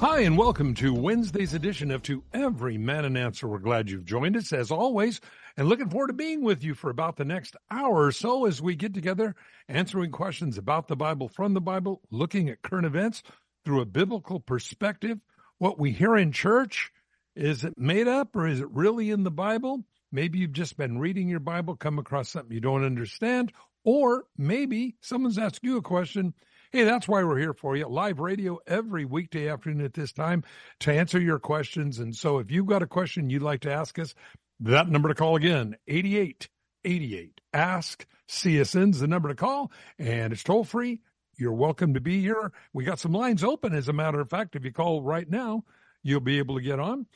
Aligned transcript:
Hi, 0.00 0.20
and 0.20 0.36
welcome 0.36 0.74
to 0.74 0.92
Wednesday's 0.92 1.54
edition 1.54 1.90
of 1.90 2.02
To 2.02 2.22
Every 2.34 2.76
Man 2.76 3.06
an 3.06 3.16
Answer. 3.16 3.48
We're 3.48 3.58
glad 3.58 3.88
you've 3.88 4.04
joined 4.04 4.36
us 4.36 4.52
as 4.52 4.70
always 4.70 5.22
and 5.56 5.70
looking 5.70 5.88
forward 5.88 6.08
to 6.08 6.12
being 6.12 6.42
with 6.42 6.62
you 6.62 6.74
for 6.74 6.90
about 6.90 7.16
the 7.16 7.24
next 7.24 7.56
hour 7.70 8.04
or 8.04 8.12
so 8.12 8.44
as 8.44 8.60
we 8.60 8.76
get 8.76 8.92
together 8.92 9.34
answering 9.70 10.10
questions 10.10 10.58
about 10.58 10.86
the 10.86 10.96
Bible 10.96 11.28
from 11.28 11.54
the 11.54 11.62
Bible, 11.62 12.02
looking 12.10 12.50
at 12.50 12.60
current 12.60 12.84
events 12.84 13.22
through 13.64 13.80
a 13.80 13.86
biblical 13.86 14.38
perspective. 14.38 15.18
What 15.56 15.78
we 15.78 15.92
hear 15.92 16.14
in 16.14 16.30
church, 16.30 16.92
is 17.34 17.64
it 17.64 17.78
made 17.78 18.06
up 18.06 18.36
or 18.36 18.46
is 18.46 18.60
it 18.60 18.70
really 18.70 19.10
in 19.10 19.24
the 19.24 19.30
Bible? 19.30 19.82
Maybe 20.12 20.38
you've 20.38 20.52
just 20.52 20.76
been 20.76 20.98
reading 20.98 21.26
your 21.26 21.40
Bible, 21.40 21.74
come 21.74 21.98
across 21.98 22.28
something 22.28 22.52
you 22.52 22.60
don't 22.60 22.84
understand, 22.84 23.50
or 23.82 24.24
maybe 24.36 24.96
someone's 25.00 25.38
asked 25.38 25.64
you 25.64 25.78
a 25.78 25.82
question 25.82 26.34
Hey, 26.72 26.82
that's 26.82 27.06
why 27.06 27.22
we're 27.22 27.38
here 27.38 27.54
for 27.54 27.76
you. 27.76 27.86
Live 27.86 28.18
radio 28.18 28.58
every 28.66 29.04
weekday 29.04 29.48
afternoon 29.48 29.84
at 29.84 29.94
this 29.94 30.12
time 30.12 30.42
to 30.80 30.92
answer 30.92 31.20
your 31.20 31.38
questions. 31.38 32.00
And 32.00 32.14
so 32.14 32.38
if 32.38 32.50
you've 32.50 32.66
got 32.66 32.82
a 32.82 32.88
question 32.88 33.30
you'd 33.30 33.42
like 33.42 33.60
to 33.60 33.72
ask 33.72 33.98
us, 34.00 34.14
that 34.60 34.88
number 34.88 35.08
to 35.08 35.14
call 35.14 35.36
again, 35.36 35.76
8888. 35.86 37.40
Ask 37.52 38.04
CSN's 38.28 38.98
the 38.98 39.06
number 39.06 39.28
to 39.28 39.36
call, 39.36 39.70
and 39.98 40.32
it's 40.32 40.42
toll 40.42 40.64
free. 40.64 41.00
You're 41.38 41.52
welcome 41.52 41.94
to 41.94 42.00
be 42.00 42.20
here. 42.20 42.50
We 42.72 42.84
got 42.84 42.98
some 42.98 43.12
lines 43.12 43.44
open, 43.44 43.72
as 43.72 43.88
a 43.88 43.92
matter 43.92 44.20
of 44.20 44.30
fact. 44.30 44.56
If 44.56 44.64
you 44.64 44.72
call 44.72 45.02
right 45.02 45.28
now, 45.28 45.64
you'll 46.02 46.20
be 46.20 46.38
able 46.38 46.56
to 46.56 46.62
get 46.62 46.80
on. 46.80 47.06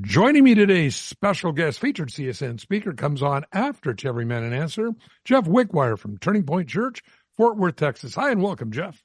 Joining 0.00 0.44
me 0.44 0.54
today, 0.54 0.90
special 0.90 1.52
guest 1.52 1.78
featured 1.78 2.10
CSN 2.10 2.60
speaker 2.60 2.92
comes 2.92 3.22
on 3.22 3.44
after 3.52 3.94
Every 4.04 4.24
Man 4.24 4.42
an 4.42 4.52
Answer, 4.52 4.90
Jeff 5.24 5.44
Wickwire 5.44 5.98
from 5.98 6.18
Turning 6.18 6.44
Point 6.44 6.68
Church 6.68 7.02
Fort 7.38 7.56
Worth, 7.56 7.76
Texas. 7.76 8.16
Hi 8.16 8.32
and 8.32 8.42
welcome, 8.42 8.72
Jeff. 8.72 9.00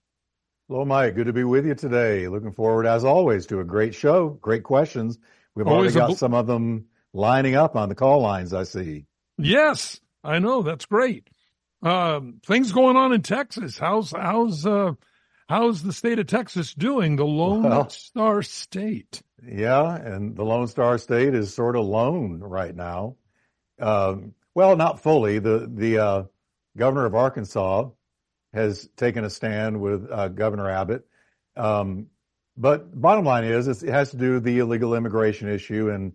Hello, 0.67 0.83
Mike. 0.83 1.13
Good 1.13 1.27
to 1.27 1.33
be 1.33 1.43
with 1.43 1.67
you 1.67 1.75
today. 1.75 2.27
Looking 2.27 2.51
forward, 2.51 2.87
as 2.87 3.05
always, 3.05 3.45
to 3.45 3.59
a 3.59 3.63
great 3.63 3.93
show. 3.93 4.29
Great 4.29 4.63
questions. 4.63 5.19
We've 5.53 5.67
always 5.67 5.95
already 5.95 5.99
got 5.99 6.07
bl- 6.07 6.15
some 6.15 6.33
of 6.33 6.47
them 6.47 6.85
lining 7.13 7.53
up 7.53 7.75
on 7.75 7.89
the 7.89 7.95
call 7.95 8.21
lines. 8.21 8.51
I 8.51 8.63
see. 8.63 9.05
Yes, 9.37 10.01
I 10.23 10.39
know. 10.39 10.63
That's 10.63 10.87
great. 10.87 11.29
Um, 11.83 12.41
things 12.43 12.71
going 12.71 12.97
on 12.97 13.13
in 13.13 13.21
Texas. 13.21 13.77
How's 13.77 14.09
how's 14.09 14.65
uh, 14.65 14.93
how's 15.47 15.83
the 15.83 15.93
state 15.93 16.17
of 16.17 16.25
Texas 16.25 16.73
doing? 16.73 17.17
The 17.17 17.25
Lone 17.25 17.61
well, 17.61 17.89
Star 17.89 18.41
State. 18.41 19.21
Yeah, 19.47 19.95
and 19.95 20.35
the 20.35 20.43
Lone 20.43 20.67
Star 20.67 20.97
State 20.97 21.35
is 21.35 21.53
sort 21.53 21.75
of 21.75 21.85
lone 21.85 22.39
right 22.39 22.75
now. 22.75 23.17
Um, 23.79 24.33
well, 24.55 24.75
not 24.75 25.03
fully. 25.03 25.37
The 25.37 25.69
the 25.71 25.97
uh, 25.99 26.23
governor 26.75 27.05
of 27.05 27.13
Arkansas 27.13 27.89
has 28.53 28.87
taken 28.95 29.23
a 29.23 29.29
stand 29.29 29.81
with 29.81 30.07
uh, 30.11 30.27
Governor 30.29 30.69
Abbott. 30.69 31.05
Um, 31.55 32.07
but 32.55 32.99
bottom 32.99 33.25
line 33.25 33.45
is, 33.45 33.67
it 33.67 33.89
has 33.89 34.11
to 34.11 34.17
do 34.17 34.33
with 34.33 34.43
the 34.43 34.59
illegal 34.59 34.93
immigration 34.93 35.49
issue, 35.49 35.89
and 35.89 36.13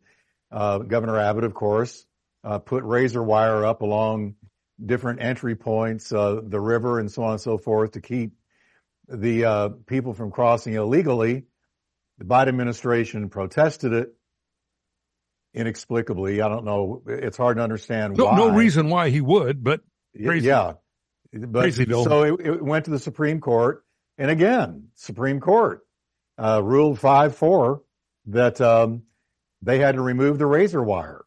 uh, 0.53 0.79
Governor 0.79 1.19
Abbott, 1.19 1.45
of 1.45 1.55
course, 1.55 2.07
uh, 2.45 2.59
put 2.59 2.85
razor 2.85 3.23
wire 3.23 3.65
up 3.65 3.83
along 3.83 4.37
different 4.85 5.21
entry 5.21 5.57
points, 5.57 6.13
uh, 6.13 6.41
the 6.43 6.61
river, 6.61 7.01
and 7.01 7.11
so 7.11 7.25
on 7.25 7.33
and 7.33 7.41
so 7.41 7.59
forth, 7.59 7.93
to 7.93 8.01
keep 8.01 8.33
the 9.09 9.45
uh, 9.45 9.69
people 9.87 10.15
from 10.15 10.31
crossing 10.31 10.75
illegally. 10.75 11.45
The 12.19 12.25
Biden 12.25 12.49
administration 12.49 13.29
protested 13.31 13.93
it 13.93 14.15
inexplicably. 15.55 16.41
I 16.41 16.49
don't 16.49 16.65
know. 16.65 17.03
It's 17.07 17.37
hard 17.37 17.57
to 17.57 17.63
understand 17.63 18.17
no, 18.17 18.27
why. 18.27 18.37
No 18.37 18.49
reason 18.51 18.91
why 18.91 19.11
he 19.11 19.21
would, 19.21 19.65
but 19.65 19.81
crazy. 20.25 20.47
yeah. 20.47 20.75
But 21.33 21.75
so 21.75 22.23
it, 22.23 22.47
it, 22.47 22.63
went 22.63 22.87
to 22.87 22.91
the 22.91 22.99
Supreme 22.99 23.41
Court, 23.41 23.85
and 24.17 24.31
again, 24.31 24.89
Supreme 24.95 25.41
Court 25.41 25.87
uh, 26.39 26.63
ruled 26.63 26.99
five 26.99 27.37
four 27.37 27.83
that 28.27 28.61
um, 28.61 29.03
they 29.63 29.79
had 29.79 29.97
to 29.97 30.01
remove 30.03 30.39
the 30.39 30.47
razor 30.47 30.83
wire. 30.83 31.25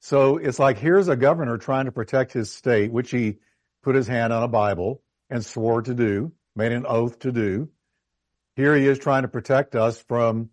So 0.00 0.36
it's 0.36 0.58
like 0.58 0.78
here's 0.78 1.08
a 1.08 1.16
governor 1.16 1.58
trying 1.58 1.86
to 1.86 1.92
protect 1.92 2.32
his 2.32 2.52
state, 2.52 2.92
which 2.92 3.10
he 3.10 3.38
put 3.82 3.94
his 3.94 4.06
hand 4.06 4.32
on 4.32 4.42
a 4.42 4.48
Bible 4.48 5.02
and 5.30 5.44
swore 5.44 5.82
to 5.82 5.94
do, 5.94 6.32
made 6.54 6.72
an 6.72 6.86
oath 6.86 7.20
to 7.20 7.32
do. 7.32 7.68
Here 8.54 8.76
he 8.76 8.86
is 8.86 8.98
trying 8.98 9.22
to 9.22 9.28
protect 9.28 9.74
us 9.74 10.00
from 10.02 10.50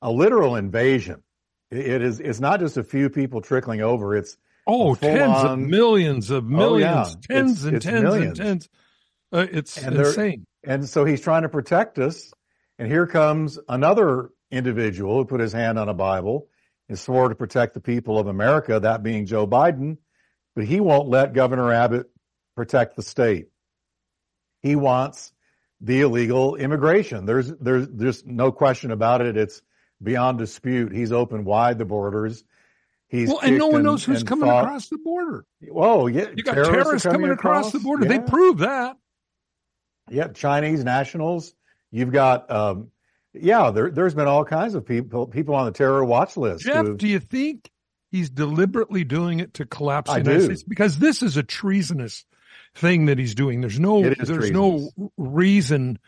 a 0.00 0.10
literal 0.10 0.56
invasion. 0.56 1.22
it 1.70 2.02
is. 2.02 2.20
It's 2.20 2.40
not 2.40 2.60
just 2.60 2.76
a 2.76 2.84
few 2.84 3.10
people 3.10 3.40
trickling 3.40 3.80
over. 3.80 4.16
It's 4.16 4.36
Oh, 4.66 4.94
tens 4.94 5.20
on, 5.20 5.46
of 5.46 5.68
millions 5.68 6.30
of 6.30 6.44
millions, 6.44 7.08
oh, 7.08 7.16
yeah. 7.30 7.36
tens 7.36 7.52
it's, 7.52 7.64
and 7.64 7.76
it's 7.76 7.86
tens 7.86 8.02
millions. 8.02 8.38
and 8.38 8.48
tens. 8.48 8.68
Uh, 9.32 9.46
it's 9.50 9.78
and 9.78 9.96
insane. 9.96 10.46
And 10.64 10.88
so 10.88 11.04
he's 11.04 11.20
trying 11.20 11.42
to 11.42 11.48
protect 11.48 11.98
us. 11.98 12.32
And 12.78 12.90
here 12.90 13.06
comes 13.06 13.58
another 13.68 14.30
individual 14.50 15.16
who 15.16 15.24
put 15.24 15.40
his 15.40 15.52
hand 15.52 15.78
on 15.78 15.88
a 15.88 15.94
Bible 15.94 16.48
and 16.88 16.98
swore 16.98 17.28
to 17.28 17.34
protect 17.34 17.74
the 17.74 17.80
people 17.80 18.18
of 18.18 18.26
America, 18.26 18.80
that 18.80 19.02
being 19.02 19.26
Joe 19.26 19.46
Biden. 19.46 19.98
But 20.54 20.64
he 20.64 20.80
won't 20.80 21.08
let 21.08 21.32
Governor 21.32 21.72
Abbott 21.72 22.10
protect 22.56 22.96
the 22.96 23.02
state. 23.02 23.46
He 24.62 24.76
wants 24.76 25.32
the 25.80 26.00
illegal 26.02 26.56
immigration. 26.56 27.24
There's 27.24 27.50
there's 27.60 27.88
there's 27.88 28.24
no 28.26 28.52
question 28.52 28.90
about 28.90 29.22
it. 29.22 29.36
It's 29.36 29.62
beyond 30.02 30.38
dispute. 30.38 30.92
He's 30.92 31.12
opened 31.12 31.46
wide 31.46 31.78
the 31.78 31.84
borders. 31.84 32.44
He's 33.10 33.28
well, 33.28 33.40
and 33.42 33.58
no 33.58 33.66
one 33.66 33.82
knows 33.82 34.04
who's 34.04 34.22
coming 34.22 34.48
fought. 34.48 34.64
across 34.64 34.88
the 34.88 34.98
border. 34.98 35.44
Oh, 35.74 36.06
yeah. 36.06 36.26
You 36.34 36.44
got 36.44 36.54
terrorists, 36.54 36.72
terrorists 36.72 37.06
coming, 37.06 37.20
coming 37.22 37.30
across, 37.32 37.68
across, 37.68 37.72
the 37.72 37.80
border. 37.80 38.04
Yeah. 38.04 38.18
They 38.18 38.18
prove 38.20 38.58
that. 38.58 38.96
Yeah, 40.08 40.28
Chinese 40.28 40.84
nationals. 40.84 41.52
You've 41.90 42.12
got, 42.12 42.48
um, 42.52 42.92
yeah, 43.32 43.72
there, 43.72 43.90
has 43.92 44.14
been 44.14 44.28
all 44.28 44.44
kinds 44.44 44.74
of 44.74 44.86
people 44.86 45.26
people 45.26 45.56
on 45.56 45.66
the 45.66 45.72
terror 45.72 46.04
watch 46.04 46.36
list. 46.36 46.64
Jeff, 46.64 46.86
do 46.96 47.08
you 47.08 47.18
think 47.18 47.68
he's 48.12 48.30
deliberately 48.30 49.02
doing 49.02 49.40
it 49.40 49.54
to 49.54 49.66
collapse 49.66 50.10
the 50.12 50.18
United 50.18 50.44
States? 50.44 50.62
Because 50.62 50.98
this 50.98 51.22
is 51.22 51.36
a 51.36 51.42
treasonous 51.42 52.24
thing 52.76 53.06
that 53.06 53.18
he's 53.18 53.34
doing. 53.34 53.60
There's 53.60 53.80
no 53.80 54.02
there's 54.02 54.16
treasonous. 54.16 54.50
no 54.50 55.12
reason 55.16 55.98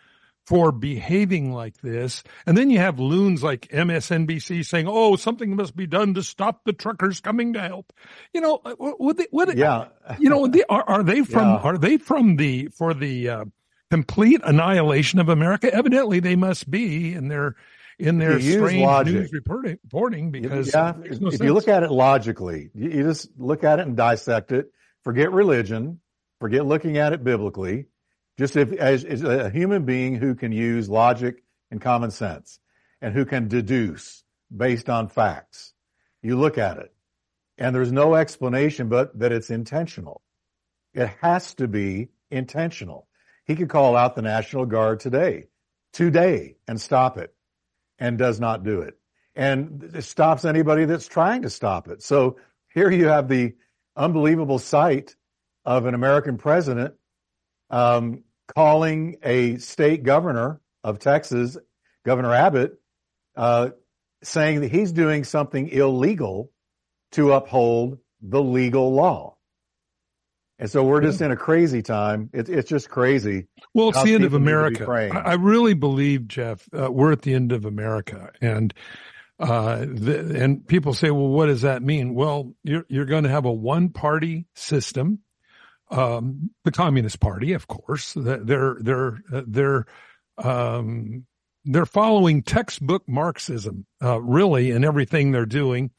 for 0.47 0.73
behaving 0.73 1.53
like 1.53 1.81
this. 1.83 2.23
And 2.47 2.57
then 2.57 2.71
you 2.71 2.79
have 2.79 2.99
loons 2.99 3.43
like 3.43 3.69
MSNBC 3.69 4.65
saying, 4.65 4.87
"Oh, 4.89 5.17
something 5.17 5.55
must 5.55 5.77
be 5.77 5.87
done 5.87 6.15
to 6.15 6.23
stop 6.23 6.65
the 6.65 6.73
truckers 6.73 7.21
coming 7.21 7.53
to 7.53 7.61
help." 7.61 7.93
You 8.33 8.41
know, 8.41 8.61
uh, 8.65 8.75
what? 8.75 9.17
They, 9.17 9.27
what 9.31 9.57
yeah. 9.57 9.89
You 10.19 10.31
know, 10.31 10.47
they, 10.47 10.65
are 10.69 10.85
are 10.87 11.03
they 11.03 11.23
from? 11.23 11.49
Yeah. 11.49 11.57
Are 11.57 11.79
they 11.79 11.97
from 11.97 12.37
the 12.37 12.69
for 12.69 12.95
the 12.95 13.29
uh, 13.29 13.45
complete 13.91 14.41
annihilation 14.45 15.21
of 15.21 15.29
America? 15.29 15.73
Evidently, 15.73 16.21
they 16.21 16.37
must 16.37 16.71
be 16.71 17.15
in 17.15 17.29
their 17.29 17.55
in 17.99 18.19
their 18.19 18.41
strange 18.41 18.83
logic. 18.83 19.15
news 19.15 19.33
reporting, 19.33 19.79
reporting 19.85 20.31
because 20.33 20.75
yeah, 20.75 20.95
no 20.97 21.05
if 21.05 21.19
sense. 21.19 21.41
you 21.41 21.55
look 21.55 21.69
at 21.69 21.83
it 21.85 21.91
logically, 21.91 22.71
you, 22.75 22.91
you 22.91 23.03
just 23.05 23.29
look 23.39 23.63
at 23.63 23.79
it 23.79 23.87
and 23.87 23.97
dissect 23.97 24.51
it. 24.51 24.73
Forget 25.05 25.33
religion. 25.33 26.01
Forget 26.41 26.67
looking 26.67 26.99
at 26.99 27.13
it 27.13 27.23
biblically 27.23 27.87
just 28.39 28.57
if, 28.57 28.73
as, 28.73 29.05
as 29.05 29.23
a 29.23 29.51
human 29.51 29.85
being 29.85 30.15
who 30.15 30.35
can 30.35 30.53
use 30.53 30.89
logic 30.89 31.43
and 31.71 31.81
common 31.81 32.11
sense 32.11 32.59
and 33.01 33.15
who 33.15 33.25
can 33.25 33.49
deduce 33.49 34.25
based 34.55 34.89
on 34.89 35.09
facts, 35.09 35.75
you 36.23 36.37
look 36.37 36.59
at 36.59 36.79
it 36.79 36.93
and 37.59 37.75
there's 37.75 37.93
no 37.93 38.15
explanation 38.15 38.89
but 38.89 39.19
that 39.19 39.33
it's 39.33 39.51
intentional. 39.51 40.23
It 40.95 41.11
has 41.21 41.55
to 41.55 41.69
be 41.69 42.09
intentional. 42.31 43.07
He 43.45 43.57
could 43.57 43.69
call 43.69 43.97
out 43.97 44.15
the 44.15 44.23
National 44.23 44.67
Guard 44.67 45.01
today, 45.01 45.49
today, 45.93 46.57
and 46.67 46.81
stop 46.81 47.19
it, 47.19 47.35
and 47.99 48.19
does 48.19 48.41
not 48.41 48.65
do 48.65 48.81
it. 48.81 48.99
And 49.35 49.91
it 49.95 50.03
stops 50.03 50.45
anybody 50.45 50.85
that's 50.85 51.09
trying 51.09 51.43
to 51.43 51.51
stop 51.51 51.89
it. 51.89 52.03
So 52.03 52.37
here 52.73 52.91
you 52.91 53.07
have 53.07 53.29
the 53.29 53.55
unbelievable 53.97 54.59
sight 54.59 55.17
of 55.65 55.87
an 55.87 55.95
American 55.95 56.39
president 56.39 56.95
um, 57.73 58.23
calling 58.55 59.17
a 59.23 59.57
state 59.57 60.05
governor 60.05 60.61
of 60.85 60.99
Texas, 60.99 61.57
Governor 62.05 62.35
Abbott, 62.35 62.81
uh, 63.35 63.71
saying 64.23 64.61
that 64.61 64.71
he's 64.71 64.93
doing 64.93 65.25
something 65.25 65.69
illegal 65.69 66.53
to 67.13 67.33
uphold 67.33 67.99
the 68.21 68.43
legal 68.43 68.93
law. 68.93 69.37
And 70.59 70.71
so 70.71 70.85
we're 70.85 71.01
just 71.01 71.21
in 71.21 71.33
a 71.33 71.37
crazy 71.37 71.83
time. 71.83 72.31
It's 72.33 72.49
it's 72.49 72.69
just 72.69 72.89
crazy. 72.89 73.49
Well, 73.75 73.89
it's 73.89 74.03
the 74.05 74.15
end 74.15 74.25
of 74.25 74.35
America. 74.35 74.89
I, 74.89 75.33
I, 75.33 75.35
really 75.35 75.75
believe, 75.75 76.29
Jeff, 76.29 76.69
uh, 76.73 76.93
we're 76.93 77.11
at 77.11 77.23
the 77.23 77.35
end 77.35 77.51
of 77.51 77.65
America, 77.65 78.31
and 78.41 78.73
Uh, 79.41 79.87
the, 79.89 80.41
and 80.41 80.65
people 80.69 80.95
say, 80.95 81.11
well, 81.11 81.27
what 81.27 81.47
does 81.47 81.63
that 81.63 81.83
mean? 81.83 82.15
Well, 82.15 82.55
you're, 82.63 82.85
you're 82.89 83.07
going 83.07 83.25
to 83.25 83.31
have 83.31 83.45
a 83.45 83.53
one 83.53 83.89
party 83.89 84.47
system. 84.55 85.19
Um, 85.93 86.51
the 86.65 86.73
Communist 86.73 87.21
Party, 87.21 87.53
of 87.53 87.69
course, 87.69 88.15
they're, 88.17 88.77
they're, 88.81 89.19
they're, 89.31 89.87
um, 90.39 91.27
they're 91.65 91.87
following 91.87 92.43
textbook 92.43 93.07
Marxism, 93.07 93.87
uh, 94.03 94.21
really, 94.21 94.71
in 94.71 94.85
everything 94.85 95.31
they're 95.31 95.47
doing. 95.47 95.91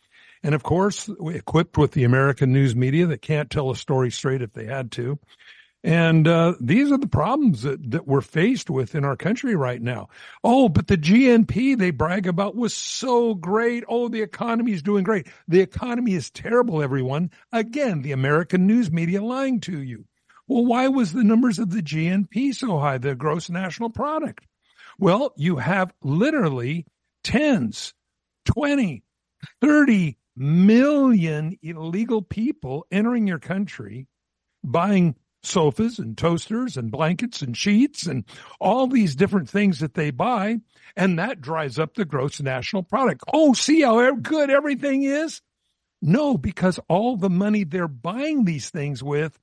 And 0.41 0.53
of 0.53 0.63
course, 0.63 1.09
equipped 1.25 1.77
with 1.77 1.91
the 1.91 2.03
American 2.03 2.51
news 2.51 2.75
media 2.75 3.05
that 3.05 3.21
can't 3.21 3.49
tell 3.49 3.71
a 3.71 3.75
story 3.75 4.11
straight 4.11 4.41
if 4.41 4.51
they 4.51 4.65
had 4.65 4.91
to. 4.93 5.19
And 5.83 6.29
uh, 6.29 6.53
these 6.61 6.93
are 6.93 6.97
the 6.97 7.07
problems 7.07 7.63
that, 7.63 7.91
that 7.91 8.07
we're 8.07 8.21
faced 8.21 8.69
with 8.69 8.95
in 8.95 9.03
our 9.03 9.17
country 9.17 9.53
right 9.55 9.81
now. 9.81 10.07
Oh, 10.41 10.69
but 10.69 10.87
the 10.87 10.97
GNP 10.97 11.77
they 11.77 11.91
brag 11.91 12.25
about 12.25 12.55
was 12.55 12.73
so 12.73 13.35
great. 13.35 13.83
Oh, 13.89 14.07
the 14.07 14.21
economy 14.21 14.71
is 14.71 14.81
doing 14.81 15.03
great. 15.03 15.27
The 15.49 15.59
economy 15.59 16.13
is 16.13 16.29
terrible, 16.29 16.81
everyone. 16.81 17.31
Again, 17.51 18.01
the 18.01 18.13
American 18.13 18.65
news 18.65 18.91
media 18.91 19.21
lying 19.21 19.59
to 19.61 19.81
you. 19.81 20.05
Well, 20.47 20.65
why 20.65 20.87
was 20.87 21.11
the 21.11 21.23
numbers 21.23 21.59
of 21.59 21.71
the 21.71 21.81
GNP 21.81 22.55
so 22.55 22.79
high, 22.79 22.97
the 22.97 23.15
gross 23.15 23.49
national 23.49 23.89
product? 23.89 24.45
Well, 24.97 25.33
you 25.35 25.57
have 25.57 25.93
literally 26.01 26.85
tens, 27.25 27.93
20, 28.45 29.03
30 29.61 30.17
million 30.35 31.57
illegal 31.61 32.21
people 32.21 32.85
entering 32.91 33.27
your 33.27 33.39
country, 33.39 34.07
buying 34.63 35.15
sofas 35.43 35.99
and 35.99 36.17
toasters 36.17 36.77
and 36.77 36.91
blankets 36.91 37.41
and 37.41 37.55
sheets 37.55 38.05
and 38.05 38.23
all 38.59 38.87
these 38.87 39.15
different 39.15 39.49
things 39.49 39.79
that 39.79 39.93
they 39.93 40.09
buy. 40.09 40.57
And 40.95 41.19
that 41.19 41.41
drives 41.41 41.77
up 41.77 41.95
the 41.95 42.05
gross 42.05 42.41
national 42.41 42.83
product. 42.83 43.23
Oh, 43.33 43.53
see 43.53 43.81
how 43.81 44.15
good 44.15 44.49
everything 44.49 45.03
is? 45.03 45.41
No, 46.01 46.37
because 46.37 46.79
all 46.89 47.17
the 47.17 47.29
money 47.29 47.63
they're 47.63 47.87
buying 47.87 48.45
these 48.45 48.69
things 48.69 49.01
with 49.03 49.39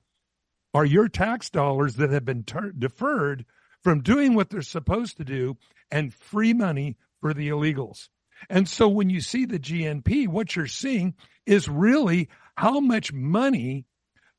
are 0.73 0.85
your 0.85 1.07
tax 1.07 1.49
dollars 1.49 1.95
that 1.95 2.11
have 2.11 2.25
been 2.25 2.43
ter- 2.43 2.71
deferred 2.71 3.45
from 3.83 4.01
doing 4.01 4.35
what 4.35 4.49
they're 4.49 4.61
supposed 4.61 5.17
to 5.17 5.23
do 5.23 5.57
and 5.89 6.13
free 6.13 6.53
money 6.53 6.97
for 7.19 7.33
the 7.33 7.49
illegals. 7.49 8.09
And 8.49 8.67
so 8.67 8.87
when 8.87 9.09
you 9.09 9.21
see 9.21 9.45
the 9.45 9.59
GNP, 9.59 10.27
what 10.27 10.55
you're 10.55 10.67
seeing 10.67 11.15
is 11.45 11.67
really 11.67 12.29
how 12.55 12.79
much 12.79 13.13
money 13.13 13.85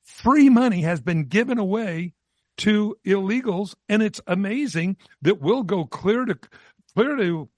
free 0.04 0.48
money 0.48 0.82
has 0.82 1.00
been 1.00 1.24
given 1.24 1.58
away 1.58 2.14
to 2.58 2.96
illegals, 3.06 3.74
and 3.88 4.02
it's 4.02 4.20
amazing 4.26 4.96
that 5.22 5.40
we'll 5.40 5.62
go 5.62 5.84
clear 5.84 6.24
to 6.24 6.38
clear 6.94 7.16
to 7.16 7.48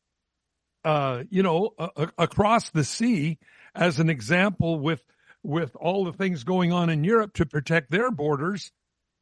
uh, 0.84 1.24
you 1.30 1.42
know 1.42 1.74
across 2.18 2.70
the 2.70 2.84
sea 2.84 3.38
as 3.74 3.98
an 3.98 4.08
example 4.08 4.78
with 4.78 5.02
with 5.42 5.76
all 5.76 6.04
the 6.04 6.12
things 6.12 6.44
going 6.44 6.72
on 6.72 6.88
in 6.88 7.04
Europe 7.04 7.34
to 7.34 7.46
protect 7.46 7.90
their 7.90 8.10
borders, 8.10 8.72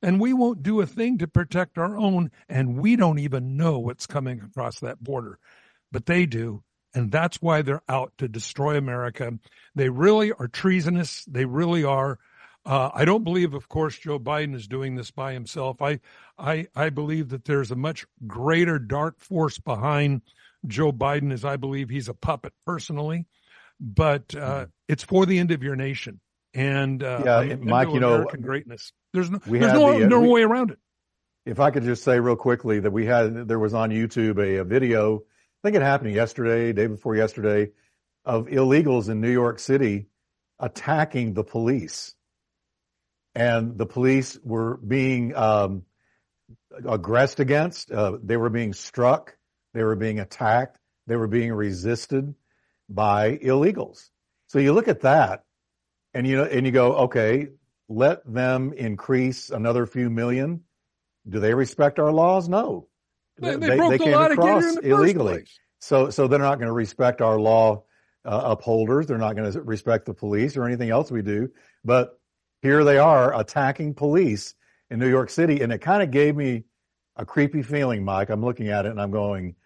and 0.02 0.20
we 0.20 0.32
won't 0.32 0.62
do 0.62 0.80
a 0.80 0.86
thing 0.86 1.19
to 1.19 1.26
protect 1.26 1.78
our 1.78 1.96
own, 1.96 2.30
and 2.48 2.78
we 2.78 2.96
don't 2.96 3.19
even 3.19 3.56
know 3.56 3.78
what's 3.78 4.06
coming 4.06 4.40
across 4.40 4.80
that 4.80 5.02
border, 5.02 5.38
but 5.90 6.06
they 6.06 6.26
do. 6.26 6.62
And 6.94 7.10
that's 7.10 7.40
why 7.40 7.62
they're 7.62 7.82
out 7.88 8.12
to 8.19 8.28
destroy 8.28 8.76
America. 8.76 9.32
They 9.74 9.88
really 9.88 10.30
are 10.32 10.48
treasonous. 10.48 11.24
They 11.24 11.46
really 11.46 11.84
are. 11.84 12.19
Uh, 12.64 12.90
I 12.94 13.04
don't 13.04 13.24
believe, 13.24 13.54
of 13.54 13.68
course, 13.68 13.98
Joe 13.98 14.20
Biden 14.20 14.54
is 14.54 14.68
doing 14.68 14.94
this 14.94 15.10
by 15.10 15.32
himself. 15.32 15.82
I, 15.82 15.98
I, 16.38 16.68
I 16.76 16.90
believe 16.90 17.30
that 17.30 17.44
there's 17.44 17.72
a 17.72 17.76
much 17.76 18.06
greater 18.26 18.78
dark 18.78 19.18
force 19.18 19.58
behind 19.58 20.22
Joe 20.66 20.92
Biden, 20.92 21.32
as 21.32 21.44
I 21.44 21.56
believe 21.56 21.88
he's 21.88 22.08
a 22.08 22.14
puppet 22.14 22.52
personally. 22.64 23.26
But 23.80 24.34
uh, 24.36 24.38
mm-hmm. 24.38 24.70
it's 24.88 25.02
for 25.02 25.26
the 25.26 25.40
end 25.40 25.50
of 25.50 25.64
your 25.64 25.74
nation, 25.74 26.20
and 26.54 27.02
uh, 27.02 27.22
yeah, 27.24 27.56
Mike, 27.56 27.88
you 27.88 27.98
know, 27.98 28.14
American 28.14 28.42
greatness. 28.42 28.92
There's 29.12 29.28
no, 29.28 29.38
there's 29.44 29.72
no, 29.72 29.98
the, 29.98 30.04
uh, 30.04 30.08
no 30.08 30.20
we, 30.20 30.28
way 30.28 30.42
around 30.42 30.70
it. 30.70 30.78
If 31.44 31.58
I 31.58 31.72
could 31.72 31.82
just 31.82 32.04
say 32.04 32.20
real 32.20 32.36
quickly 32.36 32.78
that 32.78 32.92
we 32.92 33.06
had 33.06 33.48
there 33.48 33.58
was 33.58 33.74
on 33.74 33.90
YouTube 33.90 34.38
a, 34.38 34.58
a 34.60 34.64
video. 34.64 35.16
I 35.16 35.68
think 35.68 35.76
it 35.76 35.82
happened 35.82 36.14
yesterday, 36.14 36.72
day 36.72 36.86
before 36.86 37.16
yesterday, 37.16 37.72
of 38.24 38.46
illegals 38.46 39.08
in 39.08 39.20
New 39.20 39.30
York 39.32 39.58
City 39.58 40.06
attacking 40.60 41.34
the 41.34 41.42
police 41.42 42.14
and 43.34 43.79
the 43.79 43.87
police 43.87 44.38
were 44.43 44.76
being 44.76 45.34
um, 45.34 45.84
aggressed 46.87 47.40
against. 47.40 47.90
Uh, 47.90 48.19
they 48.23 48.37
were 48.37 48.50
being 48.50 48.73
struck. 48.73 49.37
They 49.75 49.82
were 49.82 49.96
being 49.96 50.20
attacked. 50.20 50.79
They 51.06 51.17
were 51.17 51.29
being 51.29 51.52
resisted 51.52 52.34
by 52.88 53.37
illegals. 53.38 54.08
So 54.49 54.58
you 54.58 54.73
look 54.73 54.88
at 54.88 55.00
that, 55.00 55.44
and 56.14 56.26
you 56.26 56.37
know, 56.37 56.44
and 56.44 56.67
you 56.67 56.73
go, 56.73 56.94
okay, 57.05 57.49
let 57.88 58.31
them 58.31 58.73
increase 58.73 59.50
another 59.50 59.87
few 59.87 60.11
million. 60.11 60.62
Do 61.29 61.40
they 61.40 61.55
respect 61.55 61.99
our 61.99 62.12
laws? 62.12 62.49
No, 62.49 62.88
they, 63.38 63.56
they, 63.56 63.79
they, 63.79 63.88
they 63.88 63.99
came 63.99 64.14
across 64.14 64.76
illegally. 64.79 65.44
So, 65.79 66.11
so 66.11 66.29
they're 66.29 66.38
not 66.38 66.58
going 66.58 66.69
to 66.69 66.73
respect 66.73 67.20
our 67.20 67.38
law 67.38 67.84
uh, 68.25 68.43
upholders. 68.44 69.06
They're 69.06 69.19
not 69.19 69.37
going 69.37 69.52
to 69.52 69.62
respect 69.62 70.06
the 70.06 70.14
police 70.14 70.56
or 70.56 70.64
anything 70.64 70.90
else 70.90 71.11
we 71.11 71.23
do. 71.23 71.50
But 71.84 72.19
here 72.62 72.84
they 72.84 72.98
are 72.98 73.38
attacking 73.38 73.94
police 73.94 74.54
in 74.90 74.98
New 74.98 75.08
York 75.08 75.30
City. 75.30 75.60
And 75.60 75.72
it 75.72 75.80
kind 75.80 76.02
of 76.02 76.10
gave 76.10 76.36
me 76.36 76.64
a 77.16 77.26
creepy 77.26 77.62
feeling, 77.62 78.04
Mike. 78.04 78.30
I'm 78.30 78.44
looking 78.44 78.68
at 78.68 78.86
it 78.86 78.90
and 78.90 79.00
I'm 79.00 79.10
going, 79.10 79.56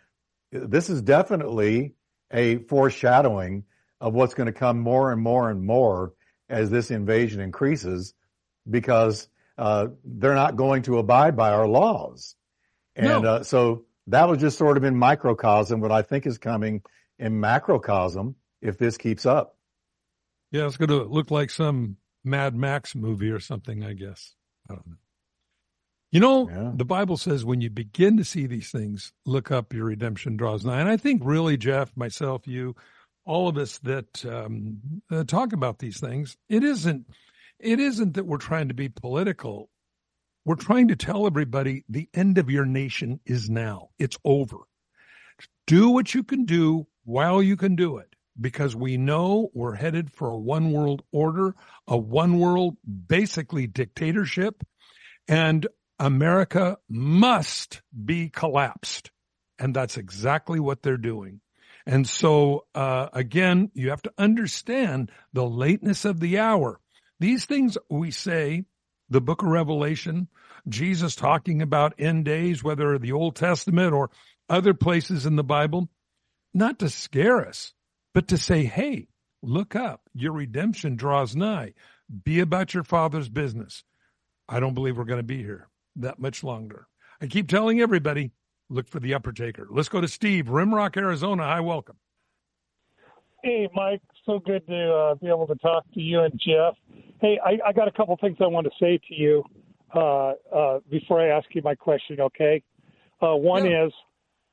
this 0.50 0.88
is 0.88 1.02
definitely 1.02 1.94
a 2.32 2.58
foreshadowing 2.58 3.64
of 4.00 4.14
what's 4.14 4.34
going 4.34 4.46
to 4.46 4.52
come 4.52 4.80
more 4.80 5.12
and 5.12 5.20
more 5.20 5.50
and 5.50 5.62
more 5.62 6.14
as 6.48 6.70
this 6.70 6.90
invasion 6.90 7.40
increases 7.40 8.14
because 8.68 9.28
uh, 9.58 9.88
they're 10.04 10.34
not 10.34 10.56
going 10.56 10.82
to 10.82 10.98
abide 10.98 11.36
by 11.36 11.50
our 11.50 11.66
laws. 11.66 12.34
And 12.94 13.22
no. 13.22 13.28
uh, 13.28 13.42
so 13.42 13.84
that 14.08 14.28
was 14.28 14.38
just 14.38 14.58
sort 14.58 14.76
of 14.76 14.84
in 14.84 14.96
microcosm 14.96 15.80
what 15.80 15.92
I 15.92 16.02
think 16.02 16.26
is 16.26 16.38
coming 16.38 16.82
in 17.18 17.40
macrocosm 17.40 18.36
if 18.62 18.78
this 18.78 18.96
keeps 18.96 19.26
up. 19.26 19.56
Yeah, 20.50 20.66
it's 20.66 20.76
going 20.76 20.90
to 20.90 21.04
look 21.04 21.30
like 21.30 21.50
some 21.50 21.96
Mad 22.26 22.54
Max 22.54 22.94
movie 22.94 23.30
or 23.30 23.40
something, 23.40 23.84
I 23.84 23.92
guess. 23.92 24.34
I 24.68 24.74
don't 24.74 24.86
know. 24.86 24.96
You 26.12 26.20
know, 26.20 26.48
yeah. 26.48 26.72
the 26.74 26.84
Bible 26.84 27.16
says 27.16 27.44
when 27.44 27.60
you 27.60 27.70
begin 27.70 28.16
to 28.16 28.24
see 28.24 28.46
these 28.46 28.70
things, 28.70 29.12
look 29.24 29.50
up, 29.50 29.72
your 29.72 29.86
redemption 29.86 30.36
draws 30.36 30.64
nigh. 30.64 30.80
And 30.80 30.88
I 30.88 30.96
think 30.96 31.22
really, 31.24 31.56
Jeff, 31.56 31.96
myself, 31.96 32.46
you, 32.46 32.74
all 33.24 33.48
of 33.48 33.56
us 33.58 33.78
that 33.78 34.24
um, 34.24 35.02
uh, 35.10 35.24
talk 35.24 35.52
about 35.52 35.78
these 35.78 36.00
things, 36.00 36.36
it 36.48 36.62
isn't, 36.62 37.06
it 37.58 37.80
isn't 37.80 38.14
that 38.14 38.26
we're 38.26 38.38
trying 38.38 38.68
to 38.68 38.74
be 38.74 38.88
political. 38.88 39.68
We're 40.44 40.54
trying 40.54 40.88
to 40.88 40.96
tell 40.96 41.26
everybody 41.26 41.84
the 41.88 42.08
end 42.14 42.38
of 42.38 42.50
your 42.50 42.64
nation 42.64 43.20
is 43.26 43.50
now. 43.50 43.88
It's 43.98 44.16
over. 44.24 44.58
Do 45.66 45.90
what 45.90 46.14
you 46.14 46.22
can 46.22 46.44
do 46.44 46.86
while 47.04 47.42
you 47.42 47.56
can 47.56 47.76
do 47.76 47.98
it 47.98 48.15
because 48.40 48.76
we 48.76 48.96
know 48.96 49.50
we're 49.54 49.74
headed 49.74 50.12
for 50.12 50.30
a 50.30 50.38
one 50.38 50.72
world 50.72 51.02
order, 51.12 51.54
a 51.86 51.96
one 51.96 52.38
world 52.38 52.76
basically 53.06 53.66
dictatorship, 53.66 54.62
and 55.28 55.66
America 55.98 56.78
must 56.88 57.82
be 58.04 58.28
collapsed. 58.28 59.10
And 59.58 59.74
that's 59.74 59.96
exactly 59.96 60.60
what 60.60 60.82
they're 60.82 60.96
doing. 60.96 61.40
And 61.86 62.06
so, 62.06 62.66
uh, 62.74 63.08
again, 63.12 63.70
you 63.74 63.90
have 63.90 64.02
to 64.02 64.12
understand 64.18 65.10
the 65.32 65.46
lateness 65.46 66.04
of 66.04 66.20
the 66.20 66.38
hour. 66.38 66.80
These 67.20 67.44
things 67.44 67.78
we 67.88 68.10
say, 68.10 68.64
the 69.08 69.20
book 69.20 69.42
of 69.42 69.48
Revelation, 69.48 70.28
Jesus 70.68 71.14
talking 71.14 71.62
about 71.62 71.94
end 71.98 72.24
days, 72.24 72.62
whether 72.62 72.98
the 72.98 73.12
Old 73.12 73.36
Testament 73.36 73.94
or 73.94 74.10
other 74.48 74.74
places 74.74 75.26
in 75.26 75.36
the 75.36 75.44
Bible, 75.44 75.88
not 76.52 76.80
to 76.80 76.88
scare 76.88 77.46
us, 77.46 77.72
but 78.16 78.28
to 78.28 78.38
say, 78.38 78.64
hey, 78.64 79.08
look 79.42 79.76
up, 79.76 80.00
your 80.14 80.32
redemption 80.32 80.96
draws 80.96 81.36
nigh. 81.36 81.74
Be 82.24 82.40
about 82.40 82.72
your 82.72 82.82
father's 82.82 83.28
business. 83.28 83.84
I 84.48 84.58
don't 84.58 84.72
believe 84.72 84.96
we're 84.96 85.04
going 85.04 85.18
to 85.18 85.22
be 85.22 85.42
here 85.42 85.68
that 85.96 86.18
much 86.18 86.42
longer. 86.42 86.88
I 87.20 87.26
keep 87.26 87.46
telling 87.46 87.78
everybody, 87.78 88.32
look 88.70 88.88
for 88.88 89.00
the 89.00 89.12
upper 89.12 89.32
taker. 89.32 89.68
Let's 89.70 89.90
go 89.90 90.00
to 90.00 90.08
Steve, 90.08 90.46
Rimrock, 90.46 90.96
Arizona. 90.96 91.42
Hi, 91.42 91.60
welcome. 91.60 91.98
Hey, 93.44 93.68
Mike. 93.74 94.00
So 94.24 94.38
good 94.38 94.66
to 94.66 94.94
uh, 94.94 95.14
be 95.16 95.28
able 95.28 95.46
to 95.48 95.56
talk 95.56 95.84
to 95.92 96.00
you 96.00 96.20
and 96.22 96.32
Jeff. 96.40 96.72
Hey, 97.20 97.38
I, 97.44 97.58
I 97.68 97.72
got 97.74 97.86
a 97.86 97.92
couple 97.92 98.16
things 98.18 98.38
I 98.40 98.46
want 98.46 98.64
to 98.66 98.72
say 98.80 98.98
to 99.08 99.14
you 99.14 99.44
uh, 99.94 100.32
uh, 100.54 100.78
before 100.90 101.20
I 101.20 101.36
ask 101.36 101.46
you 101.52 101.60
my 101.62 101.74
question. 101.74 102.22
Okay. 102.22 102.62
Uh, 103.20 103.36
one 103.36 103.66
yeah. 103.66 103.84
is, 103.84 103.92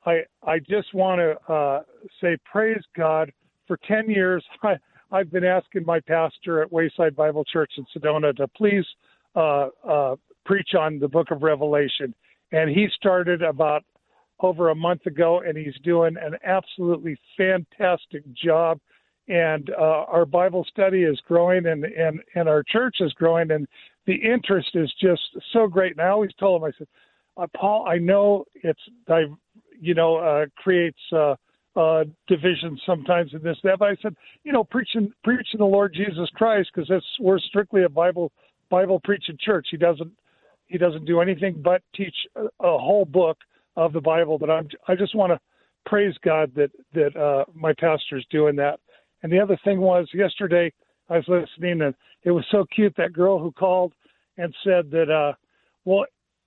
I 0.04 0.18
I 0.46 0.58
just 0.58 0.92
want 0.92 1.18
to 1.20 1.50
uh, 1.50 1.82
say 2.20 2.36
praise 2.44 2.82
God 2.94 3.32
for 3.66 3.78
10 3.88 4.10
years, 4.10 4.44
I, 4.62 4.76
I've 5.10 5.30
been 5.30 5.44
asking 5.44 5.84
my 5.84 6.00
pastor 6.00 6.62
at 6.62 6.72
Wayside 6.72 7.14
Bible 7.14 7.44
Church 7.44 7.72
in 7.76 7.86
Sedona 7.94 8.34
to 8.36 8.48
please 8.48 8.84
uh, 9.36 9.68
uh, 9.86 10.16
preach 10.44 10.74
on 10.78 10.98
the 10.98 11.08
book 11.08 11.30
of 11.30 11.42
Revelation. 11.42 12.14
And 12.52 12.70
he 12.70 12.88
started 12.96 13.42
about 13.42 13.84
over 14.40 14.70
a 14.70 14.74
month 14.74 15.06
ago, 15.06 15.40
and 15.40 15.56
he's 15.56 15.74
doing 15.82 16.16
an 16.20 16.36
absolutely 16.44 17.16
fantastic 17.36 18.22
job. 18.34 18.78
And 19.28 19.70
uh, 19.70 20.04
our 20.06 20.26
Bible 20.26 20.66
study 20.68 21.02
is 21.04 21.18
growing, 21.26 21.66
and, 21.66 21.84
and 21.84 22.20
and 22.34 22.46
our 22.46 22.62
church 22.62 22.96
is 23.00 23.12
growing, 23.14 23.50
and 23.52 23.66
the 24.06 24.14
interest 24.14 24.70
is 24.74 24.92
just 25.00 25.22
so 25.52 25.66
great. 25.66 25.92
And 25.92 26.00
I 26.02 26.08
always 26.08 26.34
told 26.38 26.60
him, 26.60 26.68
I 26.68 26.72
said, 26.76 26.88
uh, 27.38 27.46
Paul, 27.56 27.86
I 27.88 27.96
know 27.96 28.44
it's, 28.54 28.80
you 29.80 29.94
know, 29.94 30.16
uh, 30.16 30.46
creates 30.56 30.98
uh, 31.76 31.80
uh, 31.80 32.04
division 32.28 32.78
sometimes 32.86 33.32
in 33.34 33.42
this 33.42 33.56
that, 33.64 33.78
but 33.78 33.88
I 33.88 33.96
said, 34.02 34.14
you 34.44 34.52
know, 34.52 34.64
preaching 34.64 35.12
preaching 35.22 35.58
the 35.58 35.64
Lord 35.64 35.94
Jesus 35.94 36.28
Christ 36.34 36.70
because 36.74 36.88
that's 36.88 37.04
we're 37.20 37.38
strictly 37.38 37.84
a 37.84 37.88
Bible 37.88 38.32
Bible 38.70 39.00
preaching 39.02 39.36
church. 39.40 39.68
He 39.70 39.76
doesn't 39.76 40.10
he 40.66 40.78
doesn't 40.78 41.04
do 41.04 41.20
anything 41.20 41.60
but 41.62 41.82
teach 41.94 42.14
a, 42.36 42.44
a 42.64 42.78
whole 42.78 43.04
book 43.04 43.38
of 43.76 43.92
the 43.92 44.00
Bible. 44.00 44.38
But 44.38 44.50
I'm 44.50 44.68
I 44.88 44.94
just 44.94 45.14
want 45.14 45.32
to 45.32 45.40
praise 45.86 46.14
God 46.24 46.52
that 46.56 46.70
that 46.94 47.16
uh, 47.16 47.44
my 47.54 47.72
pastor's 47.78 48.26
doing 48.30 48.56
that. 48.56 48.80
And 49.22 49.32
the 49.32 49.40
other 49.40 49.58
thing 49.64 49.80
was 49.80 50.08
yesterday 50.12 50.72
I 51.08 51.16
was 51.16 51.28
listening 51.28 51.82
and 51.82 51.94
it 52.22 52.30
was 52.30 52.44
so 52.50 52.64
cute 52.74 52.94
that 52.96 53.12
girl 53.12 53.38
who 53.38 53.52
called 53.52 53.92
and 54.38 54.54
said 54.64 54.90
that 54.90 55.10
uh, 55.10 55.32
well 55.84 56.06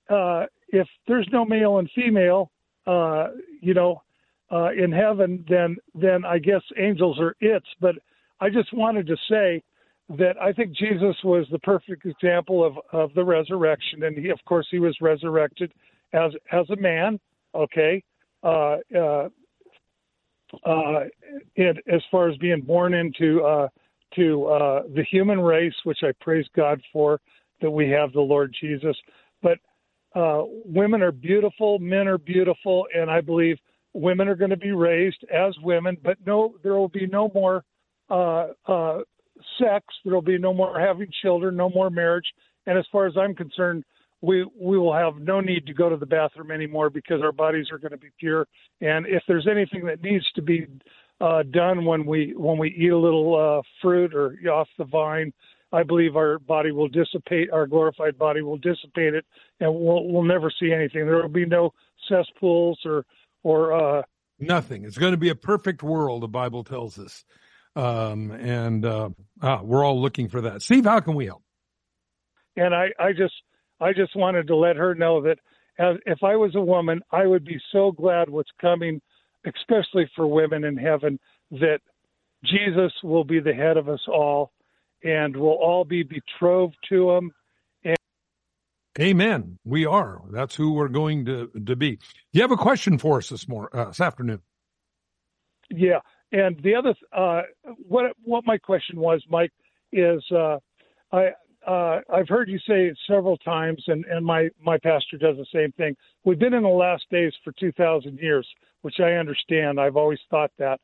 uh, 0.10 0.46
if 0.70 0.88
there's 1.08 1.28
no 1.32 1.46
male 1.46 1.80
and 1.80 1.90
female, 1.96 2.52
uh, 2.86 3.28
you 3.62 3.74
know, 3.74 4.02
uh, 4.52 4.72
in 4.72 4.92
heaven, 4.92 5.44
then 5.50 5.78
then 5.94 6.24
I 6.26 6.40
guess 6.40 6.62
angels 6.78 7.20
are 7.20 7.36
its. 7.40 7.66
But 7.82 7.96
I 8.40 8.50
just 8.50 8.74
wanted 8.74 9.08
to 9.08 9.18
say 9.30 9.64
that 10.18 10.36
I 10.42 10.54
think 10.54 10.76
Jesus 10.76 11.16
was 11.24 11.46
the 11.52 11.60
perfect 11.60 12.06
example 12.06 12.64
of, 12.64 12.78
of 12.94 13.14
the 13.14 13.26
resurrection, 13.26 14.04
and 14.04 14.18
he, 14.18 14.30
of 14.30 14.40
course, 14.46 14.68
he 14.72 14.80
was 14.80 14.96
resurrected 15.02 15.74
as 16.14 16.32
as 16.52 16.70
a 16.70 16.78
man. 16.78 17.20
Okay, 17.54 18.04
uh, 18.44 18.78
uh, 18.96 19.30
uh, 20.66 21.04
it, 21.56 21.78
as 21.92 22.02
far 22.10 22.30
as 22.30 22.38
being 22.38 22.62
born 22.62 22.94
into 22.94 23.44
uh, 23.44 23.68
to 24.16 24.46
uh, 24.46 24.84
the 24.96 25.04
human 25.04 25.40
race, 25.40 25.76
which 25.84 26.00
I 26.04 26.12
praise 26.22 26.46
God 26.56 26.82
for 26.94 27.20
that 27.62 27.72
we 27.72 27.90
have 27.90 28.14
the 28.14 28.22
Lord 28.22 28.56
Jesus. 28.60 28.96
But 29.42 29.60
uh, 30.16 30.44
women 30.66 31.02
are 31.02 31.12
beautiful, 31.12 31.80
men 31.80 32.08
are 32.08 32.18
beautiful, 32.18 32.88
and 32.96 33.12
I 33.12 33.22
believe 33.22 33.58
women 33.98 34.28
are 34.28 34.36
going 34.36 34.52
to 34.52 34.58
be 34.58 34.72
raised 34.72 35.24
as 35.34 35.56
women. 35.64 35.98
But 36.04 36.18
no, 36.26 36.56
there 36.64 36.76
will 36.76 36.88
be 36.90 37.08
no 37.08 37.32
more 37.34 37.64
uh, 38.10 38.48
uh, 38.68 39.00
sex. 39.60 39.86
There 40.06 40.14
will 40.14 40.22
be 40.22 40.38
no 40.38 40.54
more 40.54 40.80
having 40.80 41.10
children, 41.22 41.56
no 41.56 41.70
more 41.70 41.90
marriage. 41.90 42.26
And 42.66 42.78
as 42.78 42.86
far 42.92 43.08
as 43.08 43.14
I'm 43.18 43.34
concerned, 43.34 43.84
we 44.22 44.46
we 44.60 44.78
will 44.78 44.94
have 44.94 45.18
no 45.18 45.42
need 45.42 45.68
to 45.68 45.74
go 45.74 45.90
to 45.90 45.98
the 45.98 46.06
bathroom 46.06 46.52
anymore 46.52 46.90
because 46.90 47.22
our 47.22 47.32
bodies 47.32 47.68
are 47.72 47.78
going 47.78 47.92
to 47.92 47.98
be 47.98 48.10
pure. 48.20 48.48
And 48.82 49.06
if 49.06 49.24
there's 49.28 49.48
anything 49.50 49.86
that 49.86 50.02
needs 50.02 50.26
to 50.36 50.42
be 50.42 50.68
uh, 51.22 51.44
done 51.52 51.86
when 51.86 52.06
we 52.06 52.34
when 52.36 52.58
we 52.58 52.70
eat 52.70 52.92
a 52.92 52.98
little 52.98 53.36
uh, 53.36 53.62
fruit 53.82 54.14
or 54.16 54.36
off 54.52 54.68
the 54.78 54.86
vine, 54.86 55.32
I 55.72 55.84
believe 55.84 56.16
our 56.16 56.40
body 56.40 56.72
will 56.72 56.88
dissipate. 56.88 57.52
Our 57.52 57.68
glorified 57.68 58.18
body 58.18 58.42
will 58.42 58.58
dissipate 58.58 59.14
it, 59.14 59.26
and 59.60 59.74
we'll 59.74 60.08
we'll 60.08 60.24
never 60.24 60.52
see 60.60 60.72
anything. 60.74 61.06
There 61.06 61.22
will 61.22 61.30
be 61.30 61.46
no 61.46 61.74
cesspools 62.10 62.80
or 62.86 63.06
or 63.48 63.72
uh, 63.72 64.02
nothing. 64.40 64.84
It's 64.84 64.98
going 64.98 65.14
to 65.14 65.18
be 65.18 65.30
a 65.30 65.36
perfect 65.36 65.82
world. 65.82 66.22
The 66.22 66.28
Bible 66.28 66.66
tells 66.66 67.00
us. 67.00 67.24
Um, 67.78 68.32
and 68.32 68.86
uh, 68.86 69.10
ah, 69.42 69.62
we're 69.64 69.86
all 69.86 70.02
looking 70.02 70.28
for 70.28 70.42
that. 70.42 70.62
Steve, 70.62 70.84
how 70.84 71.00
can 71.00 71.16
we 71.16 71.28
help? 71.28 71.44
And 72.58 72.76
I, 72.76 72.88
I 73.00 73.14
just, 73.14 73.36
I 73.80 73.94
just 73.94 74.16
wanted 74.18 74.48
to 74.48 74.56
let 74.56 74.76
her 74.76 74.96
know 74.96 75.22
that 75.22 75.38
as, 75.80 75.96
if 76.06 76.24
I 76.24 76.36
was 76.36 76.56
a 76.56 76.62
woman, 76.62 77.00
I 77.12 77.26
would 77.26 77.46
be 77.46 77.58
so 77.72 77.92
glad 77.92 78.30
what's 78.30 78.50
coming, 78.60 79.00
especially 79.46 80.10
for 80.14 80.28
women 80.28 80.66
in 80.66 80.76
heaven, 80.76 81.18
that 81.52 81.80
Jesus 82.44 82.92
will 83.02 83.24
be 83.24 83.40
the 83.40 83.54
head 83.54 83.78
of 83.78 83.88
us 83.88 84.02
all, 84.08 84.52
and 85.04 85.38
we'll 85.38 85.52
all 85.52 85.86
be 85.86 86.04
betrothed 86.04 86.76
to 86.90 87.12
Him. 87.12 87.32
Amen. 89.00 89.60
We 89.64 89.86
are. 89.86 90.22
That's 90.32 90.56
who 90.56 90.74
we're 90.74 90.88
going 90.88 91.26
to 91.26 91.52
to 91.66 91.76
be. 91.76 92.00
You 92.32 92.42
have 92.42 92.52
a 92.52 92.58
question 92.58 92.98
for 92.98 93.18
us 93.20 93.30
this 93.30 93.48
morning, 93.48 93.70
uh, 93.74 93.86
this 93.86 94.02
afternoon? 94.02 94.42
Yeah. 95.70 96.00
And 96.32 96.62
the 96.62 96.76
other, 96.76 96.96
uh, 97.16 97.44
what 97.88 98.12
what 98.24 98.46
my 98.46 98.58
question 98.58 99.00
was, 99.00 99.24
Mike, 99.30 99.52
is 99.94 100.22
uh, 100.32 100.58
I 101.12 101.30
uh, 101.66 102.02
I've 102.12 102.28
heard 102.28 102.50
you 102.50 102.60
say 102.60 102.88
it 102.88 102.98
several 103.08 103.38
times, 103.38 103.84
and, 103.88 104.04
and 104.06 104.26
my 104.26 104.50
my 104.62 104.78
pastor 104.78 105.18
does 105.18 105.38
the 105.38 105.46
same 105.54 105.72
thing. 105.74 105.96
We've 106.26 106.40
been 106.40 106.54
in 106.54 106.64
the 106.64 106.70
last 106.70 107.04
days 107.12 107.34
for 107.44 107.54
two 107.54 107.72
thousand 107.74 108.20
years, 108.20 108.48
which 108.82 109.00
I 109.00 109.14
understand. 109.14 109.80
I've 109.80 109.96
always 109.96 110.20
thought 110.30 110.52
that, 110.58 110.80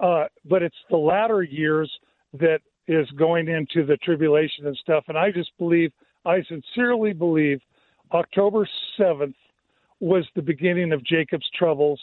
uh, 0.00 0.24
but 0.44 0.62
it's 0.62 0.76
the 0.90 0.96
latter 0.96 1.42
years 1.42 1.90
that 2.34 2.60
is 2.86 3.10
going 3.18 3.48
into 3.48 3.84
the 3.84 3.96
tribulation 3.98 4.66
and 4.66 4.76
stuff. 4.76 5.04
And 5.08 5.18
I 5.18 5.30
just 5.30 5.50
believe, 5.58 5.92
I 6.24 6.42
sincerely 6.48 7.12
believe, 7.12 7.60
October 8.12 8.68
seventh 8.96 9.36
was 10.00 10.24
the 10.34 10.42
beginning 10.42 10.92
of 10.92 11.04
Jacob's 11.04 11.48
troubles, 11.58 12.00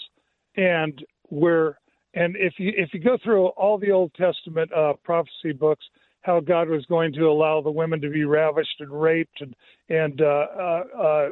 and 0.58 1.04
we're 1.30 1.76
and 2.14 2.36
if 2.38 2.54
you 2.58 2.72
if 2.76 2.94
you 2.94 3.00
go 3.00 3.18
through 3.24 3.48
all 3.48 3.78
the 3.78 3.92
Old 3.92 4.14
Testament 4.14 4.72
uh, 4.74 4.94
prophecy 5.04 5.52
books, 5.54 5.86
how 6.22 6.40
God 6.40 6.70
was 6.70 6.86
going 6.86 7.14
to 7.14 7.26
allow 7.26 7.62
the 7.62 7.72
women 7.72 8.02
to 8.02 8.10
be 8.10 8.26
ravished 8.26 8.80
and 8.80 9.02
raped 9.02 9.42
and 9.42 9.56
and 9.90 10.22
uh, 10.22 10.46
uh, 10.58 10.84
uh 11.00 11.30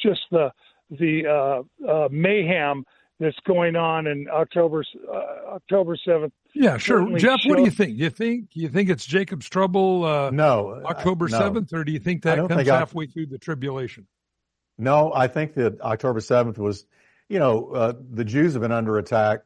just 0.00 0.20
the 0.30 0.50
the 0.90 1.26
uh, 1.26 1.88
uh, 1.90 2.08
mayhem 2.10 2.84
that's 3.20 3.38
going 3.46 3.76
on 3.76 4.06
in 4.06 4.26
October 4.32 4.84
October 5.48 5.96
seventh. 6.04 6.32
Yeah, 6.54 6.78
sure. 6.78 7.18
Jeff, 7.18 7.40
what 7.44 7.56
do 7.56 7.64
you 7.64 7.70
think? 7.70 7.98
You 7.98 8.10
think 8.10 8.48
you 8.54 8.68
think 8.68 8.90
it's 8.90 9.06
Jacob's 9.06 9.48
trouble? 9.48 10.30
no, 10.32 10.82
October 10.84 11.28
seventh, 11.28 11.72
no. 11.72 11.80
or 11.80 11.84
do 11.84 11.92
you 11.92 12.00
think 12.00 12.22
that 12.22 12.38
comes 12.38 12.54
think 12.54 12.68
halfway 12.68 13.04
I, 13.04 13.08
through 13.08 13.26
the 13.26 13.38
tribulation? 13.38 14.06
No, 14.78 15.12
I 15.14 15.28
think 15.28 15.54
that 15.54 15.80
October 15.80 16.20
seventh 16.20 16.58
was, 16.58 16.84
you 17.28 17.38
know, 17.38 17.94
the 18.10 18.24
Jews 18.24 18.54
have 18.54 18.62
been 18.62 18.72
under 18.72 18.98
attack 18.98 19.40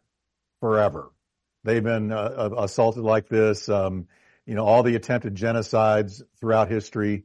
forever. 0.61 1.11
They've 1.65 1.83
been 1.83 2.13
uh, 2.13 2.51
assaulted 2.57 3.03
like 3.03 3.29
this. 3.29 3.69
Um, 3.69 4.09
you 4.47 4.55
know, 4.55 4.65
all 4.65 4.83
the 4.83 4.97
attempted 4.97 5.35
genocides 5.35 6.23
throughout 6.41 6.71
history. 6.71 7.25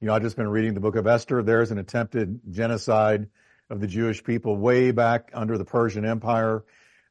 You 0.00 0.06
know, 0.06 0.14
I've 0.14 0.22
just 0.22 0.36
been 0.36 0.48
reading 0.48 0.72
the 0.72 0.80
book 0.80 0.96
of 0.96 1.06
Esther. 1.06 1.42
There's 1.42 1.70
an 1.70 1.78
attempted 1.78 2.40
genocide 2.50 3.28
of 3.72 3.80
the 3.80 3.86
Jewish 3.86 4.22
people 4.22 4.56
way 4.56 4.90
back 4.90 5.30
under 5.32 5.56
the 5.56 5.64
Persian 5.64 6.04
Empire. 6.04 6.62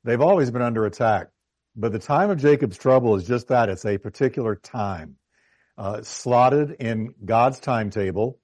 They've 0.04 0.22
always 0.22 0.52
been 0.52 0.62
under 0.62 0.86
attack. 0.86 1.30
But 1.76 1.92
the 1.92 2.00
time 2.00 2.30
of 2.30 2.38
Jacob's 2.38 2.78
trouble 2.78 3.16
is 3.16 3.26
just 3.26 3.48
that. 3.48 3.68
It's 3.68 3.86
a 3.86 3.98
particular 3.98 4.56
time, 4.56 5.16
uh, 5.78 6.04
slotted 6.04 6.72
in 6.80 7.16
God's 7.26 7.60
timetable, 7.60 8.40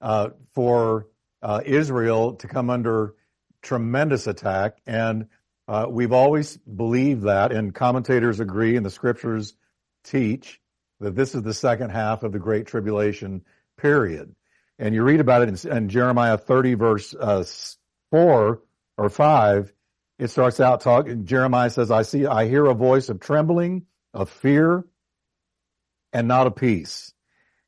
uh, 0.00 0.30
for, 0.52 1.06
uh, 1.42 1.60
Israel 1.64 2.34
to 2.36 2.48
come 2.48 2.70
under 2.70 3.14
tremendous 3.62 4.26
attack. 4.26 4.78
And 4.86 5.28
uh, 5.68 5.86
we've 5.88 6.12
always 6.12 6.56
believed 6.56 7.22
that, 7.22 7.52
and 7.52 7.72
commentators 7.74 8.40
agree, 8.40 8.76
and 8.76 8.84
the 8.84 8.90
scriptures 8.90 9.54
teach 10.02 10.60
that 11.00 11.14
this 11.14 11.34
is 11.34 11.42
the 11.42 11.54
second 11.54 11.90
half 11.90 12.24
of 12.24 12.32
the 12.32 12.38
Great 12.38 12.66
Tribulation 12.66 13.44
period. 13.76 14.34
And 14.78 14.94
you 14.94 15.02
read 15.02 15.20
about 15.20 15.42
it 15.42 15.64
in, 15.64 15.72
in 15.72 15.88
Jeremiah 15.88 16.36
30, 16.36 16.74
verse 16.74 17.14
uh, 17.18 17.44
4 18.10 18.60
or 18.98 19.08
5. 19.08 19.72
It 20.18 20.28
starts 20.28 20.60
out 20.60 20.80
talking, 20.80 21.26
Jeremiah 21.26 21.70
says, 21.70 21.90
I 21.90 22.02
see, 22.02 22.26
I 22.26 22.46
hear 22.46 22.64
a 22.66 22.74
voice 22.74 23.08
of 23.08 23.20
trembling, 23.20 23.86
of 24.12 24.30
fear, 24.30 24.84
and 26.12 26.28
not 26.28 26.46
of 26.46 26.56
peace. 26.56 27.12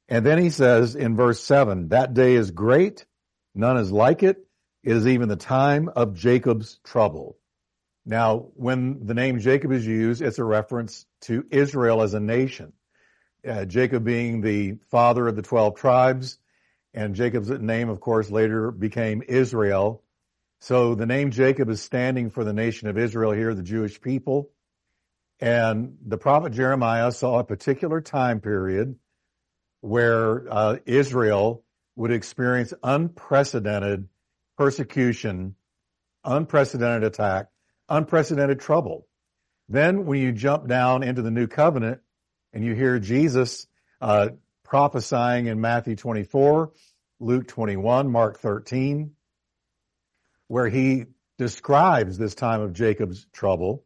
And 0.08 0.24
then 0.24 0.38
he 0.38 0.50
says 0.50 0.94
in 0.94 1.16
verse 1.16 1.42
7, 1.42 1.88
that 1.88 2.14
day 2.14 2.34
is 2.34 2.52
great, 2.52 3.04
none 3.54 3.76
is 3.76 3.90
like 3.90 4.22
it. 4.22 4.46
It 4.84 4.96
is 4.96 5.08
even 5.08 5.28
the 5.28 5.34
time 5.36 5.88
of 5.88 6.14
Jacob's 6.14 6.78
trouble. 6.84 7.36
Now, 8.04 8.50
when 8.54 9.04
the 9.04 9.14
name 9.14 9.40
Jacob 9.40 9.72
is 9.72 9.84
used, 9.84 10.22
it's 10.22 10.38
a 10.38 10.44
reference 10.44 11.06
to 11.22 11.44
Israel 11.50 12.02
as 12.02 12.14
a 12.14 12.20
nation. 12.20 12.72
Uh, 13.46 13.64
Jacob 13.64 14.04
being 14.04 14.40
the 14.40 14.78
father 14.90 15.26
of 15.26 15.34
the 15.34 15.42
12 15.42 15.74
tribes, 15.74 16.38
and 16.96 17.14
Jacob's 17.14 17.50
name, 17.50 17.88
of 17.88 18.00
course, 18.00 18.30
later 18.30 18.72
became 18.72 19.22
Israel. 19.28 20.02
So 20.60 20.94
the 20.94 21.06
name 21.06 21.30
Jacob 21.30 21.68
is 21.68 21.82
standing 21.82 22.30
for 22.30 22.42
the 22.42 22.52
nation 22.52 22.88
of 22.88 22.98
Israel 22.98 23.32
here, 23.32 23.54
the 23.54 23.62
Jewish 23.62 24.00
people. 24.00 24.50
And 25.38 25.98
the 26.04 26.18
prophet 26.18 26.52
Jeremiah 26.52 27.12
saw 27.12 27.38
a 27.38 27.44
particular 27.44 28.00
time 28.00 28.40
period 28.40 28.96
where 29.82 30.46
uh, 30.50 30.76
Israel 30.86 31.62
would 31.94 32.10
experience 32.10 32.72
unprecedented 32.82 34.08
persecution, 34.56 35.54
unprecedented 36.24 37.04
attack 37.04 37.48
unprecedented 37.88 38.60
trouble. 38.60 39.06
Then 39.68 40.06
when 40.06 40.20
you 40.20 40.32
jump 40.32 40.68
down 40.68 41.02
into 41.02 41.22
the 41.22 41.30
new 41.30 41.46
covenant 41.46 42.00
and 42.52 42.64
you 42.64 42.74
hear 42.74 42.98
Jesus 42.98 43.66
uh, 44.00 44.28
prophesying 44.66 45.46
in 45.46 45.60
Matthew 45.60 45.96
24, 45.96 46.72
Luke 47.20 47.46
21, 47.46 48.10
Mark 48.10 48.38
13, 48.40 49.12
where 50.48 50.68
he 50.68 51.06
describes 51.38 52.18
this 52.18 52.34
time 52.34 52.60
of 52.60 52.72
Jacob's 52.72 53.26
trouble, 53.32 53.84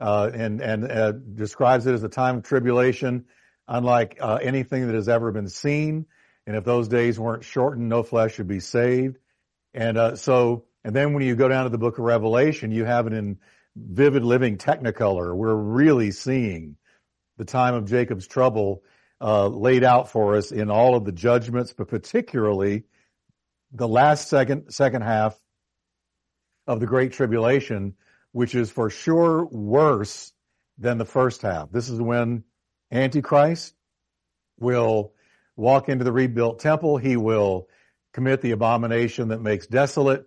uh, 0.00 0.30
and 0.32 0.60
and 0.60 0.90
uh, 0.90 1.12
describes 1.12 1.86
it 1.86 1.94
as 1.94 2.02
a 2.02 2.08
time 2.08 2.38
of 2.38 2.42
tribulation, 2.42 3.26
unlike 3.66 4.18
uh, 4.20 4.38
anything 4.42 4.86
that 4.86 4.94
has 4.94 5.08
ever 5.08 5.32
been 5.32 5.48
seen. 5.48 6.06
And 6.46 6.56
if 6.56 6.64
those 6.64 6.88
days 6.88 7.18
weren't 7.18 7.44
shortened, 7.44 7.88
no 7.88 8.02
flesh 8.02 8.34
should 8.34 8.48
be 8.48 8.60
saved. 8.60 9.18
And 9.74 9.98
uh, 9.98 10.16
so, 10.16 10.64
and 10.82 10.96
then 10.96 11.12
when 11.12 11.22
you 11.22 11.36
go 11.36 11.48
down 11.48 11.64
to 11.64 11.70
the 11.70 11.78
book 11.78 11.98
of 11.98 12.04
Revelation, 12.04 12.72
you 12.72 12.84
have 12.84 13.06
it 13.06 13.12
in 13.12 13.38
vivid 13.76 14.24
living 14.24 14.56
technicolor. 14.56 15.34
We're 15.34 15.54
really 15.54 16.10
seeing 16.10 16.76
the 17.36 17.44
time 17.44 17.74
of 17.74 17.84
Jacob's 17.84 18.26
trouble 18.26 18.82
uh, 19.20 19.48
laid 19.48 19.84
out 19.84 20.10
for 20.10 20.36
us 20.36 20.52
in 20.52 20.70
all 20.70 20.94
of 20.94 21.04
the 21.04 21.12
judgments, 21.12 21.72
but 21.72 21.88
particularly 21.88 22.84
the 23.72 23.88
last 23.88 24.28
second 24.28 24.72
second 24.72 25.02
half 25.02 25.38
of 26.66 26.80
the 26.80 26.86
Great 26.86 27.12
Tribulation, 27.12 27.94
which 28.32 28.54
is 28.54 28.70
for 28.70 28.90
sure 28.90 29.44
worse 29.46 30.32
than 30.78 30.98
the 30.98 31.04
first 31.04 31.42
half. 31.42 31.70
This 31.72 31.88
is 31.88 32.00
when 32.00 32.44
Antichrist 32.92 33.74
will 34.60 35.12
walk 35.56 35.88
into 35.88 36.04
the 36.04 36.12
rebuilt 36.12 36.60
temple. 36.60 36.98
He 36.98 37.16
will 37.16 37.68
commit 38.12 38.40
the 38.40 38.52
abomination 38.52 39.28
that 39.28 39.40
makes 39.40 39.66
desolate. 39.66 40.26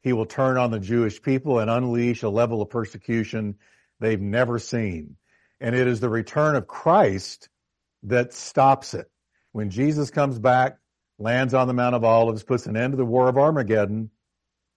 He 0.00 0.12
will 0.12 0.26
turn 0.26 0.56
on 0.56 0.70
the 0.70 0.80
Jewish 0.80 1.22
people 1.22 1.58
and 1.58 1.70
unleash 1.70 2.22
a 2.22 2.28
level 2.28 2.62
of 2.62 2.70
persecution 2.70 3.56
they've 4.00 4.20
never 4.20 4.58
seen. 4.58 5.16
And 5.60 5.76
it 5.76 5.86
is 5.86 6.00
the 6.00 6.08
return 6.08 6.56
of 6.56 6.66
Christ 6.66 7.48
that 8.04 8.32
stops 8.32 8.94
it. 8.94 9.10
When 9.52 9.70
Jesus 9.70 10.10
comes 10.10 10.38
back, 10.38 10.78
lands 11.18 11.54
on 11.54 11.66
the 11.66 11.74
Mount 11.74 11.94
of 11.94 12.04
Olives, 12.04 12.42
puts 12.42 12.66
an 12.66 12.76
end 12.76 12.92
to 12.92 12.96
the 12.96 13.04
War 13.04 13.28
of 13.28 13.38
Armageddon, 13.38 14.10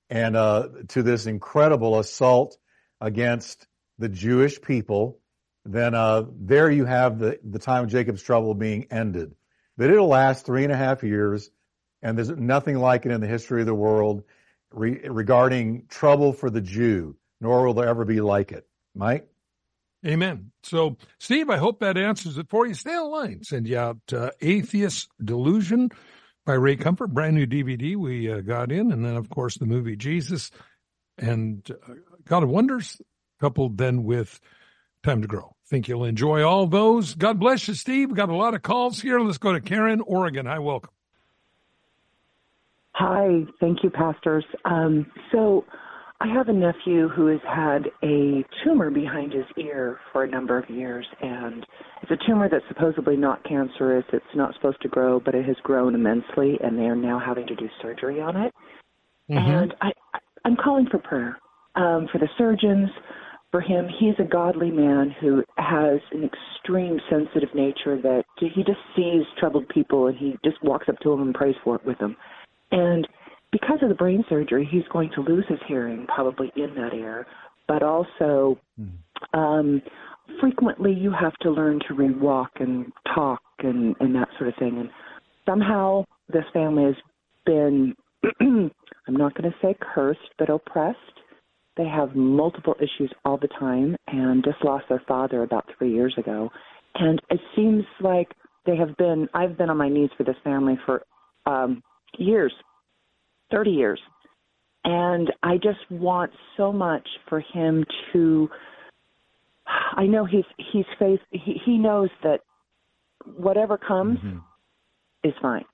and 0.10 0.36
uh, 0.36 0.70
to 0.90 1.04
this 1.04 1.26
incredible 1.26 2.00
assault 2.00 2.58
against 3.02 3.68
the 3.98 4.10
Jewish 4.10 4.62
people, 4.62 5.20
then 5.64 5.96
uh, 5.96 6.26
there 6.40 6.70
you 6.70 6.86
have 6.86 7.18
the, 7.18 7.40
the 7.44 7.60
time 7.60 7.86
of 7.86 7.90
Jacob's 7.90 8.22
trouble 8.22 8.54
being 8.54 8.88
ended. 8.92 9.34
But 9.78 9.90
it'll 9.90 10.08
last 10.08 10.46
three 10.46 10.64
and 10.64 10.72
a 10.72 10.78
half 10.78 11.04
years, 11.04 11.50
and 12.02 12.18
there's 12.18 12.30
nothing 12.30 12.78
like 12.78 13.06
it 13.06 13.12
in 13.12 13.22
the 13.22 13.28
history 13.28 13.62
of 13.62 13.66
the 13.66 13.74
world 13.74 14.24
re- 14.72 15.08
regarding 15.08 15.88
trouble 15.88 16.34
for 16.34 16.50
the 16.50 16.62
Jew, 16.62 17.16
nor 17.42 17.66
will 17.66 17.74
there 17.74 17.88
ever 17.88 18.06
be 18.06 18.22
like 18.22 18.52
it. 18.52 18.68
Mike? 18.94 19.28
Amen. 20.06 20.52
So, 20.64 20.98
Steve, 21.20 21.50
I 21.50 21.58
hope 21.58 21.80
that 21.80 21.98
answers 21.98 22.38
it 22.38 22.48
for 22.50 22.68
you. 22.68 22.74
Stay 22.76 22.94
on 22.94 23.12
line. 23.12 23.44
Send 23.44 23.68
you 23.68 23.78
out 23.78 23.98
uh, 24.14 24.30
Atheist 24.40 25.10
Delusion 25.24 25.90
by 26.46 26.54
Ray 26.54 26.76
Comfort, 26.76 27.08
brand 27.08 27.36
new 27.36 27.48
DVD 27.48 27.96
we 27.96 28.32
uh, 28.32 28.42
got 28.42 28.72
in. 28.72 28.92
And 28.92 29.04
then, 29.04 29.16
of 29.16 29.30
course, 29.30 29.58
the 29.58 29.66
movie 29.66 29.96
Jesus 29.96 30.52
and 31.18 31.68
uh, 31.72 31.94
God 32.26 32.44
of 32.44 32.50
Wonders, 32.50 33.02
coupled 33.40 33.78
then 33.78 34.04
with 34.04 34.40
Time 35.04 35.22
to 35.22 35.28
Grow. 35.28 35.56
Think 35.68 35.88
you'll 35.88 36.06
enjoy 36.06 36.44
all 36.44 36.68
those. 36.68 37.16
God 37.16 37.40
bless 37.40 37.68
you, 37.68 37.74
Steve. 37.74 38.10
We've 38.10 38.18
got 38.18 38.30
a 38.30 38.36
lot 38.36 38.54
of 38.54 38.62
calls 38.62 39.02
here. 39.02 39.20
Let's 39.20 39.40
go 39.40 39.54
to 39.54 39.62
Karen, 39.62 40.02
Oregon. 40.02 40.46
Hi, 40.46 40.60
welcome. 40.60 40.92
Hi, 42.92 43.44
thank 43.60 43.84
you, 43.84 43.90
pastors. 43.90 44.46
Um, 44.64 45.12
so, 45.32 45.66
I 46.22 46.28
have 46.28 46.48
a 46.48 46.54
nephew 46.54 47.10
who 47.10 47.28
has 47.28 47.42
had 47.44 47.88
a 48.02 48.46
tumor 48.64 48.90
behind 48.90 49.34
his 49.34 49.46
ear 49.58 50.00
for 50.12 50.24
a 50.24 50.30
number 50.30 50.58
of 50.58 50.70
years, 50.70 51.06
and 51.22 51.66
it's 52.02 52.12
a 52.12 52.28
tumor 52.28 52.48
that's 52.50 52.64
supposedly 52.70 53.18
not 53.18 53.44
cancerous. 53.44 54.06
It's 54.14 54.26
not 54.34 54.54
supposed 54.56 54.82
to 54.84 54.88
grow, 54.88 55.20
but 55.20 55.36
it 55.36 55.46
has 55.46 55.58
grown 55.64 55.94
immensely, 55.94 56.58
and 56.64 56.78
they 56.78 56.84
are 56.86 56.96
now 56.96 57.20
having 57.20 57.46
to 57.48 57.56
do 57.56 57.68
surgery 57.82 58.22
on 58.22 58.38
it. 58.38 58.54
Mm-hmm. 59.30 59.38
And 59.38 59.74
I, 59.82 59.92
I'm 60.46 60.56
calling 60.56 60.88
for 60.90 61.00
prayer 61.00 61.38
um, 61.76 62.08
for 62.12 62.20
the 62.20 62.30
surgeons, 62.38 62.90
for 63.52 63.60
him. 63.62 63.88
He's 64.00 64.16
a 64.20 64.30
godly 64.30 64.72
man 64.72 65.14
who 65.20 65.44
has 65.58 66.00
an 66.12 66.30
extreme 66.30 67.00
sensitive 67.10 67.54
nature 67.54 68.02
that 68.02 68.24
he 68.40 68.64
just 68.64 68.80
sees 68.96 69.24
troubled 69.40 69.68
people 69.70 70.08
and 70.08 70.18
he 70.18 70.36
just 70.44 70.62
walks 70.64 70.88
up 70.90 71.00
to 71.00 71.10
them 71.10 71.22
and 71.22 71.34
prays 71.34 71.56
for 71.64 71.76
it 71.76 71.86
with 71.86 71.98
them. 72.00 72.16
And 72.72 73.08
because 73.56 73.80
of 73.82 73.88
the 73.88 73.96
brain 73.96 74.22
surgery, 74.28 74.68
he's 74.70 74.84
going 74.92 75.10
to 75.16 75.22
lose 75.22 75.46
his 75.48 75.60
hearing 75.66 76.06
probably 76.14 76.52
in 76.58 76.76
that 76.76 76.94
ear, 76.94 77.26
but 77.70 77.82
also 77.82 78.60
mm-hmm. 78.78 79.40
um, 79.40 79.82
frequently 80.42 80.92
you 80.92 81.10
have 81.18 81.32
to 81.36 81.50
learn 81.50 81.80
to 81.88 81.94
rewalk 81.94 82.50
and 82.60 82.92
talk 83.14 83.40
and, 83.60 83.96
and 84.02 84.14
that 84.14 84.28
sort 84.38 84.50
of 84.50 84.56
thing. 84.60 84.78
And 84.78 84.90
somehow 85.46 86.04
this 86.28 86.44
family 86.52 86.84
has 86.84 86.96
been, 87.46 87.96
I'm 88.42 88.72
not 89.08 89.34
going 89.36 89.50
to 89.50 89.58
say 89.62 89.74
cursed, 89.80 90.20
but 90.38 90.50
oppressed. 90.50 91.00
They 91.78 91.88
have 91.88 92.14
multiple 92.14 92.76
issues 92.80 93.14
all 93.24 93.38
the 93.38 93.48
time 93.58 93.96
and 94.08 94.44
just 94.44 94.58
lost 94.66 94.84
their 94.90 95.04
father 95.08 95.44
about 95.44 95.64
three 95.78 95.94
years 95.94 96.14
ago. 96.18 96.50
And 96.96 97.22
it 97.30 97.40
seems 97.56 97.86
like 98.02 98.34
they 98.66 98.76
have 98.76 98.98
been, 98.98 99.30
I've 99.34 99.58
been 99.58 99.70
on 99.70 99.78
my 99.78 99.88
knees 99.88 100.10
for 100.18 100.26
this 100.26 100.36
family 100.44 100.78
for 100.86 101.04
um, 101.46 101.82
years 102.18 102.52
30 103.52 103.72
years. 103.72 104.00
And 104.84 105.32
I 105.42 105.56
just 105.58 105.80
want 105.90 106.32
so 106.58 106.72
much 106.72 107.08
for 107.28 107.40
him 107.40 107.86
to 108.14 108.50
I 109.68 110.06
know 110.06 110.26
he's 110.26 110.46
he's 110.72 110.86
faced 111.00 111.24
he, 111.32 111.60
he 111.66 111.78
knows 111.78 112.10
that 112.24 112.42
whatever 113.26 113.78
comes 113.78 114.20
mm-hmm. 114.20 114.38
is 115.24 115.34
fine. 115.42 115.66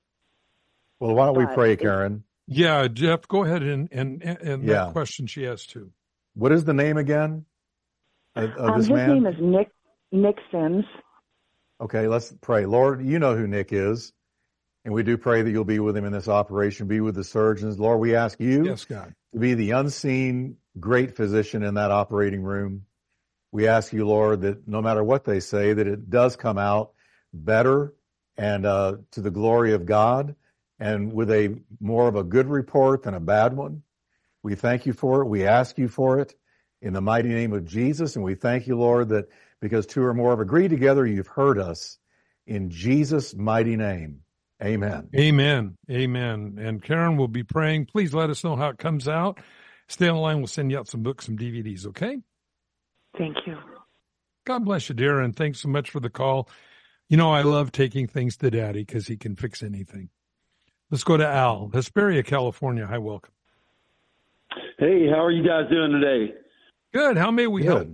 Well, 0.98 1.14
why 1.14 1.26
don't 1.26 1.36
we 1.36 1.46
pray, 1.54 1.76
Karen? 1.76 2.24
Yeah, 2.46 2.88
Jeff, 2.88 3.28
go 3.28 3.44
ahead 3.44 3.62
and 3.62 3.88
and 3.92 4.22
and 4.22 4.64
yeah. 4.64 4.84
that 4.84 4.92
question 4.92 5.26
she 5.26 5.46
asked 5.46 5.70
too. 5.70 5.90
What 6.34 6.52
is 6.52 6.64
the 6.64 6.74
name 6.74 6.96
again 6.96 7.44
of, 8.34 8.50
of 8.52 8.70
um, 8.70 8.78
this 8.78 8.88
his 8.88 8.96
man? 8.96 9.08
name 9.10 9.26
is 9.26 9.34
Nick 9.40 9.70
Nick 10.10 10.36
Sims. 10.50 10.84
Okay, 11.80 12.06
let's 12.06 12.32
pray. 12.40 12.64
Lord, 12.64 13.04
you 13.04 13.18
know 13.18 13.36
who 13.36 13.46
Nick 13.46 13.72
is. 13.72 14.12
And 14.84 14.92
we 14.92 15.02
do 15.02 15.16
pray 15.16 15.42
that 15.42 15.50
you'll 15.50 15.64
be 15.64 15.78
with 15.78 15.96
him 15.96 16.04
in 16.04 16.12
this 16.12 16.28
operation, 16.28 16.88
be 16.88 17.00
with 17.00 17.14
the 17.14 17.24
surgeons. 17.24 17.78
Lord, 17.78 18.00
we 18.00 18.16
ask 18.16 18.40
you 18.40 18.64
yes, 18.64 18.84
God. 18.84 19.14
to 19.32 19.38
be 19.38 19.54
the 19.54 19.72
unseen 19.72 20.56
great 20.78 21.16
physician 21.16 21.62
in 21.62 21.74
that 21.74 21.90
operating 21.90 22.42
room. 22.42 22.86
We 23.52 23.68
ask 23.68 23.92
you, 23.92 24.06
Lord, 24.06 24.40
that 24.40 24.66
no 24.66 24.80
matter 24.80 25.04
what 25.04 25.24
they 25.24 25.40
say, 25.40 25.72
that 25.72 25.86
it 25.86 26.10
does 26.10 26.36
come 26.36 26.58
out 26.58 26.92
better 27.32 27.94
and 28.36 28.66
uh, 28.66 28.96
to 29.12 29.20
the 29.20 29.30
glory 29.30 29.74
of 29.74 29.86
God 29.86 30.34
and 30.80 31.12
with 31.12 31.30
a 31.30 31.60
more 31.80 32.08
of 32.08 32.16
a 32.16 32.24
good 32.24 32.48
report 32.48 33.04
than 33.04 33.14
a 33.14 33.20
bad 33.20 33.54
one. 33.54 33.82
We 34.42 34.56
thank 34.56 34.86
you 34.86 34.92
for 34.92 35.22
it. 35.22 35.26
We 35.26 35.46
ask 35.46 35.78
you 35.78 35.86
for 35.86 36.18
it 36.18 36.34
in 36.80 36.92
the 36.92 37.00
mighty 37.00 37.28
name 37.28 37.52
of 37.52 37.64
Jesus. 37.64 38.16
And 38.16 38.24
we 38.24 38.34
thank 38.34 38.66
you, 38.66 38.76
Lord, 38.76 39.10
that 39.10 39.28
because 39.60 39.86
two 39.86 40.02
or 40.02 40.12
more 40.12 40.30
have 40.30 40.40
agreed 40.40 40.70
together, 40.70 41.06
you've 41.06 41.28
heard 41.28 41.58
us 41.58 41.98
in 42.46 42.70
Jesus' 42.70 43.34
mighty 43.34 43.76
name. 43.76 44.22
Amen. 44.62 45.08
Amen. 45.16 45.76
Amen. 45.90 46.58
And 46.60 46.82
Karen 46.82 47.16
will 47.16 47.28
be 47.28 47.42
praying. 47.42 47.86
Please 47.86 48.14
let 48.14 48.30
us 48.30 48.44
know 48.44 48.54
how 48.54 48.68
it 48.68 48.78
comes 48.78 49.08
out. 49.08 49.40
Stay 49.88 50.08
on 50.08 50.14
the 50.14 50.20
line. 50.20 50.38
We'll 50.38 50.46
send 50.46 50.70
you 50.70 50.78
out 50.78 50.88
some 50.88 51.02
books, 51.02 51.26
some 51.26 51.36
DVDs, 51.36 51.86
okay? 51.86 52.18
Thank 53.18 53.36
you. 53.46 53.56
God 54.44 54.64
bless 54.64 54.88
you, 54.88 54.94
dear, 54.94 55.20
and 55.20 55.34
thanks 55.34 55.60
so 55.60 55.68
much 55.68 55.90
for 55.90 56.00
the 56.00 56.10
call. 56.10 56.48
You 57.08 57.16
know, 57.16 57.32
I 57.32 57.42
love 57.42 57.72
taking 57.72 58.06
things 58.06 58.36
to 58.38 58.50
Daddy 58.50 58.84
because 58.84 59.06
he 59.06 59.16
can 59.16 59.36
fix 59.36 59.62
anything. 59.62 60.08
Let's 60.90 61.04
go 61.04 61.16
to 61.16 61.26
Al, 61.26 61.70
Hesperia, 61.72 62.22
California. 62.22 62.86
Hi, 62.86 62.98
welcome. 62.98 63.32
Hey, 64.78 65.08
how 65.08 65.24
are 65.24 65.30
you 65.30 65.46
guys 65.46 65.70
doing 65.70 65.92
today? 65.92 66.34
Good. 66.92 67.16
How 67.16 67.30
may 67.30 67.46
we 67.46 67.62
Good. 67.62 67.68
help? 67.68 67.88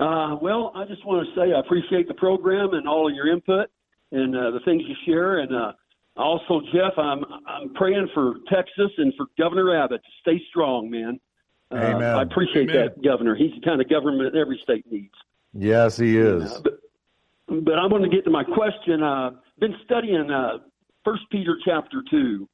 Uh, 0.00 0.36
well, 0.40 0.72
I 0.74 0.84
just 0.86 1.04
want 1.06 1.26
to 1.26 1.34
say 1.34 1.52
I 1.52 1.60
appreciate 1.60 2.08
the 2.08 2.14
program 2.14 2.72
and 2.72 2.88
all 2.88 3.08
of 3.08 3.14
your 3.14 3.30
input 3.30 3.68
and 4.12 4.36
uh, 4.36 4.50
the 4.50 4.60
things 4.64 4.82
you 4.86 4.94
share. 5.06 5.38
And 5.38 5.54
uh, 5.54 5.72
also, 6.16 6.60
Jeff, 6.72 6.98
I'm 6.98 7.24
I'm 7.46 7.74
praying 7.74 8.08
for 8.14 8.34
Texas 8.52 8.90
and 8.98 9.12
for 9.16 9.26
Governor 9.38 9.76
Abbott 9.82 10.02
to 10.02 10.10
stay 10.20 10.42
strong, 10.50 10.90
man. 10.90 11.20
Uh, 11.72 11.76
Amen. 11.76 12.14
I 12.16 12.22
appreciate 12.22 12.68
Amen. 12.70 12.90
that, 12.94 13.02
Governor. 13.02 13.36
He's 13.36 13.52
the 13.54 13.60
kind 13.64 13.80
of 13.80 13.88
government 13.88 14.34
every 14.34 14.60
state 14.62 14.90
needs. 14.90 15.14
Yes, 15.54 15.96
he 15.96 16.18
is. 16.18 16.52
Uh, 16.52 16.60
but, 16.64 17.64
but 17.64 17.78
I 17.78 17.86
want 17.86 18.04
to 18.04 18.10
get 18.10 18.24
to 18.24 18.30
my 18.30 18.44
question. 18.44 19.02
Uh, 19.02 19.30
been 19.58 19.76
studying 19.84 20.30
uh, 20.30 20.58
First 21.04 21.22
Peter 21.30 21.56
chapter 21.64 22.02
two, 22.10 22.48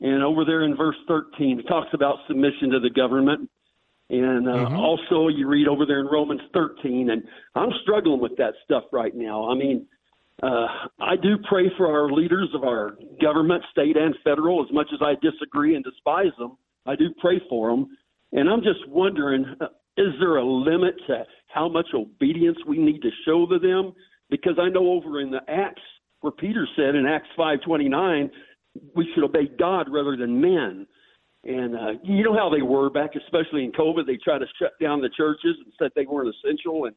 and 0.00 0.22
over 0.22 0.44
there 0.44 0.64
in 0.64 0.76
verse 0.76 0.96
thirteen, 1.08 1.58
it 1.58 1.68
talks 1.68 1.88
about 1.94 2.16
submission 2.28 2.70
to 2.70 2.80
the 2.80 2.90
government. 2.90 3.48
And 4.10 4.48
uh, 4.48 4.52
mm-hmm. 4.52 4.76
also, 4.76 5.28
you 5.28 5.46
read 5.46 5.68
over 5.68 5.86
there 5.86 6.00
in 6.00 6.06
Romans 6.06 6.40
13, 6.52 7.10
and 7.10 7.22
I'm 7.54 7.70
struggling 7.82 8.20
with 8.20 8.36
that 8.38 8.54
stuff 8.64 8.82
right 8.90 9.14
now. 9.14 9.48
I 9.48 9.54
mean, 9.54 9.86
uh, 10.42 10.66
I 11.00 11.16
do 11.16 11.36
pray 11.48 11.70
for 11.76 11.86
our 11.86 12.10
leaders 12.10 12.48
of 12.54 12.64
our 12.64 12.96
government, 13.20 13.62
state 13.70 13.96
and 13.96 14.14
federal, 14.24 14.64
as 14.64 14.72
much 14.72 14.88
as 14.92 15.00
I 15.02 15.14
disagree 15.20 15.74
and 15.74 15.84
despise 15.84 16.32
them. 16.38 16.56
I 16.86 16.96
do 16.96 17.12
pray 17.20 17.40
for 17.48 17.70
them. 17.70 17.96
And 18.32 18.48
I'm 18.48 18.62
just 18.62 18.88
wondering 18.88 19.44
uh, 19.60 19.66
is 19.96 20.14
there 20.18 20.36
a 20.36 20.44
limit 20.44 20.94
to 21.08 21.24
how 21.48 21.68
much 21.68 21.86
obedience 21.94 22.56
we 22.66 22.78
need 22.78 23.02
to 23.02 23.10
show 23.26 23.46
to 23.46 23.58
them? 23.58 23.92
Because 24.30 24.54
I 24.58 24.68
know 24.68 24.92
over 24.92 25.20
in 25.20 25.30
the 25.30 25.40
Acts, 25.48 25.82
where 26.20 26.32
Peter 26.32 26.66
said 26.76 26.94
in 26.94 27.06
Acts 27.06 27.28
5:29, 27.38 28.30
we 28.94 29.10
should 29.14 29.24
obey 29.24 29.50
God 29.58 29.88
rather 29.90 30.16
than 30.16 30.40
men. 30.40 30.86
And 31.44 31.74
uh, 31.74 31.92
you 32.04 32.22
know 32.22 32.34
how 32.34 32.50
they 32.50 32.62
were 32.62 32.90
back, 32.90 33.10
especially 33.16 33.64
in 33.64 33.72
COVID. 33.72 34.06
They 34.06 34.18
tried 34.22 34.38
to 34.38 34.46
shut 34.58 34.72
down 34.80 35.00
the 35.00 35.08
churches 35.16 35.56
and 35.64 35.72
said 35.78 35.90
they 35.96 36.06
weren't 36.06 36.34
essential. 36.34 36.84
And 36.84 36.94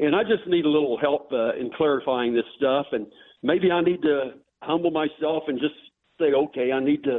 and 0.00 0.16
I 0.16 0.22
just 0.22 0.46
need 0.46 0.64
a 0.64 0.68
little 0.68 0.98
help 0.98 1.30
uh, 1.30 1.54
in 1.54 1.70
clarifying 1.76 2.34
this 2.34 2.44
stuff. 2.56 2.86
And 2.92 3.06
maybe 3.42 3.70
I 3.70 3.82
need 3.82 4.00
to 4.02 4.32
humble 4.62 4.90
myself 4.90 5.44
and 5.46 5.60
just 5.60 5.74
say, 6.18 6.32
okay, 6.32 6.72
I 6.72 6.80
need 6.80 7.04
to 7.04 7.18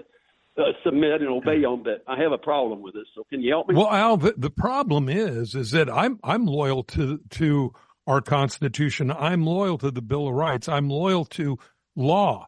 uh, 0.58 0.72
submit 0.84 1.22
and 1.22 1.30
obey 1.30 1.62
them. 1.62 1.84
But 1.84 2.04
I 2.12 2.22
have 2.22 2.32
a 2.32 2.38
problem 2.38 2.82
with 2.82 2.96
this. 2.96 3.06
So 3.16 3.24
can 3.30 3.42
you 3.42 3.52
help 3.52 3.70
me? 3.70 3.76
Well, 3.76 3.92
Al, 3.92 4.18
the, 4.18 4.34
the 4.36 4.50
problem 4.50 5.10
is, 5.10 5.54
is 5.54 5.72
that 5.72 5.90
I'm 5.90 6.20
I'm 6.24 6.46
loyal 6.46 6.84
to 6.86 7.20
to 7.32 7.74
our 8.08 8.20
Constitution. 8.20 9.12
I'm 9.12 9.46
loyal 9.46 9.78
to 9.78 9.92
the 9.92 10.02
Bill 10.02 10.28
of 10.28 10.34
Rights. 10.34 10.68
I'm 10.68 10.90
loyal 10.90 11.26
to 11.26 11.60
law. 11.96 12.48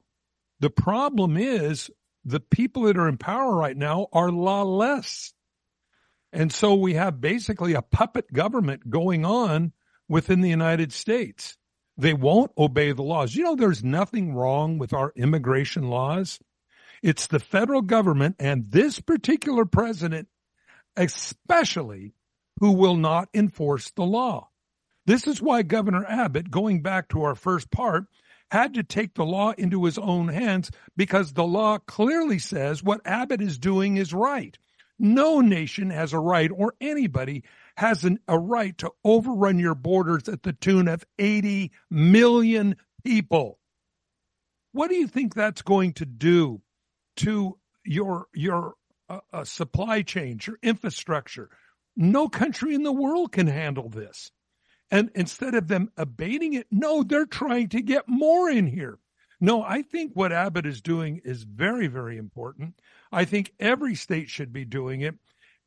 The 0.59 0.71
problem 0.71 1.37
is 1.37 1.91
the 2.25 2.39
people 2.39 2.83
that 2.83 2.97
are 2.97 3.07
in 3.07 3.17
power 3.17 3.55
right 3.55 3.77
now 3.77 4.07
are 4.11 4.31
lawless. 4.31 5.33
And 6.31 6.51
so 6.51 6.73
we 6.73 6.95
have 6.95 7.21
basically 7.21 7.73
a 7.75 7.83
puppet 7.83 8.33
government 8.33 8.89
going 8.89 9.23
on 9.25 9.73
within 10.13 10.41
the 10.41 10.49
United 10.49 10.93
States. 10.93 11.57
They 11.97 12.13
won't 12.13 12.51
obey 12.55 12.91
the 12.91 13.01
laws. 13.01 13.33
You 13.33 13.45
know, 13.45 13.55
there's 13.55 13.83
nothing 13.83 14.35
wrong 14.35 14.77
with 14.77 14.93
our 14.93 15.11
immigration 15.15 15.89
laws. 15.89 16.37
It's 17.01 17.25
the 17.25 17.39
federal 17.39 17.81
government 17.81 18.35
and 18.37 18.69
this 18.69 18.99
particular 18.99 19.65
president, 19.65 20.27
especially, 20.95 22.13
who 22.59 22.73
will 22.73 22.95
not 22.95 23.27
enforce 23.33 23.89
the 23.89 24.03
law. 24.03 24.49
This 25.07 25.25
is 25.25 25.41
why 25.41 25.63
Governor 25.63 26.05
Abbott, 26.05 26.51
going 26.51 26.83
back 26.83 27.09
to 27.09 27.23
our 27.23 27.33
first 27.33 27.71
part, 27.71 28.05
had 28.51 28.75
to 28.75 28.83
take 28.83 29.15
the 29.15 29.25
law 29.25 29.53
into 29.57 29.83
his 29.83 29.97
own 29.97 30.27
hands 30.27 30.69
because 30.95 31.33
the 31.33 31.43
law 31.43 31.79
clearly 31.79 32.37
says 32.37 32.83
what 32.83 33.01
Abbott 33.03 33.41
is 33.41 33.57
doing 33.57 33.97
is 33.97 34.13
right. 34.13 34.55
No 34.99 35.41
nation 35.41 35.89
has 35.89 36.13
a 36.13 36.19
right, 36.19 36.51
or 36.55 36.75
anybody 36.79 37.43
has 37.75 38.03
an, 38.03 38.19
a 38.27 38.37
right 38.37 38.77
to 38.79 38.91
overrun 39.03 39.59
your 39.59 39.75
borders 39.75 40.29
at 40.29 40.43
the 40.43 40.53
tune 40.53 40.87
of 40.87 41.05
80 41.17 41.71
million 41.89 42.75
people. 43.03 43.59
What 44.71 44.89
do 44.89 44.95
you 44.95 45.07
think 45.07 45.33
that's 45.33 45.61
going 45.61 45.93
to 45.93 46.05
do 46.05 46.61
to 47.17 47.57
your 47.85 48.27
your 48.33 48.73
uh, 49.09 49.19
uh, 49.31 49.43
supply 49.43 50.01
chains, 50.01 50.47
your 50.47 50.57
infrastructure? 50.63 51.49
No 51.95 52.27
country 52.27 52.73
in 52.73 52.83
the 52.83 52.91
world 52.91 53.31
can 53.31 53.47
handle 53.47 53.89
this. 53.89 54.31
And 54.89 55.09
instead 55.15 55.55
of 55.55 55.67
them 55.67 55.89
abating 55.97 56.53
it, 56.53 56.67
no, 56.71 57.03
they're 57.03 57.25
trying 57.25 57.69
to 57.69 57.81
get 57.81 58.07
more 58.07 58.49
in 58.49 58.67
here. 58.67 58.99
No, 59.39 59.61
I 59.61 59.81
think 59.81 60.13
what 60.13 60.31
Abbott 60.31 60.65
is 60.65 60.81
doing 60.81 61.21
is 61.25 61.43
very, 61.43 61.87
very 61.87 62.17
important. 62.17 62.79
I 63.11 63.25
think 63.25 63.51
every 63.59 63.95
state 63.95 64.29
should 64.29 64.53
be 64.53 64.65
doing 64.65 65.01
it. 65.01 65.15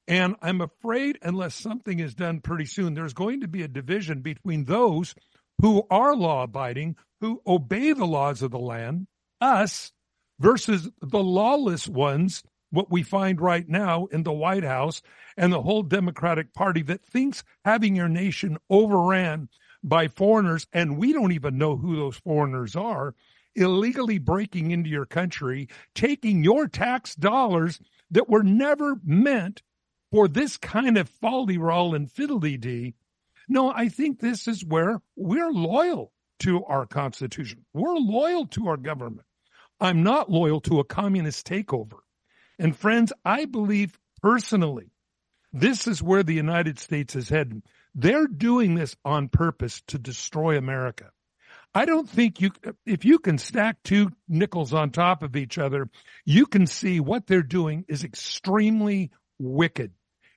And 0.08 0.36
I'm 0.40 0.60
afraid, 0.60 1.18
unless 1.22 1.54
something 1.54 1.98
is 1.98 2.14
done 2.14 2.40
pretty 2.40 2.66
soon, 2.66 2.94
there's 2.94 3.12
going 3.12 3.40
to 3.40 3.48
be 3.48 3.62
a 3.62 3.68
division 3.68 4.20
between 4.20 4.64
those 4.64 5.14
who 5.60 5.84
are 5.90 6.14
law 6.14 6.44
abiding, 6.44 6.96
who 7.20 7.40
obey 7.46 7.92
the 7.92 8.04
laws 8.04 8.42
of 8.42 8.50
the 8.50 8.58
land, 8.58 9.06
us, 9.40 9.92
versus 10.38 10.88
the 11.00 11.22
lawless 11.22 11.88
ones 11.88 12.42
what 12.70 12.90
we 12.90 13.02
find 13.02 13.40
right 13.40 13.68
now 13.68 14.06
in 14.06 14.22
the 14.22 14.32
White 14.32 14.64
House 14.64 15.00
and 15.36 15.52
the 15.52 15.62
whole 15.62 15.82
Democratic 15.82 16.52
Party 16.52 16.82
that 16.82 17.06
thinks 17.06 17.42
having 17.64 17.96
your 17.96 18.08
nation 18.08 18.58
overran 18.68 19.48
by 19.82 20.08
foreigners, 20.08 20.66
and 20.72 20.98
we 20.98 21.12
don't 21.12 21.32
even 21.32 21.58
know 21.58 21.76
who 21.76 21.96
those 21.96 22.16
foreigners 22.16 22.74
are, 22.74 23.14
illegally 23.54 24.18
breaking 24.18 24.72
into 24.72 24.90
your 24.90 25.06
country, 25.06 25.68
taking 25.94 26.42
your 26.42 26.66
tax 26.66 27.14
dollars 27.14 27.80
that 28.10 28.28
were 28.28 28.42
never 28.42 28.96
meant 29.04 29.62
for 30.16 30.28
this 30.28 30.56
kind 30.56 30.96
of 30.96 31.10
folly 31.10 31.58
roll 31.58 31.94
and 31.94 32.08
fiddly 32.08 32.58
dee. 32.58 32.94
No, 33.50 33.70
I 33.70 33.90
think 33.90 34.18
this 34.18 34.48
is 34.48 34.64
where 34.64 35.02
we're 35.14 35.50
loyal 35.50 36.10
to 36.38 36.64
our 36.64 36.86
Constitution. 36.86 37.66
We're 37.74 37.98
loyal 37.98 38.46
to 38.46 38.68
our 38.68 38.78
government. 38.78 39.26
I'm 39.78 40.02
not 40.02 40.30
loyal 40.30 40.62
to 40.62 40.80
a 40.80 40.84
communist 40.84 41.46
takeover. 41.46 41.98
And 42.58 42.74
friends, 42.74 43.12
I 43.26 43.44
believe 43.44 43.98
personally, 44.22 44.90
this 45.52 45.86
is 45.86 46.02
where 46.02 46.22
the 46.22 46.32
United 46.32 46.78
States 46.78 47.14
is 47.14 47.28
heading. 47.28 47.62
They're 47.94 48.26
doing 48.26 48.74
this 48.74 48.96
on 49.04 49.28
purpose 49.28 49.82
to 49.88 49.98
destroy 49.98 50.56
America. 50.56 51.10
I 51.74 51.84
don't 51.84 52.08
think 52.08 52.40
you, 52.40 52.52
if 52.86 53.04
you 53.04 53.18
can 53.18 53.36
stack 53.36 53.82
two 53.82 54.12
nickels 54.30 54.72
on 54.72 54.92
top 54.92 55.22
of 55.22 55.36
each 55.36 55.58
other, 55.58 55.90
you 56.24 56.46
can 56.46 56.66
see 56.66 57.00
what 57.00 57.26
they're 57.26 57.42
doing 57.42 57.84
is 57.86 58.02
extremely 58.02 59.10
wicked. 59.38 59.92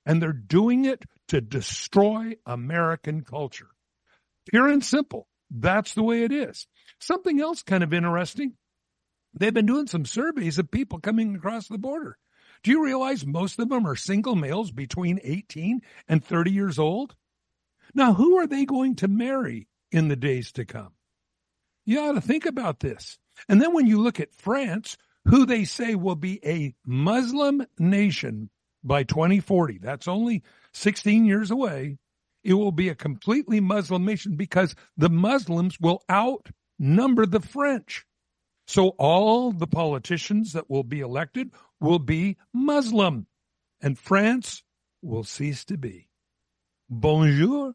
And 0.09 0.19
they're 0.19 0.33
doing 0.33 0.85
it 0.85 1.05
to 1.27 1.39
destroy 1.39 2.33
American 2.43 3.21
culture. 3.21 3.67
Pure 4.49 4.69
and 4.69 4.83
simple. 4.83 5.27
That's 5.51 5.93
the 5.93 6.01
way 6.01 6.23
it 6.23 6.31
is. 6.31 6.65
Something 6.99 7.39
else 7.39 7.61
kind 7.61 7.83
of 7.83 7.93
interesting. 7.93 8.53
They've 9.35 9.53
been 9.53 9.67
doing 9.67 9.85
some 9.85 10.05
surveys 10.05 10.57
of 10.57 10.71
people 10.71 10.97
coming 10.97 11.35
across 11.35 11.67
the 11.67 11.77
border. 11.77 12.17
Do 12.63 12.71
you 12.71 12.83
realize 12.83 13.23
most 13.23 13.59
of 13.59 13.69
them 13.69 13.85
are 13.85 13.95
single 13.95 14.35
males 14.35 14.71
between 14.71 15.19
18 15.23 15.81
and 16.07 16.25
30 16.25 16.53
years 16.53 16.79
old? 16.79 17.13
Now, 17.93 18.15
who 18.15 18.39
are 18.39 18.47
they 18.47 18.65
going 18.65 18.95
to 18.95 19.07
marry 19.07 19.67
in 19.91 20.07
the 20.07 20.15
days 20.15 20.51
to 20.53 20.65
come? 20.65 20.93
You 21.85 21.99
ought 21.99 22.13
to 22.13 22.21
think 22.21 22.47
about 22.47 22.79
this. 22.79 23.19
And 23.47 23.61
then 23.61 23.75
when 23.75 23.85
you 23.85 24.01
look 24.01 24.19
at 24.19 24.33
France, 24.33 24.97
who 25.25 25.45
they 25.45 25.65
say 25.65 25.93
will 25.93 26.15
be 26.15 26.39
a 26.43 26.73
Muslim 26.83 27.67
nation 27.77 28.49
by 28.83 29.03
2040, 29.03 29.79
that's 29.79 30.07
only 30.07 30.43
16 30.73 31.25
years 31.25 31.51
away. 31.51 31.97
It 32.43 32.53
will 32.53 32.71
be 32.71 32.89
a 32.89 32.95
completely 32.95 33.59
Muslim 33.59 34.05
nation 34.05 34.35
because 34.35 34.75
the 34.95 35.09
Muslims 35.09 35.79
will 35.79 36.01
outnumber 36.09 37.25
the 37.25 37.41
French. 37.41 38.05
So 38.67 38.89
all 38.97 39.51
the 39.51 39.67
politicians 39.67 40.53
that 40.53 40.69
will 40.69 40.83
be 40.83 40.99
elected 40.99 41.51
will 41.81 41.99
be 41.99 42.37
Muslim, 42.53 43.27
and 43.81 43.97
France 43.97 44.63
will 45.01 45.23
cease 45.23 45.65
to 45.65 45.77
be. 45.77 46.09
Bonjour. 46.89 47.73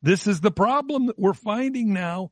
This 0.00 0.26
is 0.26 0.40
the 0.40 0.50
problem 0.50 1.06
that 1.06 1.18
we're 1.18 1.34
finding 1.34 1.92
now 1.92 2.30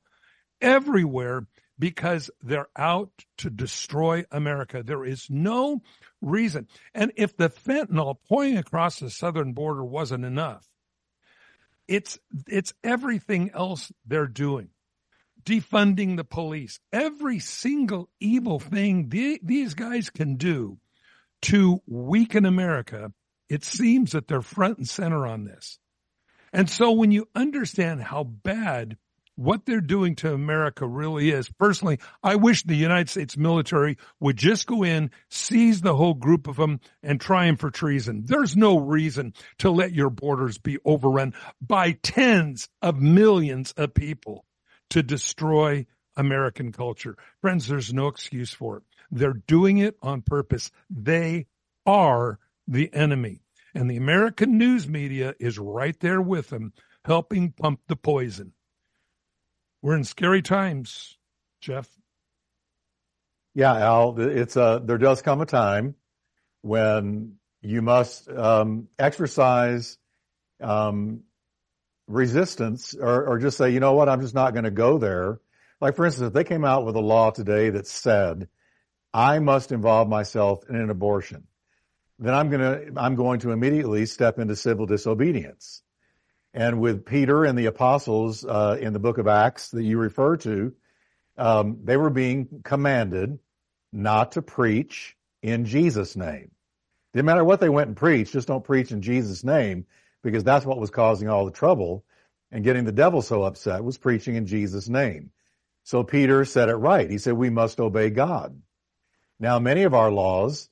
everywhere 0.61 1.47
because 1.79 2.31
they're 2.43 2.69
out 2.77 3.11
to 3.39 3.51
destroy 3.51 4.25
America. 4.31 4.83
There 4.85 5.05
is 5.05 5.29
no 5.29 5.83
reason. 6.21 6.69
And 6.95 7.13
if 7.17 7.37
the 7.37 7.49
fentanyl 7.49 8.17
pouring 8.29 8.57
across 8.57 9.01
the 9.01 9.11
southern 9.11 9.53
border 9.53 9.85
wasn't 9.85 10.25
enough, 10.25 10.67
it's 11.87 12.19
it's 12.49 12.73
everything 12.83 13.51
else 13.53 13.93
they're 14.07 14.27
doing 14.27 14.71
defunding 15.45 16.17
the 16.17 16.25
police, 16.25 16.81
every 16.93 17.39
single 17.39 18.09
evil 18.21 18.59
thing 18.59 19.09
the, 19.09 19.41
these 19.43 19.75
guys 19.75 20.11
can 20.11 20.37
do 20.37 20.79
to 21.43 21.83
weaken 21.87 22.47
America, 22.47 23.13
it 23.49 23.65
seems 23.65 24.13
that 24.13 24.27
they're 24.27 24.43
front 24.43 24.79
and 24.79 24.89
center 24.89 25.27
on 25.27 25.45
this. 25.45 25.79
And 26.53 26.71
so 26.71 26.93
when 26.93 27.11
you 27.11 27.29
understand 27.35 28.03
how 28.03 28.25
bad 28.25 28.97
what 29.37 29.67
they're 29.67 29.81
doing 29.81 30.15
to 30.17 30.33
America 30.33 30.87
really 30.87 31.31
is, 31.31 31.49
personally, 31.49 31.99
I 32.23 32.37
wish 32.37 32.63
the 32.63 32.77
United 32.77 33.09
States 33.09 33.37
military 33.37 33.99
would 34.21 34.37
just 34.37 34.67
go 34.67 34.85
in, 34.85 35.11
seize 35.29 35.81
the 35.81 35.97
whole 35.97 36.15
group 36.15 36.47
of 36.47 36.57
them, 36.57 36.81
and 37.03 37.21
try 37.21 37.47
them 37.47 37.57
for 37.57 37.71
treason. 37.71 38.23
There's 38.27 38.57
no 38.57 38.79
reason 38.79 39.35
to 39.59 39.71
let 39.71 39.93
your 39.93 40.11
borders 40.11 40.59
be 40.59 40.79
overrun 40.85 41.35
by 41.61 41.93
tens 42.03 42.69
of 42.81 43.01
millions 43.01 43.73
of 43.77 43.95
people 43.95 44.45
to 44.91 45.03
destroy 45.03 45.87
American 46.17 46.71
culture. 46.71 47.17
Friends, 47.41 47.67
there's 47.67 47.93
no 47.93 48.07
excuse 48.07 48.53
for 48.53 48.79
it. 48.79 48.83
They're 49.11 49.33
doing 49.33 49.79
it 49.79 49.97
on 50.03 50.23
purpose. 50.23 50.71
They 50.89 51.47
are 51.87 52.39
the 52.69 52.93
enemy. 52.93 53.41
And 53.75 53.91
the 53.91 53.97
American 53.97 54.57
news 54.57 54.89
media 54.89 55.35
is 55.41 55.59
right 55.59 55.99
there 55.99 56.23
with 56.23 56.51
them, 56.51 56.73
helping 57.05 57.51
pump 57.53 57.81
the 57.89 57.97
poison. 57.97 58.53
We're 59.85 59.97
in 59.97 60.05
scary 60.05 60.41
times, 60.41 61.19
Jeff. 61.61 61.87
Yeah, 63.55 63.77
Al, 63.77 64.19
it's 64.19 64.57
a, 64.57 64.81
there 64.83 64.97
does 64.97 65.21
come 65.21 65.43
a 65.43 65.47
time 65.47 65.95
when 66.63 67.35
you 67.61 67.83
must 67.83 68.31
um, 68.31 68.89
exercise 68.99 69.99
um, 70.63 71.25
resistance 72.09 72.95
or, 72.99 73.27
or 73.27 73.39
just 73.39 73.59
say, 73.59 73.73
you 73.73 73.81
know 73.81 73.93
what, 73.93 74.09
I'm 74.09 74.23
just 74.23 74.35
not 74.35 74.55
going 74.55 74.65
to 74.65 74.71
go 74.71 74.97
there. 74.97 75.39
Like, 75.83 75.97
for 75.97 76.07
instance, 76.07 76.29
if 76.29 76.33
they 76.33 76.45
came 76.45 76.65
out 76.65 76.87
with 76.87 76.97
a 76.97 77.01
law 77.01 77.31
today 77.31 77.69
that 77.69 77.87
said, 77.87 78.49
I 79.13 79.39
must 79.39 79.71
involve 79.71 80.09
myself 80.09 80.65
in 80.67 80.77
an 80.77 80.89
abortion, 80.89 81.47
then 82.19 82.33
I'm 82.33 82.49
going 82.49 82.95
to, 82.95 82.99
I'm 82.99 83.17
going 83.17 83.41
to 83.41 83.51
immediately 83.51 84.07
step 84.07 84.39
into 84.39 84.57
civil 84.57 84.87
disobedience. 84.87 85.83
And 86.55 86.81
with 86.81 87.05
Peter 87.05 87.45
and 87.45 87.59
the 87.59 87.67
apostles 87.67 88.45
uh, 88.45 88.79
in 88.81 88.93
the 88.93 89.01
book 89.01 89.19
of 89.19 89.27
Acts 89.27 89.71
that 89.71 89.83
you 89.83 89.99
refer 89.99 90.37
to, 90.39 90.73
um, 91.37 91.81
they 91.83 91.97
were 91.97 92.11
being 92.11 92.63
commanded 92.63 93.41
not 93.93 94.33
to 94.33 94.43
preach 94.43 95.17
in 95.43 95.65
Jesus' 95.65 96.15
name. 96.17 96.53
Didn't 97.13 97.27
matter 97.27 97.45
what 97.45 97.61
they 97.61 97.69
went 97.69 97.89
and 97.89 97.97
preached, 97.97 98.33
just 98.33 98.49
don't 98.49 98.65
preach 98.65 98.93
in 98.93 99.03
Jesus' 99.03 99.43
name 99.43 99.85
because 100.23 100.45
that's 100.45 100.65
what 100.65 100.79
was 100.79 100.91
causing 100.91 101.29
all 101.29 101.45
the 101.45 101.51
trouble 101.51 102.05
and 102.53 102.65
getting 102.65 102.85
the 102.85 102.93
devil 102.93 103.21
so 103.21 103.43
upset 103.43 103.83
was 103.83 103.99
preaching 103.99 104.37
in 104.37 104.47
Jesus' 104.47 104.89
name. 104.89 105.31
So 105.83 106.05
Peter 106.05 106.45
said 106.45 106.69
it 106.69 106.77
right. 106.77 107.11
He 107.11 107.19
said 107.19 107.35
we 107.35 107.51
must 107.51 107.81
obey 107.81 108.11
God. 108.11 108.61
Now, 109.41 109.59
many 109.59 109.83
of 109.83 109.93
our 109.93 110.11
laws 110.11 110.71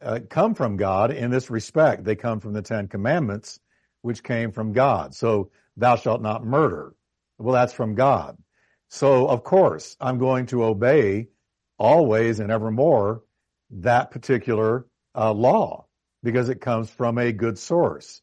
uh, 0.00 0.20
come 0.30 0.54
from 0.54 0.76
God 0.76 1.10
in 1.10 1.30
this 1.30 1.50
respect. 1.50 2.04
They 2.04 2.16
come 2.16 2.40
from 2.40 2.52
the 2.52 2.62
Ten 2.62 2.88
Commandments, 2.88 3.60
which 4.04 4.22
came 4.22 4.52
from 4.52 4.72
God. 4.72 5.14
So, 5.14 5.50
thou 5.76 5.96
shalt 5.96 6.22
not 6.22 6.44
murder. 6.44 6.94
Well, 7.38 7.54
that's 7.54 7.72
from 7.72 7.94
God. 7.94 8.36
So, 8.88 9.26
of 9.26 9.42
course, 9.42 9.96
I'm 10.00 10.18
going 10.18 10.46
to 10.46 10.64
obey 10.64 11.28
always 11.78 12.38
and 12.38 12.52
evermore 12.52 13.22
that 13.70 14.10
particular 14.10 14.86
uh, 15.16 15.32
law 15.32 15.86
because 16.22 16.48
it 16.48 16.60
comes 16.60 16.90
from 16.90 17.18
a 17.18 17.32
good 17.32 17.58
source. 17.58 18.20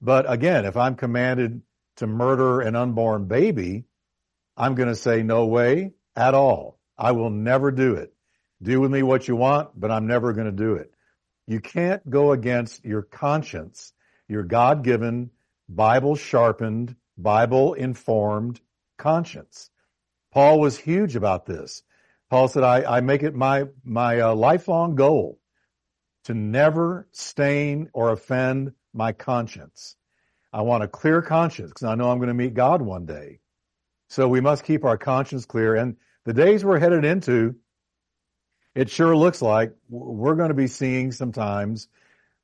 But 0.00 0.30
again, 0.30 0.64
if 0.64 0.76
I'm 0.76 0.94
commanded 0.94 1.62
to 1.96 2.06
murder 2.06 2.60
an 2.60 2.76
unborn 2.76 3.26
baby, 3.26 3.84
I'm 4.56 4.74
going 4.74 4.88
to 4.88 4.94
say 4.94 5.22
no 5.22 5.46
way 5.46 5.92
at 6.14 6.34
all. 6.34 6.78
I 6.96 7.12
will 7.12 7.30
never 7.30 7.70
do 7.70 7.94
it. 7.94 8.14
Do 8.62 8.80
with 8.80 8.90
me 8.90 9.02
what 9.02 9.28
you 9.28 9.36
want, 9.36 9.78
but 9.78 9.90
I'm 9.90 10.06
never 10.06 10.32
going 10.32 10.46
to 10.46 10.52
do 10.52 10.74
it. 10.74 10.92
You 11.46 11.60
can't 11.60 12.08
go 12.08 12.32
against 12.32 12.84
your 12.84 13.02
conscience, 13.02 13.92
your 14.28 14.42
God 14.42 14.82
given, 14.82 15.30
Bible 15.68 16.16
sharpened, 16.16 16.96
Bible 17.16 17.74
informed 17.74 18.60
conscience. 18.98 19.70
Paul 20.32 20.60
was 20.60 20.76
huge 20.76 21.16
about 21.16 21.46
this. 21.46 21.82
Paul 22.28 22.48
said, 22.48 22.62
I, 22.62 22.96
I 22.96 23.00
make 23.00 23.22
it 23.22 23.34
my, 23.34 23.64
my 23.84 24.20
uh, 24.20 24.34
lifelong 24.34 24.96
goal 24.96 25.38
to 26.24 26.34
never 26.34 27.06
stain 27.12 27.88
or 27.92 28.10
offend 28.10 28.72
my 28.92 29.12
conscience. 29.12 29.96
I 30.52 30.62
want 30.62 30.82
a 30.82 30.88
clear 30.88 31.22
conscience 31.22 31.70
because 31.70 31.84
I 31.84 31.94
know 31.94 32.10
I'm 32.10 32.18
going 32.18 32.28
to 32.28 32.34
meet 32.34 32.54
God 32.54 32.82
one 32.82 33.06
day. 33.06 33.40
So 34.08 34.28
we 34.28 34.40
must 34.40 34.64
keep 34.64 34.84
our 34.84 34.98
conscience 34.98 35.44
clear. 35.44 35.74
And 35.74 35.96
the 36.24 36.32
days 36.32 36.64
we're 36.64 36.78
headed 36.78 37.04
into, 37.04 37.56
it 38.74 38.90
sure 38.90 39.16
looks 39.16 39.40
like 39.40 39.72
we're 39.88 40.34
going 40.34 40.48
to 40.48 40.54
be 40.54 40.66
seeing 40.66 41.12
sometimes 41.12 41.88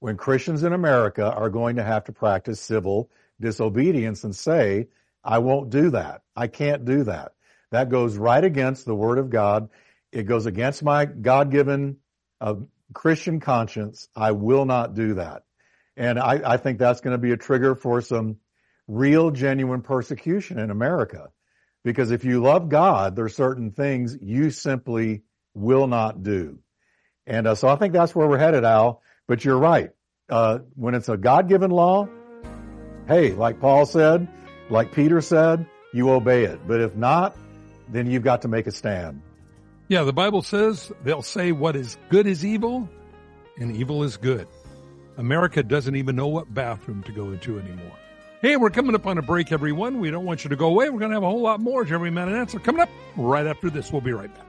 when 0.03 0.17
Christians 0.17 0.65
in 0.65 0.73
America 0.73 1.33
are 1.33 1.49
going 1.49 1.77
to 1.77 1.85
have 1.85 2.03
to 2.07 2.13
practice 2.13 2.61
civil 2.61 3.09
disobedience 3.41 4.25
and 4.25 4.35
say, 4.35 4.89
I 5.23 5.39
won't 5.39 5.71
do 5.71 5.91
that. 5.91 6.23
I 6.35 6.49
can't 6.49 6.85
do 6.85 7.05
that. 7.05 7.35
That 7.71 7.89
goes 7.89 8.17
right 8.17 8.43
against 8.43 8.85
the 8.85 8.97
word 8.97 9.19
of 9.19 9.31
God. 9.31 9.69
It 10.11 10.25
goes 10.25 10.47
against 10.47 10.83
my 10.83 11.05
God-given 11.05 11.99
uh, 12.41 12.55
Christian 12.93 13.39
conscience. 13.39 14.09
I 14.17 14.33
will 14.33 14.65
not 14.65 14.97
do 14.97 15.15
that. 15.15 15.45
And 15.97 16.19
I, 16.19 16.41
I 16.45 16.57
think 16.57 16.81
that's 16.81 17.01
going 17.01 17.15
to 17.15 17.19
be 17.19 17.31
a 17.31 17.37
trigger 17.37 17.77
for 17.77 18.01
some 18.01 18.39
real 18.89 19.31
genuine 19.31 19.83
persecution 19.83 20.59
in 20.59 20.73
America. 20.73 21.29
Because 21.85 22.11
if 22.11 22.25
you 22.25 22.43
love 22.43 22.69
God, 22.69 23.15
there 23.15 23.27
are 23.27 23.29
certain 23.29 23.71
things 23.71 24.19
you 24.21 24.51
simply 24.51 25.23
will 25.55 25.87
not 25.87 26.25
do. 26.25 26.59
And 27.25 27.47
uh, 27.47 27.55
so 27.55 27.69
I 27.69 27.77
think 27.77 27.93
that's 27.93 28.17
where 28.17 28.27
we're 28.27 28.39
headed, 28.39 28.65
Al. 28.65 29.01
But 29.29 29.45
you're 29.45 29.59
right. 29.59 29.91
Uh, 30.29 30.61
when 30.75 30.95
it's 30.95 31.09
a 31.09 31.17
God 31.17 31.49
given 31.49 31.71
law, 31.71 32.09
hey, 33.07 33.33
like 33.33 33.61
Paul 33.61 33.87
said, 33.87 34.29
like 34.71 34.93
Peter 34.93 35.21
said, 35.21 35.67
you 35.93 36.11
obey 36.11 36.45
it. 36.45 36.67
But 36.67 36.81
if 36.81 36.95
not, 36.95 37.37
then 37.89 38.11
you've 38.11 38.23
got 38.23 38.43
to 38.43 38.49
make 38.49 38.67
a 38.67 38.73
stand. 38.73 39.21
Yeah, 39.89 40.05
the 40.05 40.13
Bible 40.13 40.43
says 40.43 40.91
they'll 41.05 41.23
say 41.23 41.53
what 41.53 41.77
is 41.77 41.99
good 42.09 42.27
is 42.27 42.45
evil 42.45 42.89
and 43.59 43.77
evil 43.77 44.03
is 44.03 44.17
good. 44.17 44.49
America 45.19 45.63
doesn't 45.63 45.97
even 45.97 46.17
know 46.17 46.29
what 46.29 46.53
bathroom 46.53 47.03
to 47.03 47.13
go 47.13 47.31
into 47.31 47.59
anymore. 47.59 47.93
Hey, 48.41 48.57
we're 48.57 48.71
coming 48.71 48.95
up 48.95 49.07
on 49.07 49.19
a 49.19 49.23
break, 49.23 49.53
everyone. 49.53 50.01
We 50.01 50.11
don't 50.11 50.25
want 50.25 50.43
you 50.45 50.51
to 50.51 50.57
go 50.57 50.67
away. 50.67 50.89
We're 50.91 50.99
going 50.99 51.11
to 51.11 51.17
have 51.17 51.23
a 51.23 51.29
whole 51.29 51.43
lot 51.43 51.61
more 51.61 51.85
Jeremy 51.85 52.11
Man 52.11 52.29
and 52.29 52.37
Answer 52.37 52.59
coming 52.59 52.81
up 52.81 52.89
right 53.17 53.47
after 53.47 53.71
this. 53.71 53.93
We'll 53.93 54.01
be 54.01 54.13
right 54.13 54.35
back. 54.35 54.47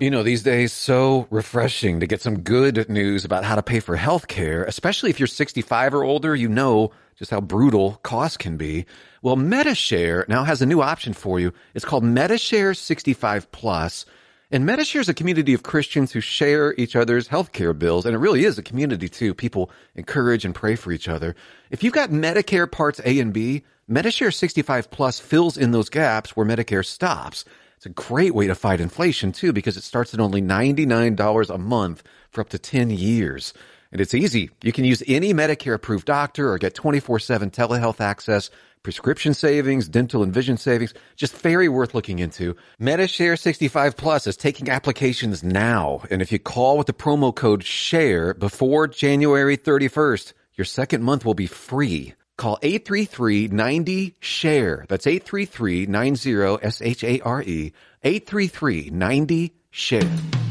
You 0.00 0.10
know, 0.10 0.22
these 0.22 0.44
days, 0.44 0.72
so 0.72 1.26
refreshing 1.28 1.98
to 1.98 2.06
get 2.06 2.22
some 2.22 2.42
good 2.42 2.88
news 2.88 3.24
about 3.24 3.42
how 3.42 3.56
to 3.56 3.64
pay 3.64 3.80
for 3.80 3.96
health 3.96 4.28
care, 4.28 4.62
especially 4.62 5.10
if 5.10 5.18
you're 5.18 5.26
65 5.26 5.92
or 5.92 6.04
older, 6.04 6.36
you 6.36 6.48
know 6.48 6.92
just 7.16 7.32
how 7.32 7.40
brutal 7.40 7.98
costs 8.04 8.36
can 8.36 8.56
be. 8.56 8.86
Well, 9.22 9.34
Medi-Share 9.34 10.24
now 10.28 10.44
has 10.44 10.62
a 10.62 10.66
new 10.66 10.80
option 10.80 11.14
for 11.14 11.40
you. 11.40 11.52
It's 11.74 11.84
called 11.84 12.04
Medi-Share 12.04 12.74
65 12.74 13.50
Plus. 13.50 14.06
And 14.52 14.64
Medi-Share 14.64 15.00
is 15.00 15.08
a 15.08 15.14
community 15.14 15.52
of 15.52 15.64
Christians 15.64 16.12
who 16.12 16.20
share 16.20 16.74
each 16.74 16.94
other's 16.94 17.28
healthcare 17.28 17.76
bills. 17.76 18.06
And 18.06 18.14
it 18.14 18.18
really 18.18 18.44
is 18.44 18.56
a 18.56 18.62
community 18.62 19.08
too. 19.08 19.34
People 19.34 19.68
encourage 19.96 20.44
and 20.44 20.54
pray 20.54 20.76
for 20.76 20.92
each 20.92 21.08
other. 21.08 21.34
If 21.70 21.82
you've 21.82 21.92
got 21.92 22.10
Medicare 22.10 22.70
parts 22.70 23.00
A 23.04 23.18
and 23.18 23.32
B, 23.32 23.64
Medi-Share 23.88 24.30
65 24.30 24.92
Plus 24.92 25.18
fills 25.18 25.58
in 25.58 25.72
those 25.72 25.88
gaps 25.88 26.36
where 26.36 26.46
Medicare 26.46 26.86
stops. 26.86 27.44
It's 27.78 27.86
a 27.86 27.90
great 27.90 28.34
way 28.34 28.48
to 28.48 28.56
fight 28.56 28.80
inflation 28.80 29.30
too, 29.30 29.52
because 29.52 29.76
it 29.76 29.84
starts 29.84 30.12
at 30.12 30.18
only 30.18 30.42
$99 30.42 31.48
a 31.48 31.58
month 31.58 32.02
for 32.28 32.40
up 32.40 32.48
to 32.48 32.58
10 32.58 32.90
years. 32.90 33.54
And 33.92 34.00
it's 34.00 34.14
easy. 34.14 34.50
You 34.64 34.72
can 34.72 34.84
use 34.84 35.00
any 35.06 35.32
Medicare 35.32 35.74
approved 35.74 36.04
doctor 36.04 36.50
or 36.50 36.58
get 36.58 36.74
24-7 36.74 37.52
telehealth 37.52 38.00
access, 38.00 38.50
prescription 38.82 39.32
savings, 39.32 39.88
dental 39.88 40.24
and 40.24 40.34
vision 40.34 40.56
savings. 40.56 40.92
Just 41.14 41.36
very 41.36 41.68
worth 41.68 41.94
looking 41.94 42.18
into. 42.18 42.56
Medi-Share 42.80 43.36
65 43.36 43.96
Plus 43.96 44.26
is 44.26 44.36
taking 44.36 44.68
applications 44.68 45.44
now. 45.44 46.02
And 46.10 46.20
if 46.20 46.32
you 46.32 46.40
call 46.40 46.78
with 46.78 46.88
the 46.88 46.92
promo 46.92 47.32
code 47.32 47.62
SHARE 47.62 48.34
before 48.34 48.88
January 48.88 49.56
31st, 49.56 50.32
your 50.54 50.64
second 50.64 51.04
month 51.04 51.24
will 51.24 51.34
be 51.34 51.46
free. 51.46 52.14
Call 52.38 52.58
833-90-SHARE. 52.62 54.86
That's 54.88 55.04
833-90-S-H-A-R-E. 55.04 57.72
833-90-SHARE. 58.04 60.47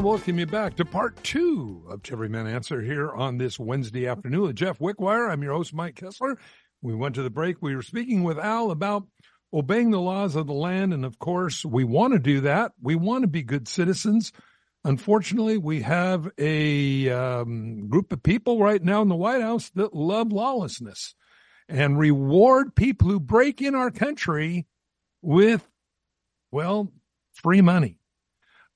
Welcome 0.00 0.38
you 0.38 0.46
back 0.46 0.74
to 0.76 0.84
part 0.84 1.22
two 1.22 1.84
of 1.90 2.00
Every 2.10 2.28
Man 2.28 2.46
Answer 2.46 2.80
here 2.80 3.10
on 3.10 3.36
this 3.36 3.58
Wednesday 3.58 4.06
afternoon 4.06 4.42
with 4.42 4.56
Jeff 4.56 4.78
Wickwire. 4.78 5.30
I'm 5.30 5.42
your 5.42 5.52
host, 5.52 5.74
Mike 5.74 5.96
Kessler. 5.96 6.38
We 6.80 6.94
went 6.94 7.14
to 7.16 7.22
the 7.22 7.30
break. 7.30 7.60
We 7.60 7.76
were 7.76 7.82
speaking 7.82 8.22
with 8.22 8.38
Al 8.38 8.70
about 8.70 9.06
obeying 9.52 9.90
the 9.90 10.00
laws 10.00 10.34
of 10.34 10.46
the 10.46 10.54
land. 10.54 10.94
And 10.94 11.04
of 11.04 11.18
course, 11.18 11.64
we 11.64 11.84
want 11.84 12.14
to 12.14 12.18
do 12.18 12.40
that. 12.40 12.72
We 12.80 12.94
want 12.94 13.22
to 13.22 13.28
be 13.28 13.42
good 13.42 13.68
citizens. 13.68 14.32
Unfortunately, 14.84 15.58
we 15.58 15.82
have 15.82 16.28
a 16.38 17.10
um, 17.10 17.88
group 17.88 18.12
of 18.12 18.22
people 18.22 18.60
right 18.60 18.82
now 18.82 19.02
in 19.02 19.08
the 19.08 19.14
White 19.14 19.42
House 19.42 19.70
that 19.74 19.94
love 19.94 20.32
lawlessness 20.32 21.14
and 21.68 21.98
reward 21.98 22.74
people 22.74 23.08
who 23.08 23.20
break 23.20 23.60
in 23.60 23.74
our 23.74 23.90
country 23.90 24.66
with, 25.20 25.68
well, 26.50 26.90
free 27.34 27.60
money. 27.60 27.98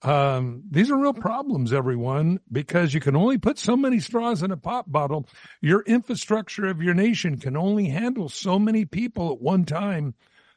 Um, 0.06 0.62
these 0.70 0.88
are 0.88 0.96
real 0.96 1.12
problems, 1.12 1.72
everyone, 1.72 2.38
because 2.52 2.94
you 2.94 3.00
can 3.00 3.16
only 3.16 3.38
put 3.38 3.58
so 3.58 3.76
many 3.76 3.98
straws 3.98 4.40
in 4.44 4.52
a 4.52 4.56
pop 4.56 4.84
bottle. 4.86 5.26
Your 5.60 5.82
infrastructure 5.82 6.66
of 6.66 6.80
your 6.80 6.94
nation 6.94 7.38
can 7.38 7.56
only 7.56 7.88
handle 7.88 8.28
so 8.28 8.56
many 8.56 8.84
people 8.84 9.32
at 9.32 9.40
one 9.40 9.64
time. 9.64 10.14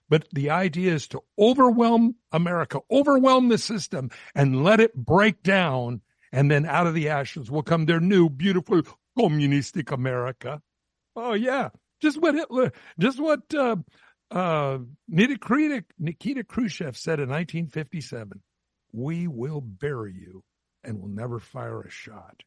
But 0.08 0.28
the 0.32 0.52
idea 0.52 0.94
is 0.94 1.08
to 1.10 1.22
overwhelm 1.40 2.16
America, 2.32 2.82
overwhelm 2.92 3.50
the 3.50 3.58
system 3.58 4.12
and 4.36 4.64
let 4.64 4.80
it 4.80 4.94
break 4.94 5.42
down. 5.42 6.02
And 6.32 6.52
then 6.52 6.68
out 6.68 6.86
of 6.86 6.94
the 6.94 7.10
ashes 7.10 7.50
will 7.50 7.64
come 7.64 7.88
their 7.88 8.00
new 8.00 8.30
beautiful 8.30 8.84
communistic 9.18 9.90
America. 9.90 10.62
Oh 11.16 11.34
yeah. 11.34 11.70
Just 12.04 12.22
what 12.22 12.36
Hitler, 12.36 12.72
just 13.00 13.20
what, 13.20 13.52
uh, 13.56 13.78
uh, 14.30 14.78
Nikita, 15.08 15.86
Nikita 15.98 16.44
Khrushchev 16.44 16.96
said 16.96 17.20
in 17.20 17.30
1957 17.30 18.44
we 18.92 19.28
will 19.28 19.62
bury 19.62 20.14
you 20.14 20.44
and 20.84 21.00
will 21.00 21.10
never 21.10 21.40
fire 21.40 21.82
a 21.82 21.90
shot. 21.90 22.44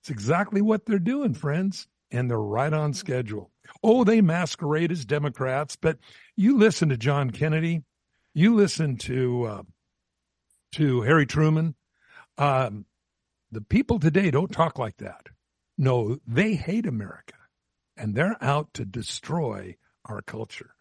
It's 0.00 0.10
exactly 0.10 0.60
what 0.60 0.84
they're 0.84 0.98
doing, 0.98 1.34
friends, 1.34 1.86
and 2.10 2.30
they're 2.30 2.38
right 2.38 2.72
on 2.72 2.92
schedule. 2.92 3.50
Oh, 3.82 4.04
they 4.04 4.20
masquerade 4.20 4.92
as 4.92 5.04
Democrats, 5.04 5.76
but 5.76 5.98
you 6.36 6.58
listen 6.58 6.90
to 6.90 6.96
John 6.96 7.30
Kennedy, 7.30 7.82
you 8.34 8.54
listen 8.54 8.96
to 8.98 9.44
uh, 9.44 9.62
to 10.72 11.02
Harry 11.02 11.26
Truman. 11.26 11.74
Um, 12.36 12.84
the 13.50 13.60
people 13.60 13.98
today 13.98 14.30
don't 14.30 14.52
talk 14.52 14.78
like 14.78 14.96
that. 14.98 15.28
No, 15.78 16.18
they 16.26 16.54
hate 16.54 16.86
America, 16.86 17.34
and 17.96 18.14
they're 18.14 18.36
out 18.40 18.74
to 18.74 18.84
destroy 18.84 19.76
our 20.04 20.20
culture. 20.20 20.74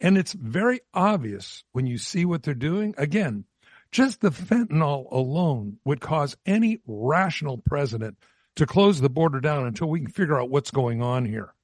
And 0.00 0.16
it's 0.16 0.32
very 0.32 0.80
obvious 0.94 1.62
when 1.72 1.86
you 1.86 1.98
see 1.98 2.24
what 2.24 2.42
they're 2.42 2.54
doing. 2.54 2.94
Again, 2.98 3.44
just 3.92 4.20
the 4.20 4.30
fentanyl 4.30 5.06
alone 5.12 5.78
would 5.84 6.00
cause 6.00 6.36
any 6.46 6.80
rational 6.86 7.58
president 7.58 8.16
to 8.56 8.66
close 8.66 9.00
the 9.00 9.10
border 9.10 9.40
down 9.40 9.66
until 9.66 9.88
we 9.88 10.00
can 10.00 10.10
figure 10.10 10.40
out 10.40 10.50
what's 10.50 10.70
going 10.70 11.02
on 11.02 11.24
here. 11.24 11.54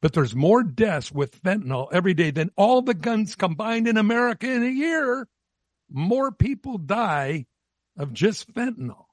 But 0.00 0.12
there's 0.12 0.34
more 0.34 0.62
deaths 0.62 1.12
with 1.12 1.42
fentanyl 1.42 1.88
every 1.92 2.14
day 2.14 2.30
than 2.30 2.50
all 2.56 2.82
the 2.82 2.94
guns 2.94 3.34
combined 3.34 3.88
in 3.88 3.96
America 3.96 4.50
in 4.50 4.62
a 4.62 4.68
year. 4.68 5.28
More 5.90 6.32
people 6.32 6.78
die 6.78 7.46
of 7.96 8.12
just 8.12 8.52
fentanyl. 8.52 9.04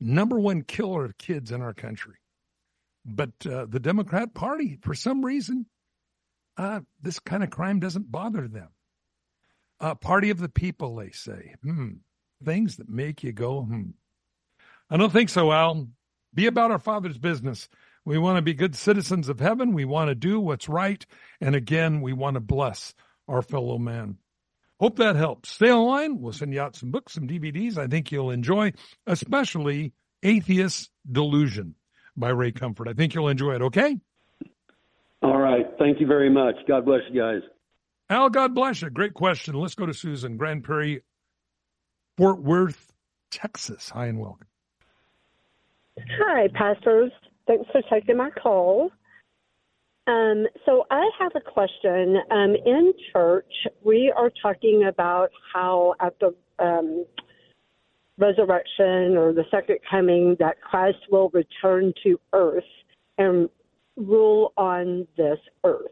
Number 0.00 0.38
one 0.38 0.62
killer 0.62 1.06
of 1.06 1.18
kids 1.18 1.50
in 1.50 1.62
our 1.62 1.74
country. 1.74 2.16
But 3.04 3.32
uh, 3.46 3.66
the 3.68 3.80
Democrat 3.80 4.34
Party, 4.34 4.78
for 4.82 4.94
some 4.94 5.24
reason, 5.24 5.66
uh, 6.56 6.80
this 7.00 7.18
kind 7.20 7.42
of 7.42 7.50
crime 7.50 7.80
doesn't 7.80 8.10
bother 8.10 8.48
them. 8.48 8.68
Uh, 9.80 9.94
party 9.94 10.30
of 10.30 10.38
the 10.38 10.48
people, 10.48 10.96
they 10.96 11.10
say. 11.10 11.54
Hmm. 11.62 11.88
Things 12.44 12.76
that 12.76 12.88
make 12.88 13.22
you 13.22 13.32
go, 13.32 13.62
hmm. 13.62 13.90
I 14.90 14.96
don't 14.96 15.12
think 15.12 15.28
so, 15.28 15.50
Al. 15.52 15.88
Be 16.34 16.46
about 16.46 16.70
our 16.70 16.78
Father's 16.78 17.18
business. 17.18 17.68
We 18.04 18.18
want 18.18 18.36
to 18.36 18.42
be 18.42 18.54
good 18.54 18.74
citizens 18.74 19.28
of 19.28 19.40
heaven. 19.40 19.72
We 19.72 19.84
want 19.84 20.08
to 20.08 20.14
do 20.14 20.38
what's 20.38 20.68
right. 20.68 21.04
And 21.40 21.54
again, 21.54 22.02
we 22.02 22.12
want 22.12 22.34
to 22.34 22.40
bless 22.40 22.94
our 23.28 23.40
fellow 23.40 23.78
man. 23.78 24.18
Hope 24.78 24.96
that 24.96 25.16
helps. 25.16 25.50
Stay 25.50 25.72
online. 25.72 26.20
We'll 26.20 26.32
send 26.32 26.52
you 26.52 26.60
out 26.60 26.76
some 26.76 26.90
books, 26.90 27.14
some 27.14 27.26
DVDs 27.26 27.78
I 27.78 27.86
think 27.86 28.12
you'll 28.12 28.30
enjoy, 28.30 28.72
especially 29.06 29.92
Atheist 30.22 30.90
Delusion 31.10 31.76
by 32.16 32.30
Ray 32.30 32.52
Comfort. 32.52 32.88
I 32.88 32.92
think 32.92 33.14
you'll 33.14 33.28
enjoy 33.28 33.54
it, 33.54 33.62
okay? 33.62 33.98
All 35.22 35.38
right. 35.38 35.66
Thank 35.78 36.00
you 36.00 36.06
very 36.06 36.28
much. 36.28 36.56
God 36.68 36.84
bless 36.84 37.00
you 37.10 37.20
guys. 37.20 37.40
Al, 38.10 38.28
God 38.30 38.54
bless 38.54 38.82
you. 38.82 38.90
Great 38.90 39.14
question. 39.14 39.54
Let's 39.54 39.74
go 39.74 39.86
to 39.86 39.94
Susan, 39.94 40.36
Grand 40.36 40.62
Prairie, 40.64 41.02
Fort 42.16 42.42
Worth, 42.42 42.92
Texas. 43.30 43.90
Hi 43.90 44.06
and 44.06 44.18
welcome. 44.18 44.46
Hi, 46.18 46.48
pastors. 46.54 47.12
Thanks 47.46 47.70
for 47.72 47.82
taking 47.90 48.16
my 48.16 48.30
call. 48.30 48.90
Um, 50.06 50.46
so 50.66 50.84
I 50.90 51.08
have 51.18 51.32
a 51.34 51.40
question. 51.40 52.18
Um, 52.30 52.54
in 52.66 52.92
church, 53.12 53.52
we 53.82 54.12
are 54.14 54.30
talking 54.42 54.84
about 54.88 55.30
how 55.52 55.94
at 56.00 56.14
the 56.20 56.34
um, 56.58 57.06
resurrection 58.18 59.16
or 59.16 59.32
the 59.32 59.44
second 59.50 59.78
coming, 59.90 60.36
that 60.38 60.60
Christ 60.60 60.98
will 61.10 61.30
return 61.30 61.92
to 62.04 62.20
earth 62.32 62.64
and 63.18 63.48
rule 63.96 64.52
on 64.56 65.06
this 65.16 65.38
earth. 65.64 65.90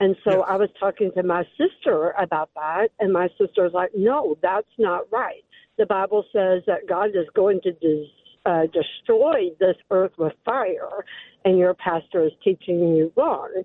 And 0.00 0.16
so 0.24 0.38
yes. 0.38 0.44
I 0.48 0.56
was 0.56 0.70
talking 0.80 1.10
to 1.14 1.22
my 1.22 1.44
sister 1.58 2.12
about 2.18 2.50
that, 2.54 2.88
and 2.98 3.12
my 3.12 3.28
sister 3.38 3.62
was 3.64 3.72
like, 3.74 3.90
no, 3.94 4.36
that's 4.42 4.66
not 4.78 5.10
right. 5.12 5.44
The 5.78 5.86
Bible 5.86 6.24
says 6.32 6.62
that 6.66 6.88
God 6.88 7.10
is 7.10 7.26
going 7.34 7.60
to 7.62 7.72
des- 7.72 8.06
uh, 8.46 8.62
destroy 8.66 9.50
this 9.60 9.76
earth 9.90 10.12
with 10.18 10.32
fire, 10.44 11.04
and 11.44 11.58
your 11.58 11.74
pastor 11.74 12.24
is 12.24 12.32
teaching 12.42 12.96
you 12.96 13.12
wrong. 13.16 13.62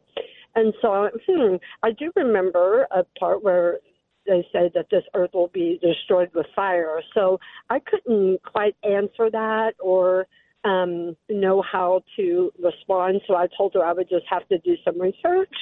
And 0.56 0.74
so 0.82 0.92
I 0.92 1.02
went, 1.02 1.16
hmm, 1.28 1.56
I 1.84 1.92
do 1.92 2.12
remember 2.16 2.88
a 2.92 3.04
part 3.18 3.44
where 3.44 3.80
they 4.26 4.46
say 4.52 4.72
that 4.74 4.88
this 4.90 5.04
earth 5.14 5.32
will 5.34 5.50
be 5.50 5.80
destroyed 5.82 6.32
with 6.34 6.48
fire. 6.56 7.02
So 7.14 7.40
I 7.70 7.80
couldn't 7.80 8.42
quite 8.44 8.76
answer 8.84 9.30
that 9.32 9.74
or 9.80 10.28
um, 10.64 11.16
know 11.30 11.62
how 11.62 12.02
to 12.16 12.52
respond. 12.62 13.22
So 13.28 13.36
I 13.36 13.48
told 13.56 13.76
her 13.76 13.86
I 13.86 13.94
would 13.94 14.10
just 14.10 14.26
have 14.30 14.48
to 14.50 14.58
do 14.60 14.76
some 14.84 15.00
research. 15.00 15.54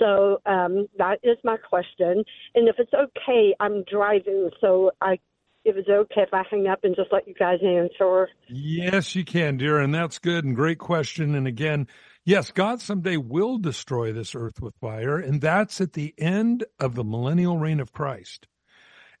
So 0.00 0.40
um, 0.46 0.88
that 0.98 1.18
is 1.22 1.36
my 1.44 1.56
question. 1.56 2.24
And 2.54 2.68
if 2.68 2.76
it's 2.78 2.92
okay, 2.92 3.54
I'm 3.60 3.84
driving, 3.84 4.50
so 4.60 4.90
I 5.00 5.18
if 5.64 5.76
it's 5.76 5.88
okay 5.88 6.22
if 6.22 6.32
I 6.32 6.42
hang 6.50 6.66
up 6.66 6.80
and 6.84 6.96
just 6.96 7.12
let 7.12 7.28
you 7.28 7.34
guys 7.34 7.58
answer. 7.62 8.28
Yes, 8.48 9.14
you 9.14 9.24
can, 9.24 9.58
dear, 9.58 9.78
and 9.78 9.94
that's 9.94 10.18
good 10.18 10.44
and 10.44 10.56
great 10.56 10.78
question. 10.78 11.34
And 11.34 11.46
again, 11.46 11.86
yes, 12.24 12.50
God 12.50 12.80
someday 12.80 13.18
will 13.18 13.58
destroy 13.58 14.12
this 14.12 14.34
earth 14.34 14.60
with 14.60 14.74
fire, 14.80 15.18
and 15.18 15.40
that's 15.40 15.80
at 15.80 15.92
the 15.92 16.14
end 16.16 16.64
of 16.78 16.94
the 16.94 17.04
millennial 17.04 17.58
reign 17.58 17.78
of 17.78 17.92
Christ. 17.92 18.46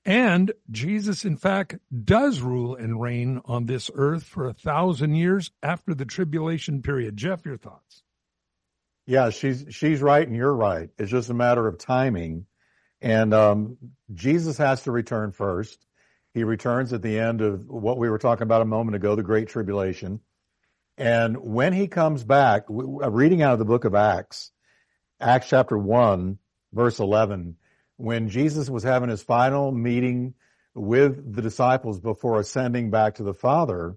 And 0.06 0.52
Jesus, 0.70 1.26
in 1.26 1.36
fact, 1.36 1.76
does 2.04 2.40
rule 2.40 2.74
and 2.74 3.02
reign 3.02 3.42
on 3.44 3.66
this 3.66 3.90
earth 3.94 4.24
for 4.24 4.46
a 4.46 4.54
thousand 4.54 5.16
years 5.16 5.50
after 5.62 5.94
the 5.94 6.06
tribulation 6.06 6.80
period. 6.80 7.18
Jeff, 7.18 7.44
your 7.44 7.58
thoughts? 7.58 8.02
Yeah, 9.10 9.30
she's 9.30 9.64
she's 9.70 10.00
right 10.00 10.24
and 10.24 10.36
you're 10.36 10.54
right. 10.54 10.88
It's 10.96 11.10
just 11.10 11.30
a 11.30 11.34
matter 11.34 11.66
of 11.66 11.78
timing. 11.78 12.46
And 13.02 13.34
um, 13.34 13.76
Jesus 14.14 14.56
has 14.58 14.84
to 14.84 14.92
return 14.92 15.32
first. 15.32 15.84
He 16.32 16.44
returns 16.44 16.92
at 16.92 17.02
the 17.02 17.18
end 17.18 17.40
of 17.40 17.66
what 17.66 17.98
we 17.98 18.08
were 18.08 18.18
talking 18.18 18.44
about 18.44 18.62
a 18.62 18.66
moment 18.66 18.94
ago, 18.94 19.16
the 19.16 19.24
Great 19.24 19.48
Tribulation. 19.48 20.20
And 20.96 21.38
when 21.38 21.72
he 21.72 21.88
comes 21.88 22.22
back, 22.22 22.66
reading 22.68 23.42
out 23.42 23.54
of 23.54 23.58
the 23.58 23.64
book 23.64 23.84
of 23.84 23.96
Acts, 23.96 24.52
Acts 25.20 25.48
chapter 25.48 25.76
1, 25.76 26.38
verse 26.72 27.00
11, 27.00 27.56
when 27.96 28.28
Jesus 28.28 28.70
was 28.70 28.84
having 28.84 29.08
his 29.08 29.24
final 29.24 29.72
meeting 29.72 30.34
with 30.72 31.34
the 31.34 31.42
disciples 31.42 31.98
before 31.98 32.38
ascending 32.38 32.90
back 32.92 33.16
to 33.16 33.24
the 33.24 33.34
Father, 33.34 33.96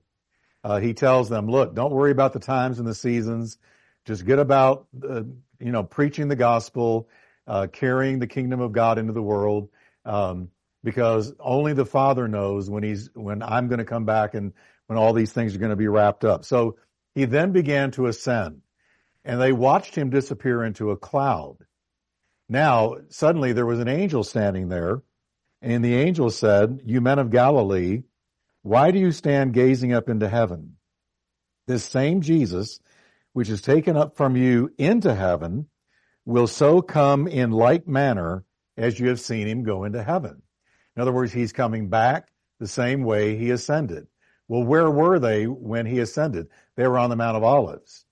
uh, 0.64 0.80
he 0.80 0.96
tells 0.96 1.30
them, 1.30 1.48
look, 1.48 1.76
don't 1.76 1.94
worry 1.94 2.12
about 2.12 2.34
the 2.34 2.40
times 2.40 2.80
and 2.80 2.88
the 2.88 2.96
seasons. 2.96 3.60
Just 4.06 4.26
get 4.26 4.40
about, 4.40 4.88
uh, 5.08 5.24
you 5.60 5.72
know, 5.72 5.84
preaching 5.84 6.28
the 6.28 6.36
gospel, 6.36 7.08
uh, 7.48 7.68
carrying 7.72 8.20
the 8.20 8.28
kingdom 8.28 8.60
of 8.60 8.74
God 8.74 8.98
into 8.98 9.14
the 9.14 9.22
world, 9.22 9.70
um, 10.06 10.50
because 10.84 11.34
only 11.40 11.74
the 11.74 11.86
Father 11.86 12.28
knows 12.28 12.70
when 12.70 12.84
he's 12.84 13.10
when 13.14 13.42
I'm 13.42 13.70
going 13.70 13.80
to 13.80 13.86
come 13.86 14.06
back 14.06 14.34
and 14.34 14.52
when 14.88 14.98
all 14.98 15.14
these 15.14 15.32
things 15.32 15.56
are 15.56 15.60
going 15.60 15.70
to 15.70 15.78
be 15.78 15.88
wrapped 15.88 16.26
up. 16.26 16.44
So 16.44 16.78
he 17.16 17.26
then 17.26 17.54
began 17.54 17.92
to 17.92 18.08
ascend, 18.08 18.62
and 19.24 19.40
they 19.40 19.54
watched 19.54 19.96
him 19.96 20.10
disappear 20.10 20.64
into 20.64 20.92
a 20.92 20.98
cloud. 20.98 21.58
Now 22.50 22.98
suddenly 23.10 23.54
there 23.54 23.66
was 23.66 23.80
an 23.80 23.88
angel 23.88 24.26
standing 24.26 24.68
there, 24.68 25.02
and 25.62 25.84
the 25.84 25.96
angel 25.96 26.30
said, 26.30 26.82
"You 26.84 27.00
men 27.00 27.20
of 27.20 27.32
Galilee, 27.32 28.04
why 28.64 28.92
do 28.92 29.00
you 29.00 29.14
stand 29.14 29.54
gazing 29.54 29.94
up 29.94 30.10
into 30.10 30.28
heaven? 30.28 30.76
This 31.68 31.86
same 31.86 32.20
Jesus." 32.20 32.82
Which 33.34 33.50
is 33.50 33.62
taken 33.62 33.98
up 33.98 34.16
from 34.16 34.36
you 34.36 34.72
into 34.78 35.14
heaven 35.14 35.68
will 36.26 36.48
so 36.48 36.82
come 36.82 37.28
in 37.28 37.52
like 37.52 37.88
manner 37.88 38.46
as 38.78 39.00
you 39.00 39.10
have 39.10 39.20
seen 39.20 39.48
him 39.48 39.64
go 39.64 39.84
into 39.84 40.02
heaven. 40.02 40.42
In 40.96 41.02
other 41.02 41.12
words, 41.12 41.34
he's 41.34 41.52
coming 41.52 41.90
back 41.90 42.30
the 42.60 42.68
same 42.68 43.04
way 43.04 43.36
he 43.36 43.52
ascended. 43.52 44.08
Well, 44.48 44.64
where 44.64 44.90
were 44.90 45.20
they 45.20 45.46
when 45.48 45.86
he 45.86 46.00
ascended? 46.00 46.48
They 46.76 46.88
were 46.88 46.98
on 46.98 47.10
the 47.10 47.16
Mount 47.16 47.38
of 47.38 47.44
Olives. 47.44 48.06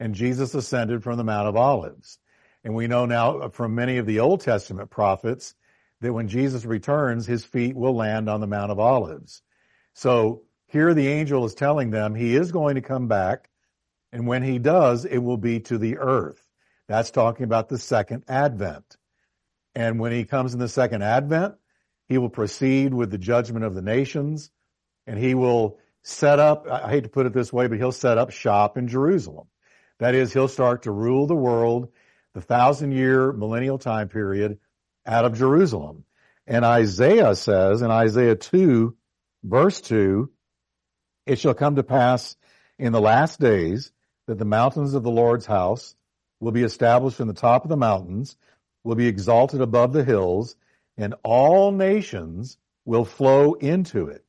And 0.00 0.14
Jesus 0.14 0.54
ascended 0.54 1.02
from 1.02 1.16
the 1.16 1.24
Mount 1.24 1.48
of 1.48 1.56
Olives. 1.56 2.18
And 2.64 2.74
we 2.74 2.86
know 2.86 3.06
now 3.06 3.48
from 3.50 3.74
many 3.74 3.98
of 3.98 4.06
the 4.06 4.20
Old 4.20 4.40
Testament 4.40 4.90
prophets 4.90 5.54
that 6.00 6.12
when 6.12 6.28
Jesus 6.28 6.64
returns, 6.64 7.26
his 7.26 7.44
feet 7.44 7.76
will 7.76 7.94
land 7.94 8.28
on 8.28 8.40
the 8.40 8.46
Mount 8.46 8.72
of 8.72 8.78
Olives. 8.78 9.42
So 9.92 10.42
here 10.66 10.94
the 10.94 11.08
angel 11.08 11.44
is 11.44 11.54
telling 11.54 11.90
them 11.90 12.14
he 12.14 12.34
is 12.34 12.50
going 12.50 12.74
to 12.74 12.80
come 12.80 13.06
back 13.06 13.50
and 14.14 14.28
when 14.28 14.44
he 14.44 14.60
does, 14.60 15.04
it 15.04 15.18
will 15.18 15.36
be 15.36 15.58
to 15.58 15.76
the 15.76 15.98
earth. 15.98 16.40
That's 16.86 17.10
talking 17.10 17.42
about 17.42 17.68
the 17.68 17.78
second 17.78 18.22
advent. 18.28 18.96
And 19.74 19.98
when 19.98 20.12
he 20.12 20.24
comes 20.24 20.54
in 20.54 20.60
the 20.60 20.68
second 20.68 21.02
advent, 21.02 21.56
he 22.06 22.18
will 22.18 22.28
proceed 22.28 22.94
with 22.94 23.10
the 23.10 23.18
judgment 23.18 23.64
of 23.64 23.74
the 23.74 23.82
nations 23.82 24.52
and 25.08 25.18
he 25.18 25.34
will 25.34 25.80
set 26.04 26.38
up, 26.38 26.68
I 26.70 26.90
hate 26.90 27.02
to 27.02 27.10
put 27.10 27.26
it 27.26 27.32
this 27.32 27.52
way, 27.52 27.66
but 27.66 27.78
he'll 27.78 27.90
set 27.90 28.16
up 28.16 28.30
shop 28.30 28.78
in 28.78 28.86
Jerusalem. 28.86 29.48
That 29.98 30.14
is, 30.14 30.32
he'll 30.32 30.46
start 30.46 30.84
to 30.84 30.92
rule 30.92 31.26
the 31.26 31.34
world, 31.34 31.88
the 32.34 32.40
thousand 32.40 32.92
year 32.92 33.32
millennial 33.32 33.78
time 33.78 34.08
period 34.08 34.60
out 35.04 35.24
of 35.24 35.36
Jerusalem. 35.36 36.04
And 36.46 36.64
Isaiah 36.64 37.34
says 37.34 37.82
in 37.82 37.90
Isaiah 37.90 38.36
2, 38.36 38.96
verse 39.42 39.80
2, 39.80 40.30
it 41.26 41.40
shall 41.40 41.54
come 41.54 41.74
to 41.74 41.82
pass 41.82 42.36
in 42.78 42.92
the 42.92 43.00
last 43.00 43.40
days 43.40 43.90
that 44.26 44.38
the 44.38 44.44
mountains 44.44 44.94
of 44.94 45.02
the 45.02 45.10
Lord's 45.10 45.46
house 45.46 45.94
will 46.40 46.52
be 46.52 46.62
established 46.62 47.20
in 47.20 47.28
the 47.28 47.34
top 47.34 47.64
of 47.64 47.68
the 47.68 47.76
mountains, 47.76 48.36
will 48.82 48.94
be 48.94 49.06
exalted 49.06 49.60
above 49.60 49.92
the 49.92 50.04
hills, 50.04 50.56
and 50.96 51.14
all 51.22 51.72
nations 51.72 52.58
will 52.84 53.04
flow 53.04 53.54
into 53.54 54.08
it. 54.08 54.24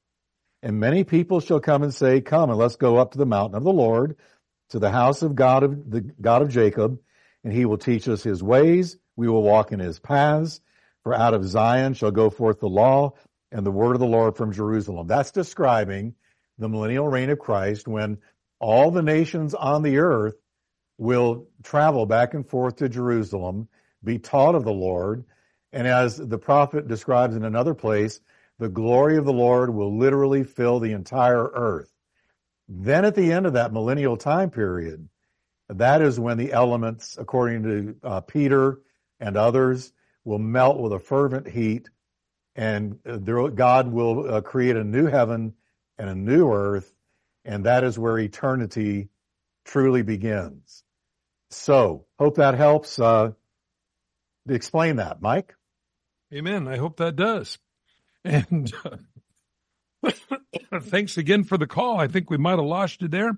And 0.64 0.80
many 0.80 1.04
people 1.04 1.39
shall 1.39 1.60
come 1.60 1.84
and 1.84 1.93
say, 1.93 2.22
Come 2.22 2.50
and 2.50 2.58
let's 2.58 2.78
go 2.78 2.98
up 2.98 3.12
to 3.12 3.18
the 3.18 3.26
mountain 3.26 3.58
of 3.58 3.64
the 3.64 3.74
Lord, 3.74 4.16
to 4.70 4.80
the 4.80 4.91
house 4.91 5.22
of 5.22 5.36
God 5.36 5.64
of 5.64 5.91
the 5.91 6.02
God 6.02 6.41
of 6.41 6.50
Jacob, 6.50 7.00
and 7.43 7.54
he 7.54 7.66
will 7.66 7.78
teach 7.78 8.08
us 8.08 8.24
his 8.24 8.41
ways. 8.41 8.98
We 9.16 9.28
will 9.30 9.43
walk 9.43 9.72
in 9.72 9.80
his 9.80 10.00
paths. 10.00 10.62
For 11.04 11.14
out 11.14 11.36
of 11.36 11.46
Zion 11.46 11.93
shall 11.93 12.10
go 12.10 12.32
forth 12.32 12.60
the 12.60 12.68
law 12.68 13.14
and 13.52 13.64
the 13.64 13.72
word 13.72 13.93
of 13.93 14.00
the 14.00 14.08
Lord 14.08 14.36
from 14.36 14.52
Jerusalem. 14.52 15.06
That's 15.06 15.32
describing 15.32 16.16
the 16.58 16.68
millennial 16.68 17.08
reign 17.08 17.30
of 17.30 17.38
Christ 17.38 17.88
when 17.88 18.18
all 18.66 18.89
the 18.89 19.03
nations 19.03 19.53
on 19.53 19.84
the 19.84 19.99
earth 19.99 20.34
will 20.97 21.47
travel 21.61 22.07
back 22.07 22.34
and 22.34 22.49
forth 22.49 22.78
to 22.78 22.89
Jerusalem, 22.89 23.68
be 24.03 24.18
taught 24.18 24.55
of 24.55 24.63
the 24.63 24.74
Lord, 24.74 25.24
and 25.72 25.88
as 25.88 26.18
the 26.18 26.39
prophet 26.39 26.88
describes 26.88 27.36
in 27.36 27.45
another 27.45 27.76
place, 27.76 28.20
the 28.57 28.68
glory 28.68 29.18
of 29.18 29.26
the 29.26 29.34
Lord 29.34 29.72
will 29.72 29.95
literally 29.95 30.43
fill 30.43 30.80
the 30.80 30.93
entire 30.93 31.45
earth. 31.53 31.93
Then 32.68 33.05
at 33.05 33.13
the 33.13 33.32
end 33.32 33.45
of 33.45 33.53
that 33.53 33.72
millennial 33.72 34.18
time 34.18 34.49
period, 34.49 35.09
that 35.70 36.01
is 36.01 36.20
when 36.20 36.39
the 36.39 36.51
elements, 36.51 37.20
according 37.20 37.61
to 37.63 37.95
uh, 38.01 38.22
Peter 38.22 38.82
and 39.20 39.38
others, 39.38 39.93
will 40.24 40.39
melt 40.39 40.80
with 40.80 40.91
a 40.91 40.99
fervent 40.99 41.47
heat, 41.47 41.88
and 42.55 42.97
there, 43.03 43.47
God 43.49 43.91
will 43.91 44.34
uh, 44.34 44.41
create 44.41 44.76
a 44.76 44.84
new 44.84 45.05
heaven 45.05 45.53
and 45.99 46.09
a 46.09 46.16
new 46.16 46.51
earth, 46.51 46.95
and 47.46 47.66
that 47.66 47.84
is 47.84 47.98
where 47.98 48.18
eternity 48.18 49.10
truly 49.66 50.02
begins. 50.02 50.84
So, 51.52 52.06
hope 52.20 52.36
that 52.36 52.56
helps 52.56 53.00
uh, 53.00 53.32
explain 54.50 54.98
that, 54.98 55.22
Mike. 55.22 55.56
Amen. 56.34 56.68
I 56.68 56.78
hope 56.78 56.98
that 56.98 57.16
does. 57.16 57.58
And 58.24 58.74
uh, 58.84 60.10
thanks 60.82 61.18
again 61.18 61.43
for 61.43 61.58
the 61.58 61.68
call. 61.68 62.00
I 62.00 62.08
think 62.08 62.30
we 62.30 62.38
might 62.38 62.58
have 62.58 62.66
lost 62.66 63.02
you 63.02 63.08
there, 63.08 63.38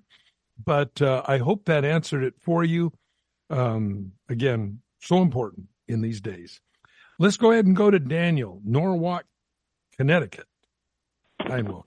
but 0.64 1.01
uh, 1.01 1.24
I 1.26 1.38
hope 1.38 1.66
that 1.66 1.86
answered 1.86 2.24
it 2.24 2.36
for 2.41 2.64
you. 2.64 2.93
Um, 3.49 4.14
again, 4.30 4.80
so 4.99 5.22
important 5.22 5.68
in 5.88 6.01
these 6.01 6.22
days. 6.22 6.60
Let's 7.20 7.38
go 7.38 7.51
ahead 7.51 7.66
and 7.66 7.76
go 7.76 7.89
to 7.89 7.99
Daniel, 7.99 8.62
Norwalk, 8.64 9.26
Connecticut. 9.97 10.47
And 11.39 11.68
welcome. 11.70 11.87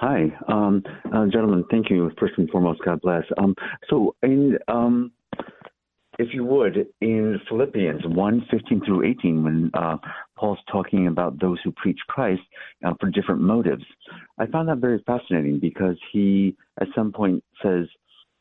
Hi, 0.00 0.30
um, 0.48 0.82
uh, 1.06 1.24
gentlemen. 1.32 1.64
Thank 1.70 1.88
you. 1.88 2.10
First 2.20 2.34
and 2.36 2.50
foremost, 2.50 2.82
God 2.84 3.00
bless. 3.00 3.22
Um, 3.38 3.54
so, 3.88 4.14
in, 4.22 4.58
um, 4.68 5.10
if 6.18 6.34
you 6.34 6.44
would, 6.44 6.86
in 7.00 7.40
Philippians 7.48 8.02
1 8.04 8.46
15 8.50 8.82
through 8.84 9.04
18, 9.04 9.42
when 9.42 9.70
uh, 9.72 9.96
Paul's 10.36 10.58
talking 10.70 11.06
about 11.06 11.40
those 11.40 11.58
who 11.64 11.72
preach 11.72 11.98
Christ 12.08 12.42
uh, 12.84 12.92
for 13.00 13.08
different 13.08 13.40
motives, 13.40 13.84
I 14.38 14.44
found 14.46 14.68
that 14.68 14.78
very 14.78 15.02
fascinating 15.06 15.60
because 15.60 15.96
he, 16.12 16.54
at 16.78 16.88
some 16.94 17.10
point, 17.10 17.42
says, 17.62 17.86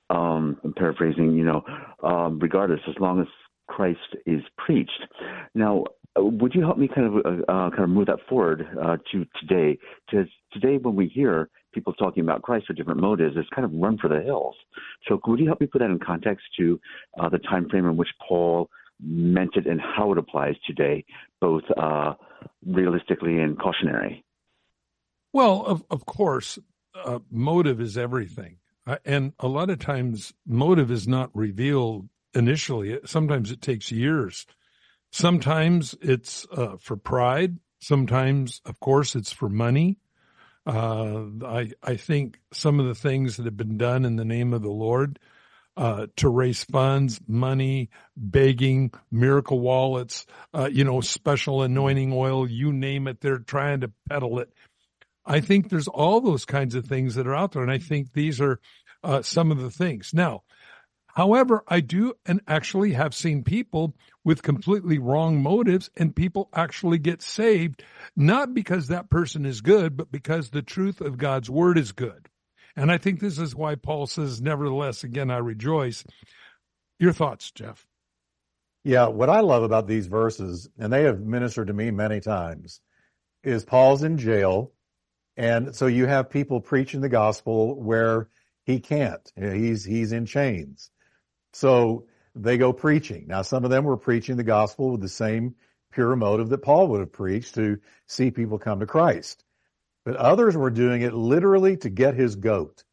um, 0.09 0.57
I'm 0.61 0.73
paraphrasing, 0.73 1.37
you 1.37 1.45
know, 1.45 1.63
um, 2.03 2.37
regardless, 2.39 2.81
as 2.89 2.95
long 2.99 3.21
as 3.21 3.27
Christ 3.67 3.99
is 4.25 4.41
preached. 4.57 5.07
Now, 5.53 5.85
would 6.17 6.53
you 6.53 6.61
help 6.61 6.77
me 6.77 6.87
kind 6.87 7.07
of 7.07 7.25
uh, 7.25 7.51
uh, 7.51 7.69
kind 7.71 7.83
of 7.83 7.89
move 7.89 8.07
that 8.07 8.19
forward 8.29 8.65
uh, 8.81 8.97
to 9.11 9.25
today? 9.39 9.77
Because 10.09 10.27
today, 10.53 10.77
when 10.77 10.95
we 10.95 11.07
hear 11.07 11.49
people 11.73 11.93
talking 11.93 12.23
about 12.23 12.41
Christ 12.41 12.67
for 12.67 12.73
different 12.73 13.01
motives, 13.01 13.35
it's 13.37 13.49
kind 13.49 13.65
of 13.65 13.71
run 13.73 13.97
for 13.97 14.07
the 14.07 14.21
hills. 14.21 14.55
So, 15.07 15.19
would 15.27 15.39
you 15.39 15.47
help 15.47 15.59
me 15.59 15.67
put 15.67 15.79
that 15.79 15.89
in 15.89 15.99
context 15.99 16.45
to 16.57 16.79
uh, 17.19 17.29
the 17.29 17.39
time 17.39 17.67
frame 17.69 17.85
in 17.85 17.97
which 17.97 18.07
Paul 18.27 18.69
meant 19.01 19.51
it 19.55 19.67
and 19.67 19.81
how 19.81 20.13
it 20.13 20.17
applies 20.17 20.55
today, 20.65 21.03
both 21.41 21.63
uh, 21.75 22.13
realistically 22.65 23.39
and 23.39 23.59
cautionary? 23.59 24.23
Well, 25.33 25.65
of 25.65 25.83
of 25.89 26.05
course, 26.05 26.57
motive 27.29 27.81
is 27.81 27.97
everything, 27.97 28.59
and 29.03 29.33
a 29.39 29.49
lot 29.49 29.69
of 29.69 29.79
times, 29.79 30.33
motive 30.47 30.89
is 30.89 31.09
not 31.09 31.29
revealed 31.33 32.07
initially. 32.33 32.99
Sometimes 33.03 33.51
it 33.51 33.61
takes 33.61 33.91
years 33.91 34.45
Sometimes 35.15 35.95
it's 36.01 36.45
uh, 36.51 36.75
for 36.77 36.97
pride. 36.97 37.57
Sometimes, 37.79 38.59
of 38.65 38.81
course, 38.81 39.15
it's 39.15 39.31
for 39.31 39.47
money. 39.47 39.97
Uh, 40.65 41.27
I 41.45 41.71
I 41.81 41.95
think 41.95 42.37
some 42.51 42.81
of 42.81 42.87
the 42.87 42.95
things 42.95 43.37
that 43.37 43.45
have 43.45 43.55
been 43.55 43.77
done 43.77 44.03
in 44.03 44.17
the 44.17 44.25
name 44.25 44.53
of 44.53 44.61
the 44.61 44.67
Lord 44.67 45.17
uh, 45.77 46.07
to 46.17 46.27
raise 46.27 46.65
funds, 46.65 47.21
money, 47.29 47.91
begging, 48.17 48.91
miracle 49.09 49.61
wallets, 49.61 50.25
uh, 50.53 50.69
you 50.69 50.83
know, 50.83 50.99
special 50.99 51.61
anointing 51.61 52.11
oil, 52.11 52.45
you 52.45 52.73
name 52.73 53.07
it, 53.07 53.21
they're 53.21 53.37
trying 53.37 53.79
to 53.79 53.93
peddle 54.09 54.39
it. 54.39 54.51
I 55.25 55.39
think 55.39 55.69
there's 55.69 55.87
all 55.87 56.19
those 56.19 56.43
kinds 56.43 56.75
of 56.75 56.87
things 56.87 57.15
that 57.15 57.25
are 57.25 57.35
out 57.35 57.53
there, 57.53 57.63
and 57.63 57.71
I 57.71 57.77
think 57.77 58.11
these 58.11 58.41
are 58.41 58.59
uh, 59.01 59.21
some 59.21 59.49
of 59.49 59.61
the 59.61 59.71
things. 59.71 60.11
Now, 60.13 60.43
However, 61.15 61.63
I 61.65 61.79
do 61.79 62.13
and 62.25 62.41
actually 62.45 62.91
have 62.91 63.15
seen 63.15 63.43
people 63.43 63.95
with 64.25 64.43
completely 64.43 64.97
wrong 64.97 65.41
motives 65.41 65.89
and 65.95 66.13
people 66.13 66.49
actually 66.53 66.97
get 66.97 67.21
saved, 67.21 67.83
not 68.17 68.53
because 68.53 68.89
that 68.89 69.09
person 69.09 69.45
is 69.45 69.61
good, 69.61 69.95
but 69.95 70.11
because 70.11 70.49
the 70.49 70.61
truth 70.61 70.99
of 70.99 71.17
God's 71.17 71.49
word 71.49 71.77
is 71.77 71.93
good. 71.93 72.27
And 72.75 72.91
I 72.91 72.97
think 72.97 73.21
this 73.21 73.39
is 73.39 73.55
why 73.55 73.75
Paul 73.75 74.07
says, 74.07 74.41
nevertheless, 74.41 75.05
again, 75.05 75.31
I 75.31 75.37
rejoice. 75.37 76.03
Your 76.99 77.13
thoughts, 77.13 77.49
Jeff? 77.51 77.87
Yeah, 78.83 79.07
what 79.07 79.29
I 79.29 79.39
love 79.39 79.63
about 79.63 79.87
these 79.87 80.07
verses, 80.07 80.69
and 80.77 80.91
they 80.91 81.03
have 81.03 81.21
ministered 81.21 81.67
to 81.67 81.73
me 81.73 81.91
many 81.91 82.19
times, 82.19 82.81
is 83.41 83.63
Paul's 83.63 84.03
in 84.03 84.17
jail. 84.17 84.73
And 85.37 85.73
so 85.73 85.87
you 85.87 86.07
have 86.07 86.29
people 86.29 86.59
preaching 86.59 86.99
the 86.99 87.09
gospel 87.09 87.81
where 87.81 88.27
he 88.65 88.81
can't. 88.81 89.31
He's, 89.37 89.85
he's 89.85 90.11
in 90.11 90.25
chains. 90.25 90.91
So 91.55 92.03
they 92.35 92.57
go 92.57 92.73
preaching. 92.73 93.27
Now, 93.27 93.41
some 93.41 93.63
of 93.63 93.71
them 93.71 93.85
were 93.85 93.95
preaching 93.95 94.35
the 94.35 94.43
gospel 94.43 94.91
with 94.91 94.99
the 94.99 95.07
same 95.07 95.55
pure 95.93 96.13
motive 96.17 96.49
that 96.49 96.57
Paul 96.57 96.89
would 96.89 96.99
have 96.99 97.13
preached 97.13 97.55
to 97.55 97.79
see 98.07 98.29
people 98.29 98.59
come 98.59 98.81
to 98.81 98.85
Christ. 98.85 99.41
But 100.03 100.17
others 100.17 100.57
were 100.57 100.69
doing 100.69 101.01
it 101.01 101.13
literally 101.13 101.77
to 101.77 101.89
get 101.89 102.13
his 102.13 102.35
goat. 102.35 102.83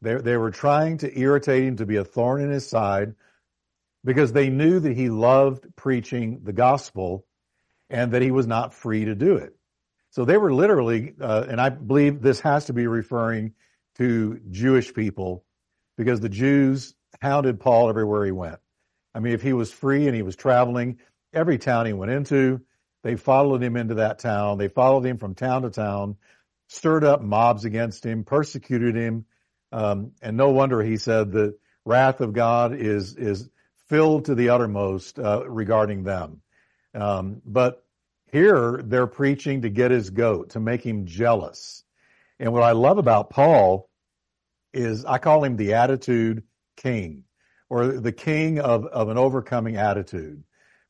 They, 0.00 0.14
they 0.14 0.38
were 0.38 0.50
trying 0.50 0.96
to 0.98 1.18
irritate 1.18 1.64
him, 1.64 1.76
to 1.76 1.84
be 1.84 1.96
a 1.96 2.04
thorn 2.04 2.40
in 2.40 2.50
his 2.50 2.66
side, 2.66 3.16
because 4.02 4.32
they 4.32 4.48
knew 4.48 4.80
that 4.80 4.96
he 4.96 5.10
loved 5.10 5.76
preaching 5.76 6.40
the 6.42 6.54
gospel 6.54 7.26
and 7.90 8.12
that 8.12 8.22
he 8.22 8.30
was 8.30 8.46
not 8.46 8.72
free 8.72 9.04
to 9.04 9.14
do 9.14 9.36
it. 9.36 9.54
So 10.08 10.24
they 10.24 10.38
were 10.38 10.54
literally, 10.54 11.12
uh, 11.20 11.44
and 11.50 11.60
I 11.60 11.68
believe 11.68 12.22
this 12.22 12.40
has 12.40 12.64
to 12.64 12.72
be 12.72 12.86
referring 12.86 13.52
to 13.96 14.40
Jewish 14.50 14.94
people 14.94 15.44
because 15.98 16.20
the 16.20 16.30
Jews 16.30 16.94
hounded 17.20 17.60
Paul 17.60 17.88
everywhere 17.88 18.24
he 18.24 18.32
went. 18.32 18.58
I 19.14 19.20
mean, 19.20 19.32
if 19.32 19.42
he 19.42 19.52
was 19.52 19.72
free 19.72 20.06
and 20.06 20.14
he 20.14 20.22
was 20.22 20.36
traveling, 20.36 20.98
every 21.32 21.58
town 21.58 21.86
he 21.86 21.92
went 21.92 22.12
into, 22.12 22.60
they 23.02 23.16
followed 23.16 23.62
him 23.62 23.76
into 23.76 23.94
that 23.94 24.18
town. 24.18 24.58
They 24.58 24.68
followed 24.68 25.04
him 25.04 25.18
from 25.18 25.34
town 25.34 25.62
to 25.62 25.70
town, 25.70 26.16
stirred 26.68 27.04
up 27.04 27.22
mobs 27.22 27.64
against 27.64 28.04
him, 28.04 28.24
persecuted 28.24 28.96
him. 28.96 29.24
Um, 29.72 30.12
and 30.20 30.36
no 30.36 30.50
wonder 30.50 30.82
he 30.82 30.96
said 30.96 31.30
the 31.30 31.56
wrath 31.84 32.20
of 32.20 32.32
God 32.32 32.74
is, 32.74 33.16
is 33.16 33.48
filled 33.88 34.26
to 34.26 34.34
the 34.34 34.50
uttermost, 34.50 35.18
uh, 35.18 35.48
regarding 35.48 36.02
them. 36.02 36.42
Um, 36.94 37.42
but 37.44 37.84
here 38.32 38.80
they're 38.84 39.06
preaching 39.06 39.62
to 39.62 39.70
get 39.70 39.90
his 39.90 40.10
goat, 40.10 40.50
to 40.50 40.60
make 40.60 40.84
him 40.84 41.06
jealous. 41.06 41.84
And 42.38 42.52
what 42.52 42.62
I 42.62 42.72
love 42.72 42.98
about 42.98 43.30
Paul 43.30 43.88
is 44.74 45.04
I 45.04 45.18
call 45.18 45.44
him 45.44 45.56
the 45.56 45.74
attitude 45.74 46.42
king 46.76 47.24
or 47.68 47.86
the 47.86 48.12
king 48.12 48.60
of, 48.60 48.86
of 48.86 49.08
an 49.08 49.18
overcoming 49.18 49.76
attitude. 49.76 50.42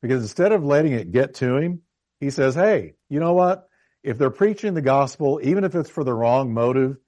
Because 0.03 0.23
instead 0.23 0.53
of 0.53 0.65
letting 0.65 0.93
it 0.93 1.11
get 1.11 1.35
to 1.35 1.57
him, 1.57 1.83
he 2.21 2.31
says, 2.31 2.55
Hey, 2.55 2.95
you 3.09 3.21
know 3.21 3.33
what? 3.33 3.69
If 4.03 4.19
they're 4.19 4.31
preaching 4.31 4.75
the 4.75 4.83
gospel, 4.83 5.41
even 5.43 5.65
if 5.65 5.75
it's 5.75 5.91
for 5.91 6.05
the 6.05 6.15
wrong 6.15 6.53
motive, 6.53 6.99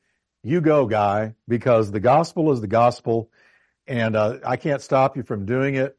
you 0.42 0.60
go, 0.60 0.86
guy, 0.86 1.34
because 1.46 1.90
the 1.90 2.00
gospel 2.00 2.50
is 2.52 2.60
the 2.60 2.66
gospel, 2.66 3.30
and 3.86 4.16
uh, 4.16 4.38
I 4.44 4.56
can't 4.56 4.82
stop 4.82 5.16
you 5.16 5.22
from 5.22 5.46
doing 5.46 5.74
it. 5.74 5.96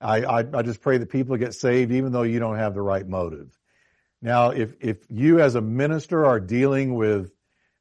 I, 0.00 0.22
I, 0.22 0.38
I 0.38 0.62
just 0.62 0.80
pray 0.80 0.98
that 0.98 1.10
people 1.10 1.36
get 1.36 1.54
saved, 1.54 1.92
even 1.92 2.12
though 2.12 2.22
you 2.22 2.38
don't 2.38 2.56
have 2.56 2.74
the 2.74 2.82
right 2.82 3.06
motive. 3.06 3.50
Now, 4.22 4.50
if 4.50 4.74
if 4.80 4.98
you 5.08 5.40
as 5.40 5.54
a 5.54 5.60
minister 5.60 6.24
are 6.24 6.40
dealing 6.40 6.94
with 6.94 7.30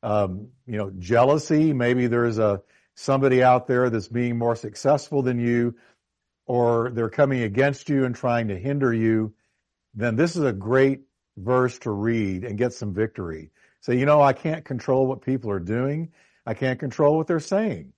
um, 0.04 0.50
you 0.66 0.78
know, 0.78 0.91
jealousy. 0.97 1.74
Maybe 1.74 2.08
there's 2.08 2.38
a 2.38 2.62
somebody 3.00 3.41
out 3.41 3.66
there 3.66 3.89
that's 3.89 4.10
being 4.10 4.38
more 4.38 4.58
successful 4.58 5.22
than 5.22 5.39
you, 5.39 5.74
or 6.45 6.91
they're 6.91 7.10
coming 7.10 7.43
against 7.43 7.88
you 7.88 8.04
and 8.04 8.14
trying 8.14 8.50
to 8.50 8.60
hinder 8.60 8.93
you. 8.93 9.34
Then 9.93 10.18
this 10.18 10.36
is 10.36 10.43
a 10.43 10.52
great 10.52 11.02
verse 11.38 11.80
to 11.80 11.91
read 11.91 12.43
and 12.43 12.58
get 12.58 12.74
some 12.74 12.93
victory. 12.93 13.52
Say, 13.80 13.97
you 13.97 14.06
know, 14.06 14.22
I 14.22 14.34
can't 14.34 14.66
control 14.66 15.08
what 15.08 15.22
people 15.22 15.50
are 15.50 15.62
doing. 15.62 16.12
I 16.45 16.54
can't 16.54 16.78
control 16.80 17.16
what 17.16 17.28
they're 17.28 17.39
saying. 17.39 17.93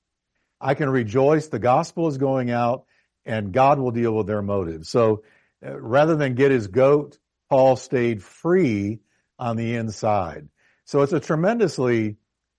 I 0.60 0.76
can 0.76 0.90
rejoice. 0.90 1.48
The 1.48 1.58
gospel 1.58 2.08
is 2.08 2.20
going 2.20 2.52
out 2.52 2.86
and 3.26 3.52
God 3.52 3.80
will 3.80 3.92
deal 3.92 4.16
with 4.16 4.28
their 4.28 4.44
motives. 4.44 4.90
So 4.90 5.24
uh, 5.66 5.80
rather 5.80 6.16
than 6.16 6.36
get 6.36 6.52
his 6.52 6.68
goat, 6.68 7.18
Paul 7.50 7.76
stayed 7.76 8.22
free 8.22 9.00
on 9.40 9.58
the 9.58 9.76
inside. 9.76 10.50
So 10.86 11.02
it's 11.02 11.14
a 11.14 11.20
tremendously 11.20 12.18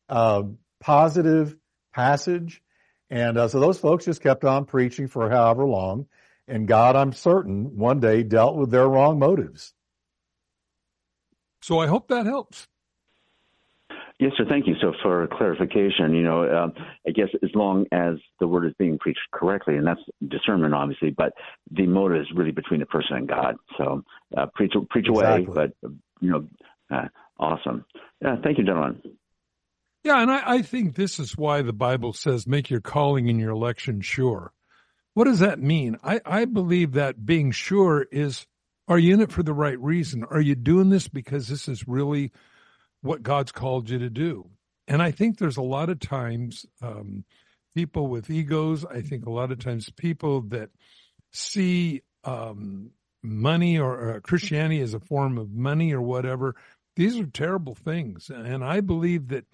uh, 0.08 0.42
positive 0.80 1.56
passage. 1.92 2.62
And 3.10 3.36
uh, 3.36 3.48
so 3.48 3.60
those 3.60 3.78
folks 3.78 4.04
just 4.06 4.22
kept 4.22 4.44
on 4.44 4.64
preaching 4.64 5.08
for 5.08 5.30
however 5.30 5.64
long. 5.64 6.06
And 6.48 6.66
God, 6.66 6.96
I'm 6.96 7.12
certain, 7.12 7.76
one 7.76 8.00
day 8.00 8.22
dealt 8.22 8.56
with 8.56 8.70
their 8.70 8.88
wrong 8.88 9.18
motives. 9.18 9.74
So 11.62 11.78
I 11.78 11.86
hope 11.86 12.08
that 12.08 12.26
helps. 12.26 12.66
Yes, 14.18 14.32
sir. 14.36 14.44
Thank 14.48 14.68
you. 14.68 14.74
So, 14.80 14.92
for 15.02 15.26
clarification, 15.26 16.14
you 16.14 16.22
know, 16.22 16.44
uh, 16.44 16.68
I 17.06 17.10
guess 17.10 17.28
as 17.42 17.50
long 17.56 17.86
as 17.90 18.14
the 18.38 18.46
word 18.46 18.66
is 18.66 18.72
being 18.78 18.96
preached 18.96 19.20
correctly, 19.32 19.76
and 19.76 19.84
that's 19.84 20.00
discernment, 20.28 20.74
obviously, 20.74 21.10
but 21.10 21.32
the 21.72 21.86
motive 21.86 22.20
is 22.20 22.26
really 22.32 22.52
between 22.52 22.78
the 22.78 22.86
person 22.86 23.16
and 23.16 23.28
God. 23.28 23.56
So, 23.76 24.04
uh, 24.36 24.46
preach, 24.54 24.74
preach 24.90 25.08
exactly. 25.08 25.46
away, 25.46 25.72
but 25.82 25.90
you 26.20 26.30
know, 26.30 26.46
uh, 26.88 27.08
awesome. 27.40 27.84
Yeah, 28.20 28.36
thank 28.44 28.58
you, 28.58 28.64
gentlemen. 28.64 29.02
Yeah, 30.04 30.20
and 30.20 30.30
I, 30.30 30.54
I 30.54 30.62
think 30.62 30.94
this 30.94 31.18
is 31.18 31.36
why 31.36 31.62
the 31.62 31.72
Bible 31.72 32.12
says, 32.12 32.46
"Make 32.46 32.70
your 32.70 32.80
calling 32.80 33.28
and 33.28 33.38
your 33.38 33.50
election 33.50 34.00
sure." 34.00 34.52
What 35.14 35.24
does 35.24 35.40
that 35.40 35.60
mean? 35.60 35.98
I, 36.02 36.20
I 36.24 36.44
believe 36.46 36.92
that 36.92 37.26
being 37.26 37.50
sure 37.50 38.06
is, 38.10 38.46
are 38.88 38.98
you 38.98 39.12
in 39.12 39.20
it 39.20 39.30
for 39.30 39.42
the 39.42 39.52
right 39.52 39.78
reason? 39.78 40.24
Are 40.24 40.40
you 40.40 40.54
doing 40.54 40.88
this 40.88 41.06
because 41.06 41.48
this 41.48 41.68
is 41.68 41.86
really 41.86 42.32
what 43.02 43.22
God's 43.22 43.52
called 43.52 43.90
you 43.90 43.98
to 43.98 44.08
do. 44.08 44.48
And 44.88 45.02
I 45.02 45.10
think 45.10 45.36
there's 45.38 45.56
a 45.58 45.62
lot 45.62 45.90
of 45.90 46.00
times 46.00 46.64
um, 46.80 47.24
people 47.74 48.06
with 48.06 48.30
egos, 48.30 48.84
I 48.84 49.02
think 49.02 49.26
a 49.26 49.30
lot 49.30 49.52
of 49.52 49.58
times 49.58 49.90
people 49.90 50.42
that 50.48 50.70
see 51.32 52.02
um, 52.24 52.90
money 53.22 53.78
or 53.78 54.16
uh, 54.16 54.20
Christianity 54.20 54.80
as 54.80 54.94
a 54.94 55.00
form 55.00 55.38
of 55.38 55.52
money 55.52 55.92
or 55.92 56.00
whatever, 56.00 56.54
these 56.96 57.18
are 57.18 57.26
terrible 57.26 57.74
things. 57.74 58.30
And 58.30 58.64
I 58.64 58.80
believe 58.80 59.28
that 59.28 59.44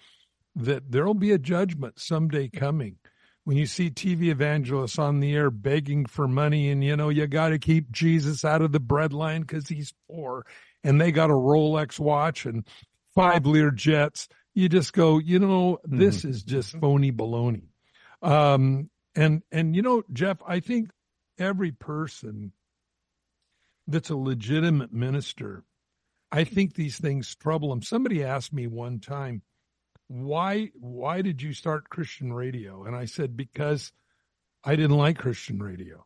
that 0.55 0.91
there'll 0.91 1.13
be 1.13 1.31
a 1.31 1.37
judgment 1.37 1.99
someday 1.99 2.49
coming 2.49 2.97
when 3.43 3.57
you 3.57 3.65
see 3.65 3.89
TV 3.89 4.27
evangelists 4.29 4.99
on 4.99 5.19
the 5.19 5.33
air 5.33 5.49
begging 5.49 6.05
for 6.05 6.27
money 6.27 6.69
and 6.69 6.83
you 6.83 6.95
know 6.95 7.09
you 7.09 7.25
got 7.27 7.49
to 7.49 7.59
keep 7.59 7.91
Jesus 7.91 8.45
out 8.45 8.61
of 8.61 8.71
the 8.71 8.79
breadline 8.79 9.41
because 9.41 9.67
he's 9.67 9.93
poor 10.09 10.45
and 10.83 10.99
they 10.99 11.11
got 11.11 11.29
a 11.29 11.33
Rolex 11.33 11.99
watch 11.99 12.45
and 12.45 12.67
five 13.15 13.45
Lear 13.45 13.71
jets. 13.71 14.27
You 14.53 14.69
just 14.69 14.93
go, 14.93 15.19
you 15.19 15.39
know, 15.39 15.79
this 15.83 16.19
mm-hmm. 16.19 16.29
is 16.29 16.43
just 16.43 16.77
phony 16.77 17.11
baloney. 17.11 17.69
Um, 18.21 18.89
and 19.15 19.41
and 19.51 19.75
you 19.75 19.81
know, 19.81 20.03
Jeff, 20.11 20.37
I 20.45 20.59
think 20.59 20.89
every 21.37 21.71
person 21.71 22.51
that's 23.87 24.09
a 24.09 24.15
legitimate 24.15 24.93
minister, 24.93 25.63
I 26.31 26.43
think 26.43 26.73
these 26.75 26.97
things 26.97 27.35
trouble 27.35 27.69
them. 27.69 27.81
Somebody 27.81 28.23
asked 28.23 28.53
me 28.53 28.67
one 28.67 28.99
time, 28.99 29.41
why 30.09 30.71
why 30.73 31.21
did 31.21 31.41
you 31.41 31.53
start 31.53 31.89
Christian 31.89 32.33
radio? 32.33 32.83
And 32.83 32.95
I 32.95 33.05
said 33.05 33.37
because 33.37 33.93
I 34.63 34.75
didn't 34.75 34.97
like 34.97 35.19
Christian 35.19 35.61
radio. 35.61 36.05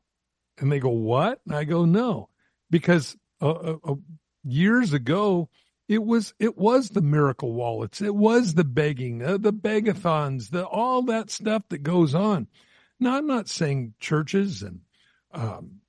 And 0.60 0.72
they 0.72 0.80
go, 0.80 0.90
what? 0.90 1.42
And 1.48 1.56
I 1.56 1.64
go, 1.64 1.86
no, 1.86 2.30
because 2.70 3.18
uh, 3.42 3.50
uh, 3.50 3.78
uh 3.84 3.96
years 4.44 4.94
ago 4.94 5.50
it 5.88 6.04
was 6.04 6.34
it 6.38 6.58
was 6.58 6.90
the 6.90 7.02
miracle 7.02 7.54
wallets, 7.54 8.02
it 8.02 8.14
was 8.14 8.54
the 8.54 8.64
begging, 8.64 9.24
uh, 9.24 9.38
the 9.38 9.54
begathons, 9.54 10.50
the 10.50 10.66
all 10.66 11.02
that 11.04 11.32
stuff 11.32 11.64
that 11.70 11.84
goes 11.84 12.14
on. 12.14 12.48
Now, 13.00 13.18
I'm 13.18 13.28
not 13.28 13.50
saying 13.50 13.96
churches 14.00 14.62
and 14.62 14.82
um, 15.34 15.82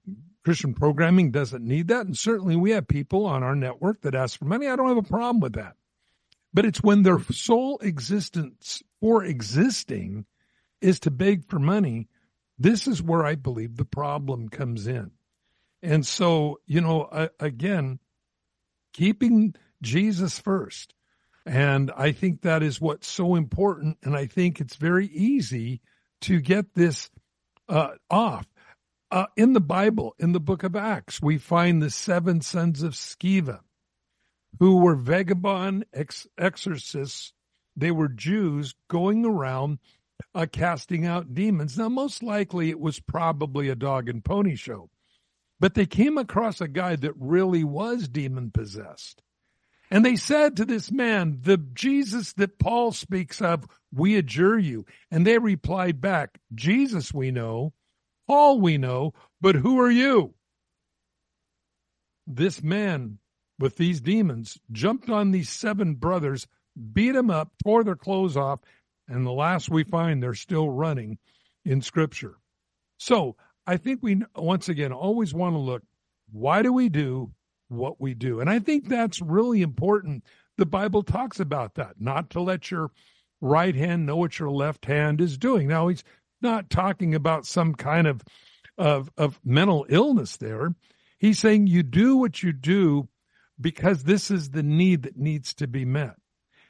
Christian 0.45 0.75
programming 0.75 1.31
doesn't 1.31 1.65
need 1.65 1.89
that, 1.89 2.07
and 2.07 2.17
certainly 2.17 2.57
we 2.57 2.73
have 2.73 2.89
people 2.89 3.27
on 3.27 3.43
our 3.43 3.55
network 3.55 4.03
that 4.03 4.15
ask 4.15 4.39
for 4.39 4.45
money. 4.45 4.69
I 4.69 4.77
don't 4.77 4.89
have 4.89 4.97
a 4.97 5.03
problem 5.03 5.41
with 5.41 5.55
that, 5.55 5.77
but 6.55 6.65
it's 6.65 6.83
when 6.83 7.03
their 7.03 7.19
sole 7.33 7.79
existence 7.81 8.83
for 9.01 9.25
existing 9.25 10.25
is 10.81 11.01
to 11.01 11.11
beg 11.11 11.49
for 11.49 11.59
money. 11.59 12.09
This 12.59 12.87
is 12.87 13.03
where 13.03 13.27
I 13.27 13.35
believe 13.35 13.77
the 13.77 13.85
problem 13.85 14.49
comes 14.49 14.87
in. 14.87 15.11
And 15.83 16.07
so, 16.07 16.61
you 16.65 16.81
know, 16.81 17.29
again, 17.41 17.99
keeping 18.93 19.55
Jesus 19.83 20.39
first. 20.39 20.95
And 21.45 21.91
I 21.95 22.13
think 22.13 22.41
that 22.41 22.63
is 22.63 22.81
what's 22.81 23.09
so 23.09 23.35
important. 23.35 23.99
And 24.03 24.17
I 24.17 24.27
think 24.27 24.61
it's 24.61 24.77
very 24.77 25.09
easy 25.09 25.83
to 26.23 26.41
get 26.41 26.75
this 26.75 27.11
uh, 27.69 27.91
off. 28.09 28.47
Uh, 29.11 29.27
in 29.37 29.53
the 29.53 29.61
Bible, 29.61 30.15
in 30.19 30.33
the 30.33 30.41
book 30.41 30.63
of 30.63 30.75
Acts, 30.75 31.21
we 31.21 31.37
find 31.37 31.83
the 31.83 31.91
seven 31.91 32.41
sons 32.41 32.83
of 32.83 32.95
Sceva, 32.95 33.61
who 34.59 34.77
were 34.77 34.95
vagabond 34.95 35.87
ex- 35.93 36.27
exorcists. 36.39 37.33
They 37.77 37.91
were 37.91 38.09
Jews 38.09 38.75
going 38.89 39.25
around 39.25 39.79
uh, 40.35 40.47
casting 40.51 41.07
out 41.07 41.35
demons. 41.35 41.77
Now, 41.77 41.89
most 41.89 42.23
likely 42.23 42.71
it 42.71 42.81
was 42.81 43.01
probably 43.01 43.69
a 43.69 43.75
dog 43.75 44.09
and 44.09 44.25
pony 44.25 44.55
show, 44.55 44.91
but 45.59 45.75
they 45.75 45.87
came 45.87 46.19
across 46.19 46.61
a 46.61 46.69
guy 46.69 46.97
that 46.97 47.15
really 47.19 47.65
was 47.65 48.09
demon 48.09 48.51
possessed. 48.51 49.23
And 49.91 50.05
they 50.05 50.17
said 50.17 50.57
to 50.57 50.65
this 50.65 50.91
man, 50.91 51.41
the 51.43 51.59
Jesus 51.59 52.33
that 52.35 52.59
Paul 52.59 52.93
speaks 52.93 53.41
of, 53.43 53.67
we 53.93 54.17
adjure 54.17 54.59
you. 54.59 54.87
And 55.11 55.27
they 55.27 55.39
replied 55.39 56.01
back, 56.01 56.39
Jesus 56.55 57.13
we 57.13 57.31
know, 57.31 57.73
Paul 58.27 58.61
we 58.61 58.79
know, 58.79 59.15
but 59.41 59.55
who 59.55 59.79
are 59.81 59.91
you? 59.91 60.35
This 62.27 62.63
man 62.63 63.19
with 63.59 63.77
these 63.77 64.01
demons 64.01 64.59
jumped 64.73 65.09
on 65.11 65.31
these 65.31 65.49
seven 65.49 65.95
brothers, 65.95 66.47
beat 66.93 67.13
them 67.13 67.31
up, 67.31 67.53
tore 67.63 67.85
their 67.85 67.97
clothes 67.97 68.37
off, 68.37 68.61
and 69.09 69.25
the 69.25 69.33
last 69.33 69.69
we 69.69 69.85
find 69.85 70.23
they're 70.23 70.35
still 70.35 70.69
running 70.69 71.19
in 71.65 71.81
scripture. 71.81 72.37
So 72.99 73.37
I 73.67 73.77
think 73.77 74.01
we 74.03 74.23
once 74.35 74.69
again 74.69 74.93
always 74.93 75.33
want 75.35 75.55
to 75.55 75.59
look, 75.59 75.83
why 76.33 76.63
do 76.63 76.73
we 76.73 76.89
do 76.89 77.33
what 77.69 78.01
we 78.01 78.15
do. 78.15 78.41
And 78.41 78.49
I 78.49 78.59
think 78.59 78.89
that's 78.89 79.21
really 79.21 79.63
important. 79.63 80.25
The 80.57 80.67
Bible 80.67 81.03
talks 81.03 81.41
about 81.41 81.75
that, 81.75 81.95
not 81.99 82.31
to 82.31 82.41
let 82.41 82.71
your 82.71 82.91
right 83.41 83.75
hand 83.75 84.07
know 84.07 84.17
what 84.17 84.39
your 84.39 84.51
left 84.51 84.87
hand 84.87 85.21
is 85.21 85.37
doing. 85.37 85.69
Now, 85.69 85.89
he's 85.89 86.05
not 86.41 86.71
talking 86.71 87.15
about 87.15 87.47
some 87.47 87.75
kind 87.75 88.07
of, 88.07 88.23
of, 88.79 89.11
of 89.17 89.41
mental 89.45 89.87
illness 89.89 90.37
there. 90.37 90.75
He's 91.19 91.39
saying 91.39 91.67
you 91.67 91.83
do 91.83 92.17
what 92.17 92.43
you 92.43 92.53
do 92.53 93.09
because 93.61 94.05
this 94.05 94.31
is 94.31 94.51
the 94.51 94.63
need 94.63 95.03
that 95.03 95.17
needs 95.17 95.55
to 95.55 95.67
be 95.67 95.85
met. 95.85 96.17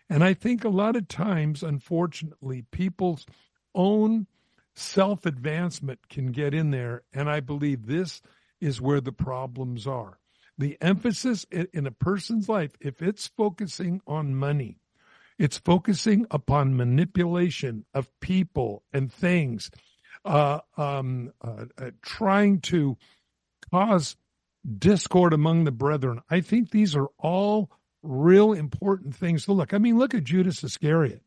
And 0.09 0.23
I 0.23 0.35
think 0.35 0.65
a 0.65 0.69
lot 0.69 0.97
of 0.97 1.09
times, 1.09 1.63
unfortunately, 1.63 2.63
people's 2.71 3.27
own 3.75 4.27
self 4.75 5.25
advancement 5.25 6.09
can 6.09 6.33
get 6.33 6.53
in 6.55 6.71
there. 6.71 7.03
And 7.13 7.31
I 7.31 7.41
believe 7.41 7.87
this 7.87 8.21
is 8.61 8.81
where 8.81 9.01
the 9.01 9.13
problems 9.13 9.87
are 9.87 10.19
the 10.57 10.79
emphasis 10.81 11.45
in 11.51 11.87
a 11.87 11.91
person's 11.91 12.49
life, 12.49 12.73
if 12.81 13.03
it's 13.03 13.27
focusing 13.27 14.01
on 14.07 14.35
money, 14.35 14.79
it's 15.39 15.59
focusing 15.59 16.27
upon 16.31 16.77
manipulation 16.77 17.85
of 17.93 18.09
people 18.21 18.85
and 18.93 19.13
things, 19.13 19.71
uh, 20.25 20.61
um, 20.77 21.33
uh, 21.43 21.67
uh, 21.77 21.91
trying 22.03 22.61
to 22.61 22.97
cause 23.73 24.17
discord 24.79 25.33
among 25.33 25.65
the 25.65 25.73
brethren. 25.73 26.21
I 26.31 26.41
think 26.41 26.71
these 26.71 26.97
are 26.97 27.09
all 27.19 27.71
real 28.03 28.53
important 28.53 29.15
things 29.15 29.45
to 29.45 29.53
look. 29.53 29.75
I 29.75 29.79
mean, 29.79 29.99
look 29.99 30.15
at 30.15 30.25
Judas 30.25 30.63
Iscariot. 30.63 31.23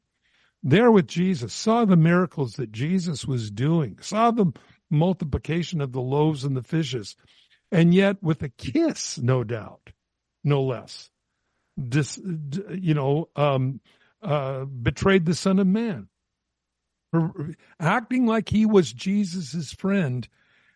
There 0.63 0.91
with 0.91 1.07
Jesus, 1.07 1.53
saw 1.53 1.85
the 1.85 1.95
miracles 1.95 2.53
that 2.53 2.71
Jesus 2.71 3.25
was 3.25 3.51
doing, 3.51 3.99
saw 4.01 4.31
the 4.31 4.51
multiplication 4.89 5.81
of 5.81 5.91
the 5.91 6.01
loaves 6.01 6.43
and 6.43 6.57
the 6.57 6.63
fishes 6.63 7.15
and 7.71 7.93
yet 7.93 8.21
with 8.21 8.41
a 8.43 8.49
kiss, 8.49 9.17
no 9.17 9.43
doubt, 9.43 9.91
no 10.43 10.63
less, 10.63 11.09
dis, 11.77 12.19
you 12.71 12.93
know, 12.93 13.29
um, 13.35 13.81
uh, 14.21 14.65
betrayed 14.65 15.25
the 15.25 15.35
Son 15.35 15.59
of 15.59 15.67
Man, 15.67 16.07
acting 17.79 18.25
like 18.25 18.49
he 18.49 18.65
was 18.65 18.91
Jesus's 18.91 19.73
friend, 19.73 20.27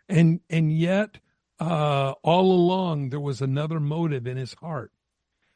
and 0.10 0.42
and 0.50 0.72
yet 0.78 1.20
uh, 1.62 2.16
all 2.24 2.52
along 2.52 3.10
there 3.10 3.20
was 3.20 3.40
another 3.40 3.80
motive 3.80 4.26
in 4.26 4.36
his 4.36 4.56
heart. 4.56 4.92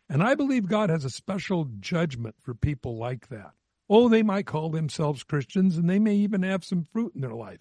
And 0.08 0.22
I 0.22 0.36
believe 0.36 0.68
God 0.68 0.92
has 0.92 1.04
a 1.04 1.10
special 1.10 1.68
judgment 1.80 2.36
for 2.40 2.54
people 2.54 2.98
like 2.98 3.28
that. 3.30 3.54
Oh, 3.90 4.08
they 4.08 4.22
might 4.22 4.46
call 4.46 4.70
themselves 4.70 5.24
Christians 5.24 5.78
and 5.78 5.90
they 5.90 5.98
may 5.98 6.14
even 6.14 6.44
have 6.44 6.64
some 6.64 6.86
fruit 6.94 7.14
in 7.16 7.22
their 7.22 7.34
life. 7.34 7.60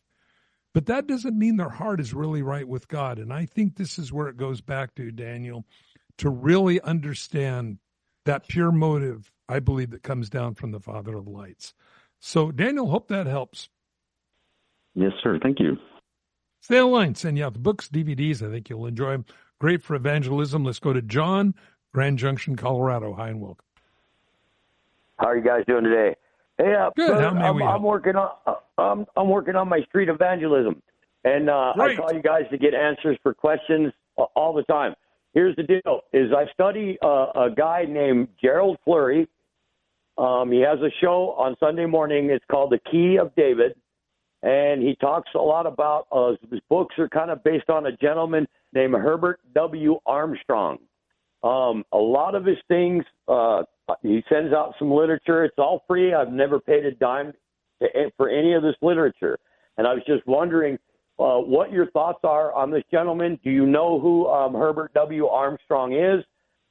But 0.74 0.86
that 0.86 1.06
doesn't 1.06 1.38
mean 1.38 1.56
their 1.56 1.70
heart 1.70 2.00
is 2.00 2.12
really 2.12 2.42
right 2.42 2.68
with 2.68 2.86
God. 2.86 3.18
And 3.18 3.32
I 3.32 3.46
think 3.46 3.76
this 3.76 3.98
is 3.98 4.12
where 4.12 4.28
it 4.28 4.36
goes 4.36 4.60
back 4.60 4.94
to, 4.96 5.10
Daniel, 5.10 5.64
to 6.18 6.28
really 6.28 6.82
understand 6.82 7.78
that 8.26 8.46
pure 8.48 8.72
motive, 8.72 9.32
I 9.48 9.60
believe, 9.60 9.90
that 9.92 10.02
comes 10.02 10.28
down 10.28 10.54
from 10.54 10.70
the 10.70 10.80
Father 10.80 11.16
of 11.16 11.26
lights. 11.26 11.72
So, 12.20 12.50
Daniel, 12.50 12.88
hope 12.88 13.08
that 13.08 13.26
helps. 13.26 13.70
Yes, 14.94 15.12
sir. 15.22 15.38
Thank 15.42 15.60
you. 15.60 15.78
Stay 16.64 16.78
on 16.78 16.90
line. 16.92 17.14
Send 17.14 17.36
you 17.36 17.44
out 17.44 17.52
the 17.52 17.58
books, 17.58 17.90
DVDs. 17.90 18.40
I 18.42 18.50
think 18.50 18.70
you'll 18.70 18.86
enjoy 18.86 19.10
them. 19.10 19.26
Great 19.58 19.82
for 19.82 19.94
evangelism. 19.96 20.64
Let's 20.64 20.78
go 20.78 20.94
to 20.94 21.02
John, 21.02 21.54
Grand 21.92 22.16
Junction, 22.16 22.56
Colorado. 22.56 23.12
Hi 23.12 23.28
and 23.28 23.42
welcome. 23.42 23.66
How 25.18 25.26
are 25.26 25.36
you 25.36 25.44
guys 25.44 25.64
doing 25.66 25.84
today? 25.84 26.16
Hey, 26.56 26.72
uh, 26.72 26.88
Good. 26.96 27.08
brother, 27.08 27.22
How 27.22 27.34
may 27.34 27.42
I'm, 27.42 27.56
we 27.56 27.62
I'm 27.64 27.82
working 27.82 28.16
on 28.16 28.30
uh, 28.46 28.54
I'm 28.78 29.04
I'm 29.14 29.28
working 29.28 29.56
on 29.56 29.68
my 29.68 29.82
street 29.90 30.08
evangelism, 30.08 30.82
and 31.24 31.50
uh, 31.50 31.74
I 31.78 31.96
call 31.96 32.10
you 32.14 32.22
guys 32.22 32.44
to 32.50 32.56
get 32.56 32.72
answers 32.72 33.18
for 33.22 33.34
questions 33.34 33.92
uh, 34.16 34.22
all 34.34 34.54
the 34.54 34.62
time. 34.62 34.94
Here's 35.34 35.54
the 35.56 35.64
deal: 35.64 36.00
is 36.14 36.32
I 36.32 36.50
study 36.54 36.96
uh, 37.04 37.26
a 37.36 37.50
guy 37.54 37.84
named 37.86 38.28
Gerald 38.42 38.78
Flurry. 38.86 39.28
Um, 40.16 40.50
he 40.50 40.60
has 40.60 40.78
a 40.78 40.90
show 41.02 41.34
on 41.36 41.56
Sunday 41.60 41.84
morning. 41.84 42.30
It's 42.30 42.44
called 42.50 42.70
The 42.70 42.80
Key 42.90 43.18
of 43.20 43.34
David, 43.34 43.74
and 44.44 44.82
he 44.82 44.94
talks 44.96 45.30
a 45.34 45.38
lot 45.38 45.66
about 45.66 46.06
uh, 46.12 46.32
his 46.50 46.60
books 46.68 46.94
are 46.98 47.08
kind 47.08 47.30
of 47.30 47.42
based 47.42 47.70
on 47.70 47.86
a 47.86 47.96
gentleman 47.96 48.46
named 48.74 48.94
Herbert 48.94 49.40
W. 49.54 49.98
Armstrong. 50.04 50.78
Um, 51.42 51.82
a 51.92 51.98
lot 51.98 52.34
of 52.34 52.44
his 52.44 52.58
things, 52.68 53.04
uh, 53.26 53.62
he 54.02 54.22
sends 54.28 54.52
out 54.52 54.74
some 54.78 54.92
literature. 54.92 55.44
It's 55.44 55.58
all 55.58 55.82
free. 55.88 56.12
I've 56.12 56.30
never 56.30 56.60
paid 56.60 56.84
a 56.84 56.92
dime 56.92 57.32
to, 57.80 57.88
for 58.18 58.28
any 58.28 58.52
of 58.52 58.62
this 58.62 58.76
literature. 58.82 59.38
And 59.78 59.86
I 59.86 59.94
was 59.94 60.02
just 60.06 60.26
wondering 60.26 60.78
uh, 61.18 61.38
what 61.38 61.72
your 61.72 61.90
thoughts 61.92 62.20
are 62.22 62.52
on 62.52 62.70
this 62.70 62.84
gentleman. 62.90 63.40
Do 63.42 63.50
you 63.50 63.64
know 63.64 63.98
who 63.98 64.26
um, 64.26 64.52
Herbert 64.52 64.92
W. 64.92 65.26
Armstrong 65.26 65.94
is? 65.94 66.22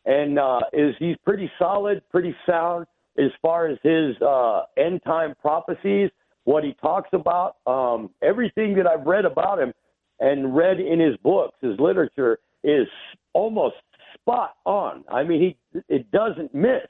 And 0.06 0.38
uh, 0.38 0.60
is 0.74 0.94
he's 1.00 1.16
pretty 1.26 1.50
solid, 1.58 2.04
pretty 2.12 2.36
sound 2.48 2.86
as 3.18 3.32
far 3.42 3.68
as 3.68 3.80
his 3.84 4.16
uh, 4.22 4.64
end 4.78 5.02
time 5.04 5.34
prophecies, 5.42 6.10
what 6.46 6.64
he 6.64 6.74
talks 6.82 7.10
about, 7.14 7.56
um, 7.66 8.10
everything 8.22 8.76
that 8.76 8.88
I've 8.88 9.06
read 9.06 9.26
about 9.26 9.60
him 9.60 9.74
and 10.20 10.56
read 10.56 10.80
in 10.80 11.00
his 11.00 11.16
books, 11.24 11.58
his 11.62 11.80
literature 11.80 12.40
is 12.64 12.88
almost 13.34 13.76
spot 14.20 14.56
on. 14.66 15.04
I 15.10 15.24
mean, 15.24 15.58
he 15.74 15.82
it 15.90 16.12
doesn't 16.12 16.54
miss. 16.54 16.88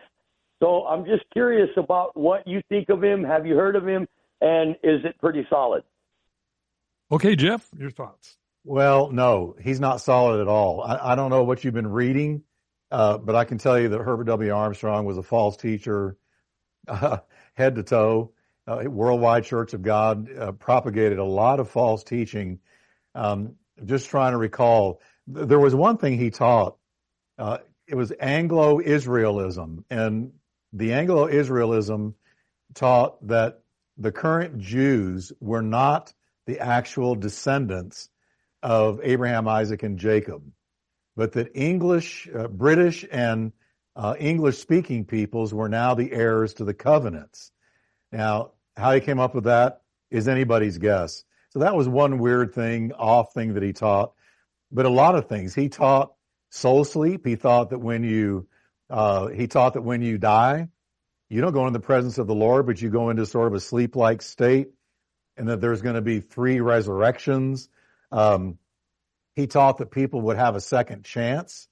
So 0.62 0.86
I'm 0.86 1.06
just 1.06 1.24
curious 1.34 1.70
about 1.78 2.16
what 2.16 2.47
you 2.47 2.62
think 2.70 2.89
of 2.89 3.04
him. 3.04 3.24
Have 3.24 3.45
you 3.45 3.56
heard 3.56 3.76
of 3.76 3.88
him? 3.88 4.08
And 4.41 4.76
is 4.84 5.04
it 5.04 5.18
pretty 5.20 5.45
solid? 5.49 5.84
Okay, 7.12 7.36
Jeff, 7.36 7.68
your 7.78 7.91
thoughts. 7.91 8.38
Well, 8.64 9.12
no, 9.12 9.56
he's 9.62 9.80
not 9.80 9.99
solid 9.99 10.39
at 10.39 10.47
all. 10.47 10.82
I, 10.82 11.12
I 11.12 11.16
don't 11.16 11.30
know 11.30 11.43
what 11.43 11.64
you've 11.64 11.74
been 11.74 11.91
reading, 11.91 12.43
uh, 12.91 13.18
but 13.18 13.36
I 13.36 13.43
can 13.43 13.58
tell 13.58 13.80
you 13.80 13.89
that 13.89 13.99
Herbert 13.99 14.26
W. 14.26 14.51
Armstrong 14.54 15.06
was 15.06 15.18
a 15.18 15.24
false 15.24 15.58
teacher, 15.58 16.18
uh, 16.88 17.18
head 17.56 17.76
to 17.76 17.84
toe. 17.84 18.32
Uh, 18.66 18.84
Worldwide 18.86 19.43
Church 19.43 19.74
of 19.74 19.82
God 19.82 20.30
uh, 20.38 20.51
propagated 20.53 21.20
a 21.20 21.24
lot 21.24 21.59
of 21.59 21.70
false 21.70 22.03
teaching. 22.03 22.59
Um, 23.14 23.55
just 23.84 24.09
trying 24.09 24.32
to 24.32 24.38
recall, 24.38 25.01
there 25.28 25.59
was 25.59 25.76
one 25.76 25.97
thing 25.97 26.18
he 26.18 26.30
taught. 26.30 26.78
Uh, 27.38 27.57
it 27.88 27.95
was 27.95 28.14
Anglo-Israelism, 28.20 29.84
and 29.89 30.32
the 30.72 30.93
Anglo-Israelism 30.93 32.14
taught 32.74 33.28
that 33.28 33.59
the 33.97 34.11
current 34.11 34.59
Jews 34.59 35.32
were 35.39 35.61
not 35.61 36.14
the 36.47 36.59
actual 36.59 37.16
descendants 37.16 38.09
of 38.61 39.01
Abraham, 39.03 39.47
Isaac, 39.47 39.84
and 39.84 39.99
Jacob, 39.99 40.43
but 41.16 41.34
that 41.34 41.51
English, 41.53 42.30
uh, 42.34 42.47
British, 42.47 43.05
and 43.11 43.51
uh, 43.95 44.16
English 44.18 44.57
speaking 44.57 45.05
peoples 45.05 45.53
were 45.53 45.70
now 45.70 45.93
the 45.93 46.11
heirs 46.11 46.55
to 46.55 46.66
the 46.66 46.74
covenants. 46.74 47.51
Now, 48.14 48.51
how 48.78 48.93
he 48.93 49.01
came 49.01 49.20
up 49.20 49.34
with 49.34 49.45
that 49.45 49.82
is 50.11 50.28
anybody's 50.28 50.78
guess. 50.78 51.26
So 51.49 51.59
that 51.59 51.76
was 51.76 51.89
one 51.89 52.20
weird 52.20 52.53
thing, 52.53 52.93
off 52.93 53.34
thing 53.34 53.55
that 53.55 53.64
he 53.64 53.74
taught. 53.74 54.14
But 54.72 54.86
a 54.86 54.89
lot 54.89 55.16
of 55.16 55.28
things. 55.28 55.55
He 55.55 55.68
taught 55.68 56.14
soul 56.51 56.86
sleep. 56.86 57.26
He 57.26 57.36
thought 57.36 57.72
that 57.72 57.80
when 57.80 58.03
you, 58.03 58.47
uh, 58.89 59.28
he 59.28 59.47
taught 59.47 59.74
that 59.74 59.82
when 59.82 60.03
you 60.03 60.20
die, 60.20 60.68
you 61.30 61.41
don't 61.41 61.53
go 61.53 61.66
in 61.66 61.74
the 61.74 61.80
presence 61.80 62.20
of 62.20 62.28
the 62.28 62.36
Lord, 62.36 62.68
but 62.68 62.80
you 62.80 62.91
go 62.91 63.09
into 63.09 63.26
sort 63.26 63.47
of 63.47 63.55
a 63.55 63.59
sleep-like 63.59 64.22
state 64.22 64.70
and 65.36 65.47
that 65.49 65.59
there's 65.59 65.82
going 65.82 65.95
to 65.95 66.01
be 66.01 66.20
three 66.20 66.59
resurrections. 66.59 67.68
Um, 68.11 68.59
he 69.36 69.47
taught 69.47 69.80
that 69.80 69.89
people 69.89 70.22
would 70.22 70.38
have 70.38 70.55
a 70.55 70.61
second 70.61 71.03
chance 71.03 71.68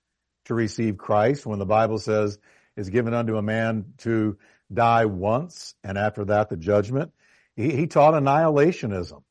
to 0.45 0.55
receive 0.55 0.97
Christ 0.97 1.45
when 1.45 1.59
the 1.59 1.65
Bible 1.67 1.99
says 1.99 2.39
is 2.75 2.89
given 2.89 3.13
unto 3.13 3.37
a 3.37 3.43
man 3.43 3.93
to 3.99 4.37
die 4.73 5.05
once 5.05 5.75
and 5.83 5.97
after 5.97 6.25
that 6.25 6.49
the 6.49 6.57
judgment. 6.57 7.11
He, 7.55 7.75
he 7.75 7.87
taught 7.87 8.13
annihilationism, 8.13 9.23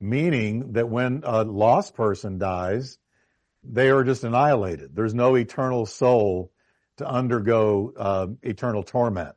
meaning 0.00 0.72
that 0.72 0.88
when 0.88 1.22
a 1.24 1.44
lost 1.44 1.94
person 1.94 2.38
dies, 2.38 2.98
they 3.64 3.90
are 3.90 4.04
just 4.04 4.24
annihilated. 4.24 4.94
There's 4.94 5.14
no 5.14 5.34
eternal 5.34 5.86
soul 5.86 6.52
to 6.98 7.08
undergo 7.08 7.92
uh, 7.96 8.26
eternal 8.42 8.82
torment. 8.82 9.34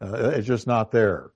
Uh, 0.00 0.32
it's 0.34 0.46
just 0.46 0.66
not 0.66 0.90
there. 0.90 1.30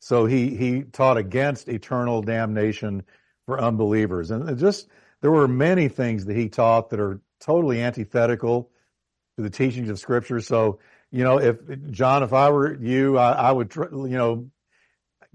So 0.00 0.26
he 0.26 0.56
he 0.56 0.82
taught 0.82 1.16
against 1.16 1.68
eternal 1.68 2.22
damnation 2.22 3.02
for 3.46 3.60
unbelievers, 3.60 4.30
and 4.30 4.58
just 4.58 4.88
there 5.20 5.30
were 5.30 5.48
many 5.48 5.88
things 5.88 6.26
that 6.26 6.36
he 6.36 6.48
taught 6.48 6.90
that 6.90 7.00
are 7.00 7.20
totally 7.40 7.80
antithetical 7.80 8.70
to 9.36 9.42
the 9.42 9.50
teachings 9.50 9.90
of 9.90 9.98
Scripture. 9.98 10.40
So 10.40 10.78
you 11.10 11.24
know, 11.24 11.38
if 11.38 11.56
John, 11.90 12.22
if 12.22 12.32
I 12.32 12.50
were 12.50 12.74
you, 12.74 13.16
I, 13.18 13.32
I 13.32 13.52
would, 13.52 13.74
you 13.74 14.08
know, 14.08 14.50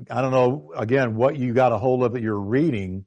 I 0.09 0.21
don't 0.21 0.31
know 0.31 0.71
again 0.75 1.15
what 1.15 1.37
you 1.37 1.53
got 1.53 1.71
a 1.71 1.77
hold 1.77 2.03
of 2.03 2.13
that 2.13 2.21
you're 2.21 2.39
reading, 2.39 3.05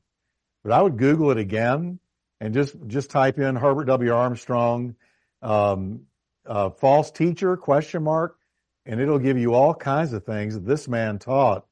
but 0.65 0.73
I 0.73 0.83
would 0.83 0.97
Google 0.97 1.31
it 1.31 1.39
again 1.39 1.99
and 2.41 2.55
just 2.55 2.75
just 2.87 3.11
type 3.11 3.39
in 3.39 3.57
Herbert 3.57 3.85
W. 3.85 4.13
Armstrong, 4.13 4.97
um, 5.43 6.03
uh, 6.45 6.71
false 6.71 7.11
teacher 7.11 7.57
question 7.57 8.03
mark, 8.03 8.37
and 8.85 9.01
it'll 9.01 9.19
give 9.19 9.39
you 9.39 9.55
all 9.55 9.75
kinds 9.75 10.13
of 10.13 10.25
things 10.25 10.55
that 10.55 10.67
this 10.67 10.89
man 10.89 11.19
taught 11.19 11.67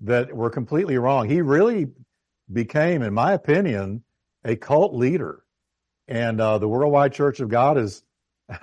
that 0.00 0.34
were 0.34 0.50
completely 0.50 0.96
wrong. 0.96 1.28
He 1.28 1.42
really 1.42 1.88
became, 2.52 3.02
in 3.02 3.14
my 3.14 3.32
opinion, 3.32 4.04
a 4.44 4.56
cult 4.56 4.94
leader, 4.94 5.44
and 6.06 6.40
uh, 6.40 6.58
the 6.58 6.68
Worldwide 6.68 7.12
Church 7.12 7.40
of 7.40 7.48
God 7.48 7.78
is. 7.78 8.04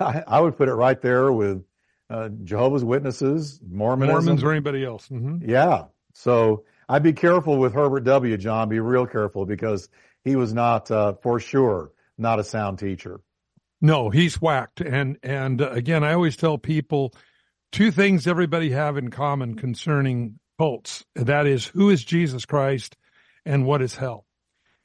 I, 0.00 0.22
I 0.26 0.40
would 0.40 0.56
put 0.56 0.68
it 0.68 0.74
right 0.74 1.00
there 1.00 1.32
with 1.32 1.64
uh, 2.10 2.28
Jehovah's 2.44 2.84
Witnesses, 2.84 3.60
Mormonism, 3.68 4.24
Mormons 4.24 4.44
or 4.44 4.52
anybody 4.52 4.84
else. 4.84 5.06
hmm 5.08 5.38
yeah. 5.42 5.84
So 6.14 6.64
I'd 6.88 7.02
be 7.02 7.12
careful 7.12 7.58
with 7.58 7.74
Herbert 7.74 8.00
W. 8.00 8.36
John. 8.36 8.68
Be 8.68 8.80
real 8.80 9.06
careful 9.06 9.46
because 9.46 9.88
he 10.24 10.36
was 10.36 10.52
not, 10.52 10.90
uh, 10.90 11.14
for 11.22 11.38
sure, 11.38 11.92
not 12.16 12.40
a 12.40 12.44
sound 12.44 12.78
teacher. 12.78 13.20
No, 13.80 14.10
he's 14.10 14.40
whacked. 14.40 14.80
And 14.80 15.18
and 15.22 15.62
uh, 15.62 15.70
again, 15.70 16.02
I 16.02 16.14
always 16.14 16.36
tell 16.36 16.58
people 16.58 17.14
two 17.70 17.90
things 17.92 18.26
everybody 18.26 18.70
have 18.70 18.96
in 18.96 19.10
common 19.10 19.54
concerning 19.54 20.40
cults. 20.58 21.04
That 21.14 21.46
is, 21.46 21.66
who 21.66 21.90
is 21.90 22.04
Jesus 22.04 22.44
Christ, 22.44 22.96
and 23.44 23.64
what 23.64 23.82
is 23.82 23.94
hell. 23.94 24.26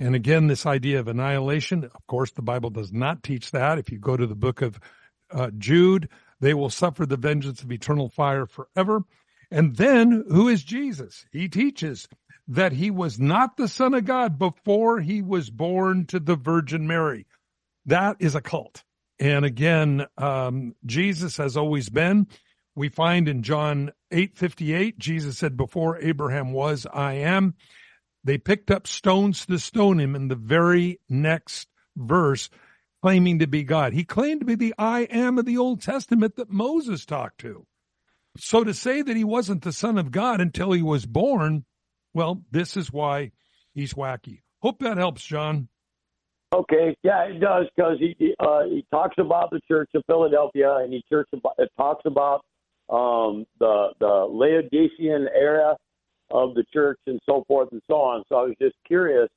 And 0.04 0.16
again, 0.16 0.47
this 0.47 0.66
idea 0.66 0.99
of 0.99 1.08
annihilation. 1.08 1.86
Of 1.86 2.08
course, 2.08 2.32
the 2.32 2.41
Bible 2.41 2.70
does 2.70 2.91
not 2.91 3.24
teach 3.24 3.51
that. 3.51 3.80
If 3.80 3.89
you 3.89 3.99
go 3.99 4.18
to 4.18 4.28
the 4.28 4.36
book 4.36 4.62
of 4.62 4.78
uh, 5.32 5.49
Jude, 5.58 6.10
they 6.41 6.54
will 6.54 6.70
suffer 6.70 7.06
the 7.06 7.16
vengeance 7.16 7.64
of 7.64 7.72
eternal 7.72 8.10
fire 8.10 8.45
forever. 8.45 9.04
And 9.49 9.78
then, 9.78 10.26
who 10.28 10.49
is 10.49 10.62
Jesus? 10.62 11.26
He 11.32 11.47
teaches 11.47 12.10
that 12.49 12.74
he 12.74 12.91
was 12.91 13.18
not 13.18 13.56
the 13.56 13.70
Son 13.70 13.93
of 13.93 14.04
God 14.04 14.38
before 14.38 14.99
he 14.99 15.22
was 15.22 15.49
born 15.49 16.06
to 16.08 16.20
the 16.20 16.36
Virgin 16.36 16.86
Mary. 16.86 17.26
That 17.86 18.18
is 18.20 18.36
a 18.36 18.41
cult. 18.41 18.84
And 19.22 19.45
again, 19.45 20.06
um, 20.18 20.76
Jesus 20.86 21.38
has 21.38 21.56
always 21.56 21.88
been. 21.88 22.28
We 22.76 22.89
find 22.89 23.30
in 23.30 23.41
John 23.41 23.93
8:58, 24.12 24.99
Jesus 24.99 25.38
said, 25.38 25.56
"Before 25.56 25.97
Abraham 25.97 26.51
was, 26.51 26.86
I 26.93 27.14
am." 27.14 27.54
They 28.24 28.38
picked 28.38 28.71
up 28.71 28.88
stones 28.88 29.45
to 29.45 29.59
stone 29.59 29.99
him 29.99 30.15
in 30.15 30.30
the 30.30 30.36
very 30.36 30.99
next 31.09 31.67
verse, 31.95 32.49
claiming 33.01 33.39
to 33.39 33.47
be 33.47 33.63
God. 33.63 33.93
He 33.93 34.05
claimed 34.05 34.41
to 34.41 34.45
be 34.45 34.55
the 34.55 34.74
I 34.78 35.01
am 35.01 35.38
of 35.38 35.45
the 35.45 35.57
Old 35.57 35.82
Testament 35.82 36.38
that 36.38 36.49
Moses 36.49 37.05
talked 37.05 37.39
to. 37.41 37.65
So 38.38 38.63
to 38.63 38.74
say 38.74 39.01
that 39.01 39.17
he 39.17 39.24
wasn't 39.24 39.63
the 39.63 39.74
son 39.74 39.97
of 39.97 40.11
God 40.11 40.41
until 40.41 40.71
he 40.71 40.82
was 40.82 41.05
born, 41.05 41.65
well, 42.13 42.43
this 42.49 42.78
is 42.78 42.91
why 42.91 43.32
he's 43.74 43.93
wacky. 43.93 44.41
Hope 44.61 44.80
that 44.80 44.97
helps, 44.97 45.24
John. 45.24 45.67
Okay, 46.53 46.95
yeah, 47.03 47.24
it 47.26 47.39
does 47.39 47.65
because 47.76 47.97
he 47.99 48.36
uh, 48.39 48.65
he 48.65 48.86
talks 48.91 49.15
about 49.17 49.49
the 49.49 49.59
Church 49.67 49.89
of 49.95 50.03
Philadelphia 50.05 50.76
and 50.76 50.93
he 50.93 51.03
church 51.09 51.28
about, 51.34 51.55
it 51.57 51.69
talks 51.78 52.03
about 52.05 52.45
um, 52.89 53.45
the 53.59 53.88
the 53.99 54.28
Laodicean 54.30 55.28
era 55.36 55.76
of 56.32 56.53
the 56.55 56.63
church 56.74 56.99
and 57.07 57.19
so 57.26 57.43
forth 57.47 57.69
and 57.71 57.82
so 57.88 57.95
on. 57.95 58.24
So 58.30 58.36
I 58.36 58.43
was 58.43 58.55
just 58.61 58.76
curious 58.86 59.30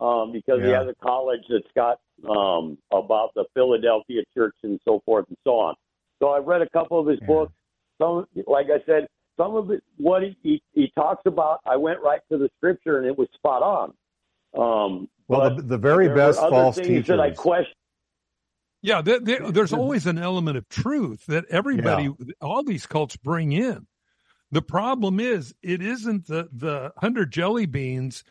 um, 0.00 0.32
because 0.32 0.60
yeah. 0.60 0.66
he 0.66 0.72
has 0.72 0.88
a 0.88 0.94
college 1.02 1.42
that's 1.48 1.64
got 1.74 1.98
um, 2.28 2.76
about 2.92 3.30
the 3.34 3.44
Philadelphia 3.54 4.22
church 4.34 4.56
and 4.62 4.78
so 4.84 5.00
forth 5.04 5.26
and 5.28 5.38
so 5.44 5.52
on. 5.52 5.74
So 6.20 6.30
I've 6.30 6.44
read 6.44 6.62
a 6.62 6.68
couple 6.70 7.00
of 7.00 7.06
his 7.06 7.18
yeah. 7.20 7.26
books. 7.26 7.52
Some, 8.00 8.26
like 8.46 8.66
I 8.66 8.84
said, 8.86 9.06
some 9.36 9.54
of 9.54 9.70
it, 9.70 9.82
what 9.96 10.22
he, 10.22 10.36
he, 10.42 10.62
he 10.72 10.92
talks 10.94 11.22
about, 11.26 11.60
I 11.64 11.76
went 11.76 12.00
right 12.00 12.20
to 12.30 12.38
the 12.38 12.48
scripture 12.56 12.98
and 12.98 13.06
it 13.06 13.16
was 13.16 13.28
spot 13.34 13.62
on. 13.62 13.92
Um, 14.54 15.08
well, 15.28 15.54
the, 15.54 15.62
the, 15.62 15.78
very 15.78 16.08
best 16.08 16.38
false 16.38 16.76
teachers. 16.76 17.06
That 17.06 17.20
I 17.20 17.30
question. 17.30 17.72
Yeah, 18.82 19.00
there, 19.00 19.20
there, 19.20 19.50
there's 19.50 19.72
always 19.72 20.06
an 20.06 20.18
element 20.18 20.58
of 20.58 20.68
truth 20.68 21.24
that 21.26 21.44
everybody, 21.48 22.04
yeah. 22.04 22.32
all 22.40 22.64
these 22.64 22.84
cults 22.86 23.16
bring 23.16 23.52
in. 23.52 23.86
The 24.52 24.62
problem 24.62 25.18
is, 25.18 25.54
it 25.62 25.82
isn't 25.82 26.26
the 26.26 26.48
the 26.52 26.92
hundred 26.98 27.32
jelly 27.32 27.66
beans 27.66 28.22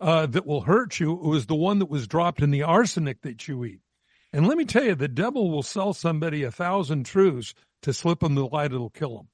uh, 0.00 0.26
that 0.26 0.46
will 0.46 0.62
hurt 0.62 0.98
you. 0.98 1.12
It 1.12 1.26
was 1.26 1.46
the 1.46 1.54
one 1.54 1.78
that 1.78 1.88
was 1.90 2.08
dropped 2.08 2.42
in 2.42 2.50
the 2.50 2.64
arsenic 2.64 3.22
that 3.22 3.46
you 3.46 3.64
eat. 3.64 3.80
And 4.32 4.46
let 4.46 4.58
me 4.58 4.64
tell 4.64 4.84
you, 4.84 4.94
the 4.94 5.08
devil 5.08 5.50
will 5.50 5.62
sell 5.62 5.92
somebody 5.92 6.42
a 6.42 6.50
thousand 6.50 7.04
truths 7.04 7.54
to 7.82 7.92
slip 7.92 8.20
them 8.20 8.34
the 8.34 8.46
light 8.46 8.72
that'll 8.72 8.90
kill 8.90 9.16
them. 9.16 9.28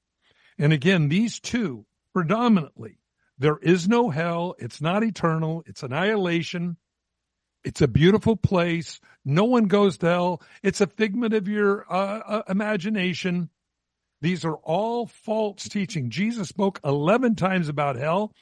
And 0.59 0.73
again, 0.73 1.09
these 1.09 1.41
two 1.41 1.87
predominantly, 2.13 2.99
there 3.39 3.59
is 3.59 3.89
no 3.89 4.11
hell. 4.11 4.55
It's 4.59 4.81
not 4.81 5.05
eternal. 5.05 5.63
It's 5.67 5.83
annihilation. 5.83 6.77
It's 7.65 7.83
a 7.83 7.89
beautiful 7.89 8.37
place. 8.37 9.01
No 9.25 9.45
one 9.45 9.65
goes 9.65 9.99
to 9.99 10.07
hell. 10.07 10.43
It's 10.63 10.81
a 10.81 10.87
figment 10.87 11.35
of 11.35 11.49
your 11.49 11.85
uh, 11.93 12.21
uh, 12.27 12.43
imagination. 12.49 13.51
These 14.27 14.45
are 14.45 14.57
all 14.57 15.07
false 15.07 15.69
teaching. 15.69 16.11
Jesus 16.11 16.49
spoke 16.49 16.81
11 16.85 17.37
times 17.37 17.69
about 17.69 17.95
hell, 17.95 18.33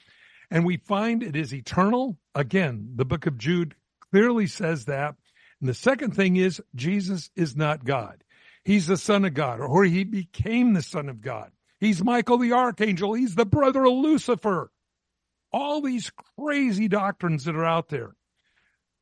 and 0.50 0.64
we 0.64 0.78
find 0.78 1.22
it 1.22 1.36
is 1.36 1.52
eternal. 1.52 2.16
Again, 2.34 2.92
the 2.96 3.04
book 3.04 3.26
of 3.26 3.36
Jude 3.36 3.74
clearly 4.10 4.46
says 4.46 4.86
that. 4.86 5.16
And 5.60 5.68
the 5.68 5.74
second 5.74 6.16
thing 6.16 6.36
is 6.36 6.62
Jesus 6.74 7.28
is 7.36 7.54
not 7.54 7.84
God. 7.84 8.24
He's 8.64 8.86
the 8.86 8.96
son 8.96 9.26
of 9.26 9.34
God, 9.34 9.60
or 9.60 9.84
he 9.84 10.04
became 10.04 10.72
the 10.72 10.80
son 10.80 11.10
of 11.10 11.20
God. 11.20 11.50
He's 11.80 12.02
Michael 12.02 12.38
the 12.38 12.54
archangel. 12.54 13.12
He's 13.12 13.34
the 13.34 13.44
brother 13.44 13.84
of 13.84 13.92
Lucifer. 13.92 14.70
All 15.52 15.82
these 15.82 16.10
crazy 16.38 16.88
doctrines 16.88 17.44
that 17.44 17.56
are 17.56 17.62
out 17.62 17.90
there. 17.90 18.16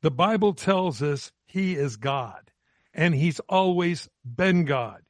The 0.01 0.11
Bible 0.11 0.53
tells 0.53 1.01
us 1.01 1.31
he 1.45 1.77
is 1.77 1.97
God 1.97 2.51
and 2.93 3.15
he's 3.15 3.39
always 3.49 4.09
been 4.25 4.65
God. 4.65 5.03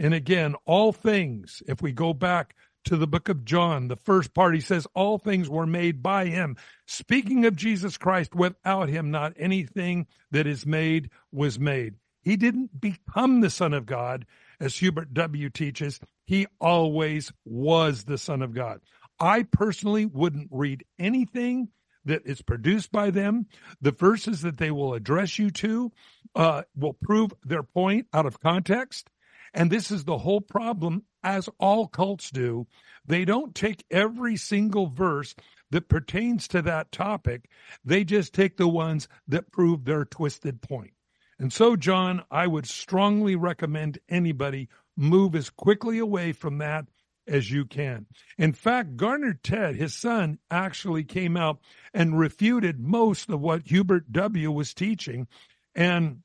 And 0.00 0.14
again, 0.14 0.54
all 0.64 0.92
things, 0.92 1.62
if 1.68 1.82
we 1.82 1.92
go 1.92 2.14
back 2.14 2.56
to 2.84 2.96
the 2.96 3.06
book 3.06 3.28
of 3.28 3.44
John, 3.44 3.88
the 3.88 3.96
first 3.96 4.32
part, 4.32 4.54
he 4.54 4.62
says, 4.62 4.86
all 4.94 5.18
things 5.18 5.46
were 5.46 5.66
made 5.66 6.02
by 6.02 6.24
him. 6.24 6.56
Speaking 6.86 7.44
of 7.44 7.54
Jesus 7.54 7.98
Christ, 7.98 8.34
without 8.34 8.88
him, 8.88 9.10
not 9.10 9.34
anything 9.36 10.06
that 10.30 10.46
is 10.46 10.64
made 10.64 11.10
was 11.30 11.58
made. 11.58 11.96
He 12.22 12.36
didn't 12.36 12.80
become 12.80 13.42
the 13.42 13.50
Son 13.50 13.74
of 13.74 13.84
God, 13.84 14.24
as 14.58 14.78
Herbert 14.78 15.12
W. 15.12 15.50
teaches. 15.50 16.00
He 16.24 16.46
always 16.58 17.30
was 17.44 18.04
the 18.04 18.18
Son 18.18 18.40
of 18.40 18.54
God. 18.54 18.80
I 19.18 19.42
personally 19.42 20.06
wouldn't 20.06 20.48
read 20.50 20.82
anything 20.98 21.68
that 22.06 22.22
is 22.24 22.40
produced 22.40 22.90
by 22.90 23.10
them. 23.10 23.48
The 23.82 23.92
verses 23.92 24.40
that 24.42 24.56
they 24.56 24.70
will 24.70 24.94
address 24.94 25.38
you 25.38 25.50
to 25.50 25.92
uh, 26.34 26.62
will 26.74 26.94
prove 26.94 27.34
their 27.44 27.62
point 27.62 28.06
out 28.14 28.24
of 28.24 28.40
context. 28.40 29.10
And 29.54 29.70
this 29.70 29.90
is 29.90 30.04
the 30.04 30.18
whole 30.18 30.40
problem, 30.40 31.04
as 31.22 31.48
all 31.58 31.86
cults 31.86 32.30
do. 32.30 32.66
They 33.06 33.24
don't 33.24 33.54
take 33.54 33.84
every 33.90 34.36
single 34.36 34.86
verse 34.86 35.34
that 35.70 35.88
pertains 35.88 36.48
to 36.48 36.62
that 36.62 36.92
topic, 36.92 37.48
they 37.84 38.04
just 38.04 38.34
take 38.34 38.56
the 38.56 38.68
ones 38.68 39.08
that 39.28 39.52
prove 39.52 39.84
their 39.84 40.04
twisted 40.04 40.60
point. 40.60 40.92
And 41.38 41.52
so, 41.52 41.76
John, 41.76 42.22
I 42.30 42.46
would 42.46 42.66
strongly 42.66 43.36
recommend 43.36 43.98
anybody 44.08 44.68
move 44.96 45.34
as 45.34 45.48
quickly 45.48 45.98
away 45.98 46.32
from 46.32 46.58
that 46.58 46.86
as 47.26 47.50
you 47.50 47.64
can. 47.64 48.06
In 48.36 48.52
fact, 48.52 48.96
Garner 48.96 49.38
Ted, 49.42 49.76
his 49.76 49.94
son, 49.94 50.38
actually 50.50 51.04
came 51.04 51.36
out 51.36 51.60
and 51.94 52.18
refuted 52.18 52.80
most 52.80 53.30
of 53.30 53.40
what 53.40 53.68
Herbert 53.68 54.12
W. 54.12 54.50
was 54.50 54.74
teaching, 54.74 55.28
and 55.74 56.22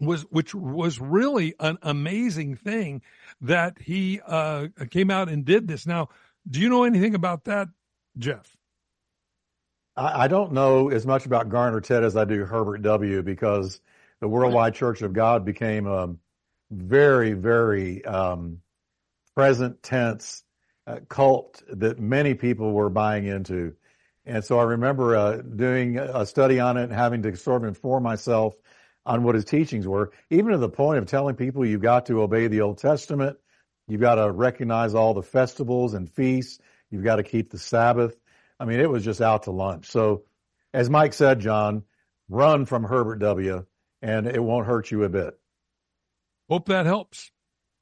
was 0.00 0.22
which 0.22 0.54
was 0.54 1.00
really 1.00 1.54
an 1.60 1.78
amazing 1.82 2.56
thing 2.56 3.02
that 3.40 3.78
he 3.80 4.20
uh, 4.26 4.68
came 4.90 5.10
out 5.10 5.28
and 5.28 5.44
did 5.44 5.68
this. 5.68 5.86
Now, 5.86 6.08
do 6.48 6.60
you 6.60 6.68
know 6.68 6.84
anything 6.84 7.14
about 7.14 7.44
that, 7.44 7.68
Jeff? 8.18 8.56
I, 9.96 10.24
I 10.24 10.28
don't 10.28 10.52
know 10.52 10.90
as 10.90 11.06
much 11.06 11.26
about 11.26 11.48
Garner 11.48 11.80
Ted 11.80 12.04
as 12.04 12.16
I 12.16 12.24
do 12.24 12.44
Herbert 12.44 12.82
W. 12.82 13.22
because 13.22 13.80
the 14.20 14.28
Worldwide 14.28 14.74
Church 14.74 15.02
of 15.02 15.12
God 15.12 15.44
became 15.44 15.86
a 15.86 16.14
very, 16.70 17.32
very 17.32 18.04
um, 18.04 18.60
present 19.34 19.82
tense 19.82 20.42
uh, 20.86 21.00
cult 21.08 21.62
that 21.68 21.98
many 21.98 22.34
people 22.34 22.72
were 22.72 22.90
buying 22.90 23.26
into. 23.26 23.74
And 24.26 24.42
so 24.42 24.58
I 24.58 24.62
remember 24.64 25.16
uh, 25.16 25.36
doing 25.36 25.98
a 25.98 26.24
study 26.24 26.58
on 26.58 26.76
it 26.76 26.84
and 26.84 26.92
having 26.92 27.22
to 27.22 27.36
sort 27.36 27.62
of 27.62 27.68
inform 27.68 28.02
myself 28.02 28.54
on 29.06 29.22
what 29.22 29.34
his 29.34 29.44
teachings 29.44 29.86
were, 29.86 30.12
even 30.30 30.52
to 30.52 30.58
the 30.58 30.68
point 30.68 30.98
of 30.98 31.06
telling 31.06 31.36
people 31.36 31.64
you've 31.64 31.82
got 31.82 32.06
to 32.06 32.22
obey 32.22 32.46
the 32.46 32.62
Old 32.62 32.78
Testament, 32.78 33.36
you've 33.86 34.00
got 34.00 34.14
to 34.16 34.30
recognize 34.30 34.94
all 34.94 35.14
the 35.14 35.22
festivals 35.22 35.94
and 35.94 36.10
feasts, 36.10 36.58
you've 36.90 37.04
got 37.04 37.16
to 37.16 37.22
keep 37.22 37.50
the 37.50 37.58
Sabbath. 37.58 38.16
I 38.58 38.64
mean, 38.64 38.80
it 38.80 38.88
was 38.88 39.04
just 39.04 39.20
out 39.20 39.44
to 39.44 39.50
lunch. 39.50 39.86
So, 39.86 40.24
as 40.72 40.88
Mike 40.88 41.12
said, 41.12 41.40
John, 41.40 41.84
run 42.28 42.64
from 42.64 42.84
Herbert 42.84 43.18
W 43.18 43.64
and 44.02 44.26
it 44.26 44.42
won't 44.42 44.66
hurt 44.66 44.90
you 44.90 45.04
a 45.04 45.08
bit. 45.08 45.38
Hope 46.48 46.68
that 46.68 46.86
helps. 46.86 47.30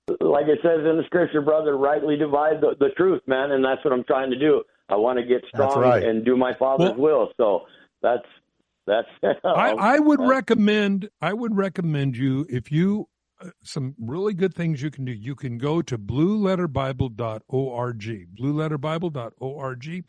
Like 0.09 0.47
it 0.47 0.59
says 0.63 0.81
in 0.81 0.97
the 0.97 1.05
scripture, 1.07 1.41
brother, 1.41 1.77
rightly 1.77 2.17
divide 2.17 2.61
the, 2.61 2.75
the 2.79 2.91
truth, 2.97 3.23
man, 3.27 3.53
and 3.53 3.65
that's 3.65 3.85
what 3.85 3.93
I'm 3.93 4.05
trying 4.05 4.31
to 4.31 4.39
do. 4.39 4.63
I 4.89 4.97
want 4.97 5.19
to 5.19 5.25
get 5.25 5.43
strong 5.49 5.81
right. 5.81 6.03
and 6.03 6.25
do 6.25 6.37
my 6.37 6.55
father's 6.59 6.97
well, 6.97 6.99
will. 6.99 7.29
So 7.37 7.63
that's 8.03 8.27
that's. 8.93 9.41
I, 9.45 9.73
I 9.73 9.99
would 9.99 10.21
recommend. 10.21 11.09
I 11.21 11.33
would 11.33 11.57
recommend 11.57 12.17
you 12.17 12.47
if 12.49 12.71
you 12.71 13.09
uh, 13.41 13.49
some 13.63 13.97
really 13.99 14.35
good 14.35 14.55
things 14.55 14.83
you 14.83 14.91
can 14.91 15.05
do. 15.05 15.13
You 15.13 15.35
can 15.35 15.59
go 15.59 15.83
to 15.83 15.99
blueletterbible.org. 15.99 18.37
Blueletterbible.org. 18.41 20.05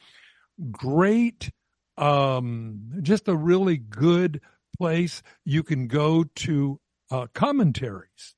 Great, 0.71 1.51
um, 1.97 2.91
just 3.01 3.27
a 3.27 3.35
really 3.35 3.77
good 3.77 4.39
place 4.77 5.23
you 5.45 5.63
can 5.63 5.87
go 5.87 6.23
to 6.23 6.79
uh, 7.09 7.25
commentaries. 7.33 8.35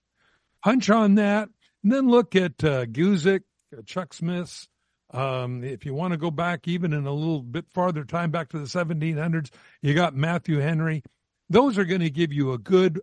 Hunch 0.63 0.89
on 0.89 1.15
that, 1.15 1.49
and 1.83 1.91
then 1.91 2.07
look 2.07 2.35
at 2.35 2.63
uh, 2.63 2.85
Guzik, 2.85 3.41
uh, 3.77 3.81
Chuck 3.85 4.13
Smith's. 4.13 4.69
Um, 5.15 5.63
if 5.63 5.85
you 5.85 5.93
want 5.93 6.11
to 6.11 6.17
go 6.17 6.29
back 6.29 6.67
even 6.67 6.91
in 6.91 7.05
a 7.05 7.13
little 7.13 7.41
bit 7.41 7.65
farther 7.73 8.03
time, 8.03 8.31
back 8.31 8.49
to 8.49 8.59
the 8.59 8.65
1700s, 8.65 9.49
you 9.81 9.93
got 9.93 10.13
Matthew 10.13 10.59
Henry. 10.59 11.03
Those 11.49 11.77
are 11.77 11.85
going 11.85 12.01
to 12.01 12.09
give 12.09 12.33
you 12.33 12.51
a 12.51 12.57
good, 12.57 12.99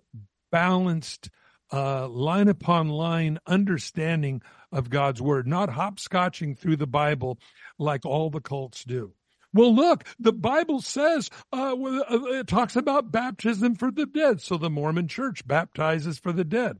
balanced, 0.51 1.31
uh, 1.73 2.07
line 2.09 2.49
upon 2.49 2.89
line 2.89 3.39
understanding 3.47 4.43
of 4.71 4.91
God's 4.91 5.23
word, 5.23 5.47
not 5.47 5.71
hopscotching 5.71 6.59
through 6.59 6.77
the 6.77 6.87
Bible 6.87 7.39
like 7.79 8.05
all 8.05 8.29
the 8.29 8.41
cults 8.41 8.85
do. 8.85 9.15
Well, 9.55 9.75
look, 9.75 10.05
the 10.19 10.33
Bible 10.33 10.83
says 10.83 11.31
uh, 11.51 11.75
uh, 11.75 12.05
it 12.11 12.47
talks 12.47 12.77
about 12.77 13.11
baptism 13.11 13.75
for 13.77 13.91
the 13.91 14.07
dead. 14.07 14.43
So 14.43 14.59
the 14.59 14.71
Mormon 14.71 15.09
church 15.09 15.47
baptizes 15.47 16.19
for 16.19 16.33
the 16.33 16.45
dead. 16.45 16.79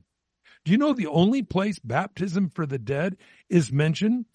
Do 0.65 0.71
you 0.71 0.77
know 0.77 0.93
the 0.93 1.07
only 1.07 1.43
place 1.43 1.79
baptism 1.79 2.49
for 2.49 2.65
the 2.65 2.79
dead 2.79 3.17
is 3.49 3.71
mentioned? 3.71 4.25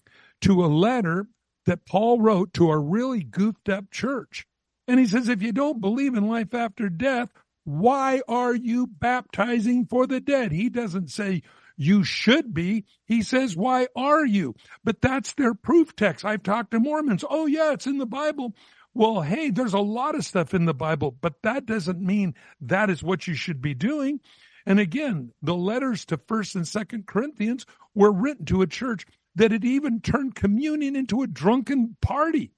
To 0.41 0.63
a 0.63 0.67
letter 0.67 1.27
that 1.65 1.85
Paul 1.85 2.21
wrote 2.21 2.53
to 2.53 2.71
a 2.71 2.77
really 2.77 3.23
goofed 3.23 3.69
up 3.69 3.91
church. 3.91 4.45
And 4.87 4.99
he 4.99 5.05
says, 5.05 5.29
if 5.29 5.43
you 5.43 5.51
don't 5.51 5.81
believe 5.81 6.15
in 6.15 6.27
life 6.27 6.53
after 6.53 6.89
death, 6.89 7.29
why 7.63 8.21
are 8.27 8.55
you 8.55 8.87
baptizing 8.87 9.85
for 9.85 10.07
the 10.07 10.19
dead? 10.19 10.51
He 10.51 10.69
doesn't 10.69 11.11
say 11.11 11.43
you 11.77 12.03
should 12.03 12.53
be. 12.53 12.85
He 13.05 13.21
says, 13.21 13.55
why 13.55 13.87
are 13.95 14.25
you? 14.25 14.55
But 14.83 15.01
that's 15.01 15.33
their 15.33 15.53
proof 15.53 15.95
text. 15.95 16.25
I've 16.25 16.43
talked 16.43 16.71
to 16.71 16.79
Mormons. 16.79 17.23
Oh, 17.29 17.45
yeah, 17.45 17.73
it's 17.73 17.85
in 17.85 17.99
the 17.99 18.05
Bible. 18.05 18.55
Well, 18.93 19.21
hey, 19.21 19.51
there's 19.51 19.73
a 19.73 19.79
lot 19.79 20.15
of 20.15 20.25
stuff 20.25 20.53
in 20.53 20.65
the 20.65 20.73
Bible, 20.73 21.15
but 21.21 21.35
that 21.43 21.65
doesn't 21.65 22.01
mean 22.01 22.33
that 22.61 22.89
is 22.89 23.03
what 23.03 23.27
you 23.27 23.35
should 23.35 23.61
be 23.61 23.75
doing. 23.75 24.19
And 24.65 24.79
again, 24.79 25.31
the 25.41 25.55
letters 25.55 26.05
to 26.05 26.17
1st 26.17 26.55
and 26.55 26.65
2nd 26.65 27.05
Corinthians 27.05 27.65
were 27.93 28.11
written 28.11 28.45
to 28.45 28.61
a 28.61 28.67
church 28.67 29.05
that 29.39 29.53
it 29.53 29.63
even 29.63 30.01
turned 30.01 30.35
communion 30.35 30.97
into 30.97 31.23
a 31.23 31.27
drunken 31.27 31.95
party. 32.01 32.51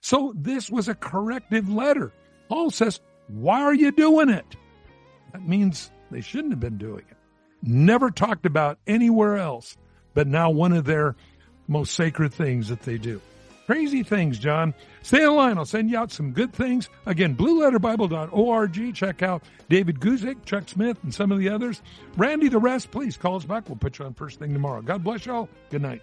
So 0.00 0.34
this 0.36 0.68
was 0.68 0.88
a 0.88 0.94
corrective 0.94 1.68
letter. 1.68 2.12
Paul 2.48 2.70
says, 2.70 3.00
why 3.28 3.62
are 3.62 3.72
you 3.72 3.92
doing 3.92 4.28
it? 4.28 4.44
That 5.32 5.46
means 5.46 5.92
they 6.10 6.20
shouldn't 6.20 6.52
have 6.52 6.58
been 6.58 6.76
doing 6.76 7.04
it. 7.08 7.16
Never 7.62 8.10
talked 8.10 8.46
about 8.46 8.78
anywhere 8.84 9.36
else, 9.36 9.76
but 10.12 10.26
now 10.26 10.50
one 10.50 10.72
of 10.72 10.84
their 10.84 11.14
most 11.68 11.94
sacred 11.94 12.34
things 12.34 12.68
that 12.68 12.82
they 12.82 12.98
do. 12.98 13.20
Crazy 13.66 14.02
things, 14.02 14.36
John. 14.38 14.74
Stay 15.02 15.24
on 15.24 15.36
line. 15.36 15.56
I'll 15.56 15.64
send 15.64 15.88
you 15.88 15.96
out 15.96 16.10
some 16.10 16.32
good 16.32 16.52
things. 16.52 16.90
Again, 17.06 17.36
blueletterbible.org. 17.36 18.94
Check 18.94 19.22
out 19.22 19.44
David 19.70 20.00
Guzik, 20.00 20.44
Chuck 20.44 20.68
Smith, 20.68 20.98
and 21.04 21.14
some 21.14 21.30
of 21.30 21.38
the 21.38 21.48
others. 21.48 21.80
Randy, 22.16 22.48
the 22.48 22.58
rest, 22.58 22.90
please 22.90 23.16
call 23.16 23.36
us 23.36 23.44
back. 23.44 23.68
We'll 23.68 23.76
put 23.76 24.00
you 24.00 24.04
on 24.04 24.14
first 24.14 24.40
thing 24.40 24.52
tomorrow. 24.52 24.82
God 24.82 25.02
bless 25.02 25.24
y'all. 25.24 25.48
Good 25.70 25.80
night. 25.80 26.02